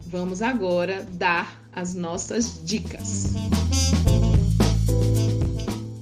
vamos 0.08 0.42
agora 0.42 1.06
dar 1.12 1.62
as 1.72 1.94
nossas 1.94 2.60
dicas. 2.66 3.32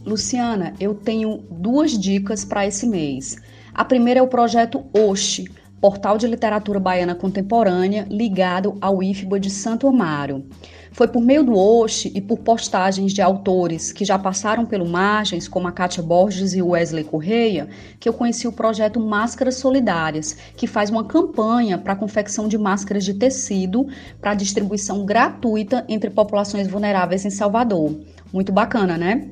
Luciana, 0.06 0.74
eu 0.80 0.96
tenho 0.96 1.44
duas 1.52 2.00
dicas 2.00 2.46
para 2.46 2.66
esse 2.66 2.88
mês. 2.88 3.36
A 3.74 3.84
primeira 3.84 4.22
é 4.22 4.24
o 4.24 4.30
projeto 4.30 4.82
Oxe, 4.94 5.52
portal 5.82 6.18
de 6.18 6.26
literatura 6.26 6.80
baiana 6.80 7.14
contemporânea 7.14 8.08
ligado 8.10 8.78
ao 8.80 9.04
IFBA 9.04 9.42
de 9.42 9.50
Santo 9.50 9.90
Amaro. 9.90 10.46
Foi 10.94 11.08
por 11.08 11.22
meio 11.22 11.42
do 11.42 11.54
Oxe 11.58 12.12
e 12.14 12.20
por 12.20 12.40
postagens 12.40 13.14
de 13.14 13.22
autores 13.22 13.94
que 13.94 14.04
já 14.04 14.20
passaram 14.20 14.66
pelo 14.66 14.86
Margens, 14.86 15.48
como 15.48 15.68
a 15.68 15.72
Kátia 15.72 16.04
Borges 16.04 16.54
e 16.54 16.62
o 16.62 16.70
Wesley 16.70 17.06
Correia, 17.06 17.70
que 17.98 18.10
eu 18.10 18.14
conheci 18.14 18.46
o 18.46 18.52
projeto 18.52 19.00
Máscaras 19.00 19.56
Solidárias, 19.56 20.38
que 20.58 20.68
faz 20.68 20.90
uma 20.90 21.06
campanha 21.06 21.78
para 21.78 21.94
a 21.94 21.96
confecção 21.96 22.46
de 22.46 22.58
máscaras 22.58 23.06
de 23.06 23.14
tecido 23.14 23.88
para 24.20 24.36
distribuição 24.36 25.06
gratuita 25.06 25.86
entre 25.88 26.10
populações 26.10 26.68
vulneráveis 26.68 27.24
em 27.24 27.30
Salvador. 27.30 27.98
Muito 28.34 28.52
bacana, 28.52 28.98
né? 28.98 29.30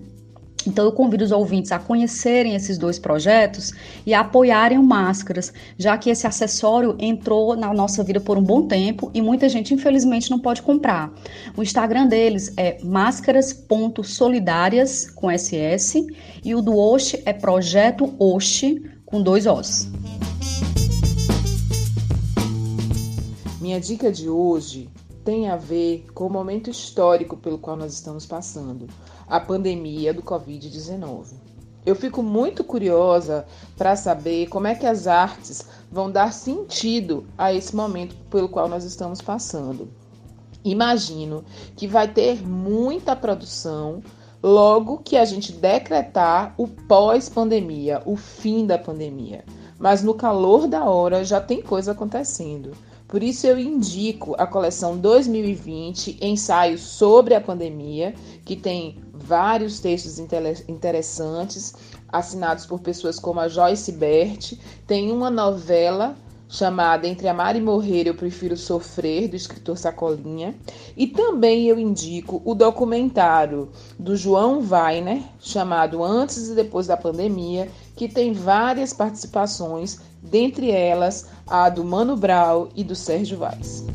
Então 0.70 0.86
eu 0.86 0.92
convido 0.92 1.26
os 1.26 1.32
ouvintes 1.32 1.72
a 1.72 1.80
conhecerem 1.80 2.54
esses 2.54 2.78
dois 2.78 3.00
projetos 3.00 3.74
e 4.06 4.14
a 4.14 4.20
apoiarem 4.20 4.78
o 4.78 4.84
Máscaras, 4.84 5.52
já 5.76 5.98
que 5.98 6.12
esse 6.12 6.28
acessório 6.28 6.96
entrou 7.00 7.56
na 7.56 7.74
nossa 7.74 8.04
vida 8.04 8.20
por 8.20 8.38
um 8.38 8.44
bom 8.44 8.68
tempo 8.68 9.10
e 9.12 9.22
muita 9.22 9.50
gente 9.50 9.74
infelizmente 9.74 10.30
não 10.30 10.38
pode 10.38 10.62
comprar. 10.62 11.12
O 11.58 11.64
Instagram 11.64 12.06
deles 12.06 12.54
é 12.56 12.78
máscaras.solidárias 12.84 15.10
com 15.10 15.36
SS 15.36 16.06
e 16.46 16.54
o 16.54 16.62
do 16.62 16.78
Oxe 16.78 17.20
é 17.26 17.34
Projeto 17.34 18.14
Oxe 18.20 18.84
com 19.08 19.24
dois 19.24 19.48
Os. 19.48 19.88
Minha 23.60 23.80
dica 23.80 24.12
de 24.12 24.30
hoje 24.30 24.88
tem 25.26 25.50
a 25.50 25.56
ver 25.56 26.06
com 26.14 26.28
o 26.28 26.30
momento 26.30 26.70
histórico 26.70 27.36
pelo 27.38 27.58
qual 27.58 27.76
nós 27.76 27.94
estamos 27.94 28.24
passando 28.26 28.88
a 29.30 29.40
pandemia 29.40 30.14
do 30.14 30.24
Covid-19. 30.24 31.34
Eu 31.86 31.96
fico 31.96 32.22
muito 32.22 32.64
curiosa 32.64 33.46
para 33.78 33.96
saber 33.96 34.48
como 34.48 34.68
é 34.68 34.76
que 34.76 34.86
as 34.86 35.08
artes 35.08 35.66
vão 35.92 36.12
dar 36.12 36.34
sentido 36.34 37.26
a 37.38 37.54
esse 37.54 37.76
momento 37.76 38.16
pelo 38.30 38.50
qual 38.50 38.68
nós 38.68 38.84
estamos 38.84 39.22
passando. 39.22 39.88
Imagino 40.64 41.44
que 41.78 41.88
vai 41.88 42.08
ter 42.08 42.46
muita 42.46 43.16
produção 43.16 44.04
logo 44.44 44.98
que 45.00 45.16
a 45.16 45.26
gente 45.26 45.52
decretar 45.52 46.54
o 46.58 46.68
pós-pandemia, 46.68 48.02
o 48.06 48.16
fim 48.16 48.66
da 48.66 48.78
pandemia. 48.78 49.46
Mas 49.78 50.04
no 50.04 50.14
calor 50.14 50.68
da 50.68 50.84
hora 50.84 51.24
já 51.24 51.40
tem 51.40 51.62
coisa 51.62 51.94
acontecendo. 51.94 52.72
Por 53.08 53.24
isso 53.24 53.48
eu 53.48 53.58
indico 53.58 54.36
a 54.38 54.46
coleção 54.46 54.96
2020 54.96 56.20
Ensaios 56.22 56.82
sobre 56.82 57.34
a 57.34 57.42
Pandemia, 57.42 58.14
que 58.46 58.56
tem 58.56 59.00
vários 59.30 59.80
textos 59.80 60.18
interessantes 60.68 61.76
assinados 62.12 62.66
por 62.66 62.80
pessoas 62.80 63.20
como 63.20 63.40
a 63.40 63.48
Joyce 63.48 63.92
Bert. 63.92 64.54
Tem 64.88 65.12
uma 65.12 65.30
novela 65.30 66.16
chamada 66.48 67.08
Entre 67.08 67.28
Amar 67.28 67.56
e 67.56 67.62
Morrer 67.62 68.08
Eu 68.08 68.16
Prefiro 68.16 68.58
Sofrer, 68.58 69.30
do 69.30 69.36
escritor 69.36 69.78
Sacolinha. 69.78 70.56
E 70.98 71.06
também 71.06 71.68
eu 71.68 71.78
indico 71.78 72.42
o 72.44 72.56
documentário 72.56 73.70
do 74.00 74.18
João 74.18 74.64
Weiner, 74.68 75.22
chamado 75.40 76.04
Antes 76.04 76.50
e 76.50 76.56
Depois 76.56 76.88
da 76.88 76.98
Pandemia, 76.98 77.70
que 77.96 78.08
tem 78.08 78.34
várias 78.34 78.94
participações, 78.94 80.00
dentre 80.24 80.72
elas 80.72 81.28
a 81.46 81.70
do 81.70 81.86
Mano 81.86 82.18
Brau 82.18 82.70
e 82.76 82.84
do 82.84 82.96
Sérgio 82.96 83.38
Vaz. 83.38 83.86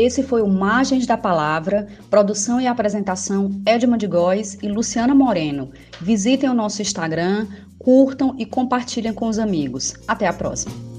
Esse 0.00 0.22
foi 0.22 0.40
o 0.40 0.48
Margens 0.48 1.06
da 1.06 1.18
Palavra, 1.18 1.86
produção 2.08 2.58
e 2.58 2.66
apresentação 2.66 3.50
Edmund 3.66 4.06
Góes 4.06 4.56
e 4.62 4.66
Luciana 4.66 5.14
Moreno. 5.14 5.72
Visitem 6.00 6.48
o 6.48 6.54
nosso 6.54 6.80
Instagram, 6.80 7.46
curtam 7.78 8.34
e 8.38 8.46
compartilhem 8.46 9.12
com 9.12 9.28
os 9.28 9.38
amigos. 9.38 9.92
Até 10.08 10.26
a 10.26 10.32
próxima! 10.32 10.89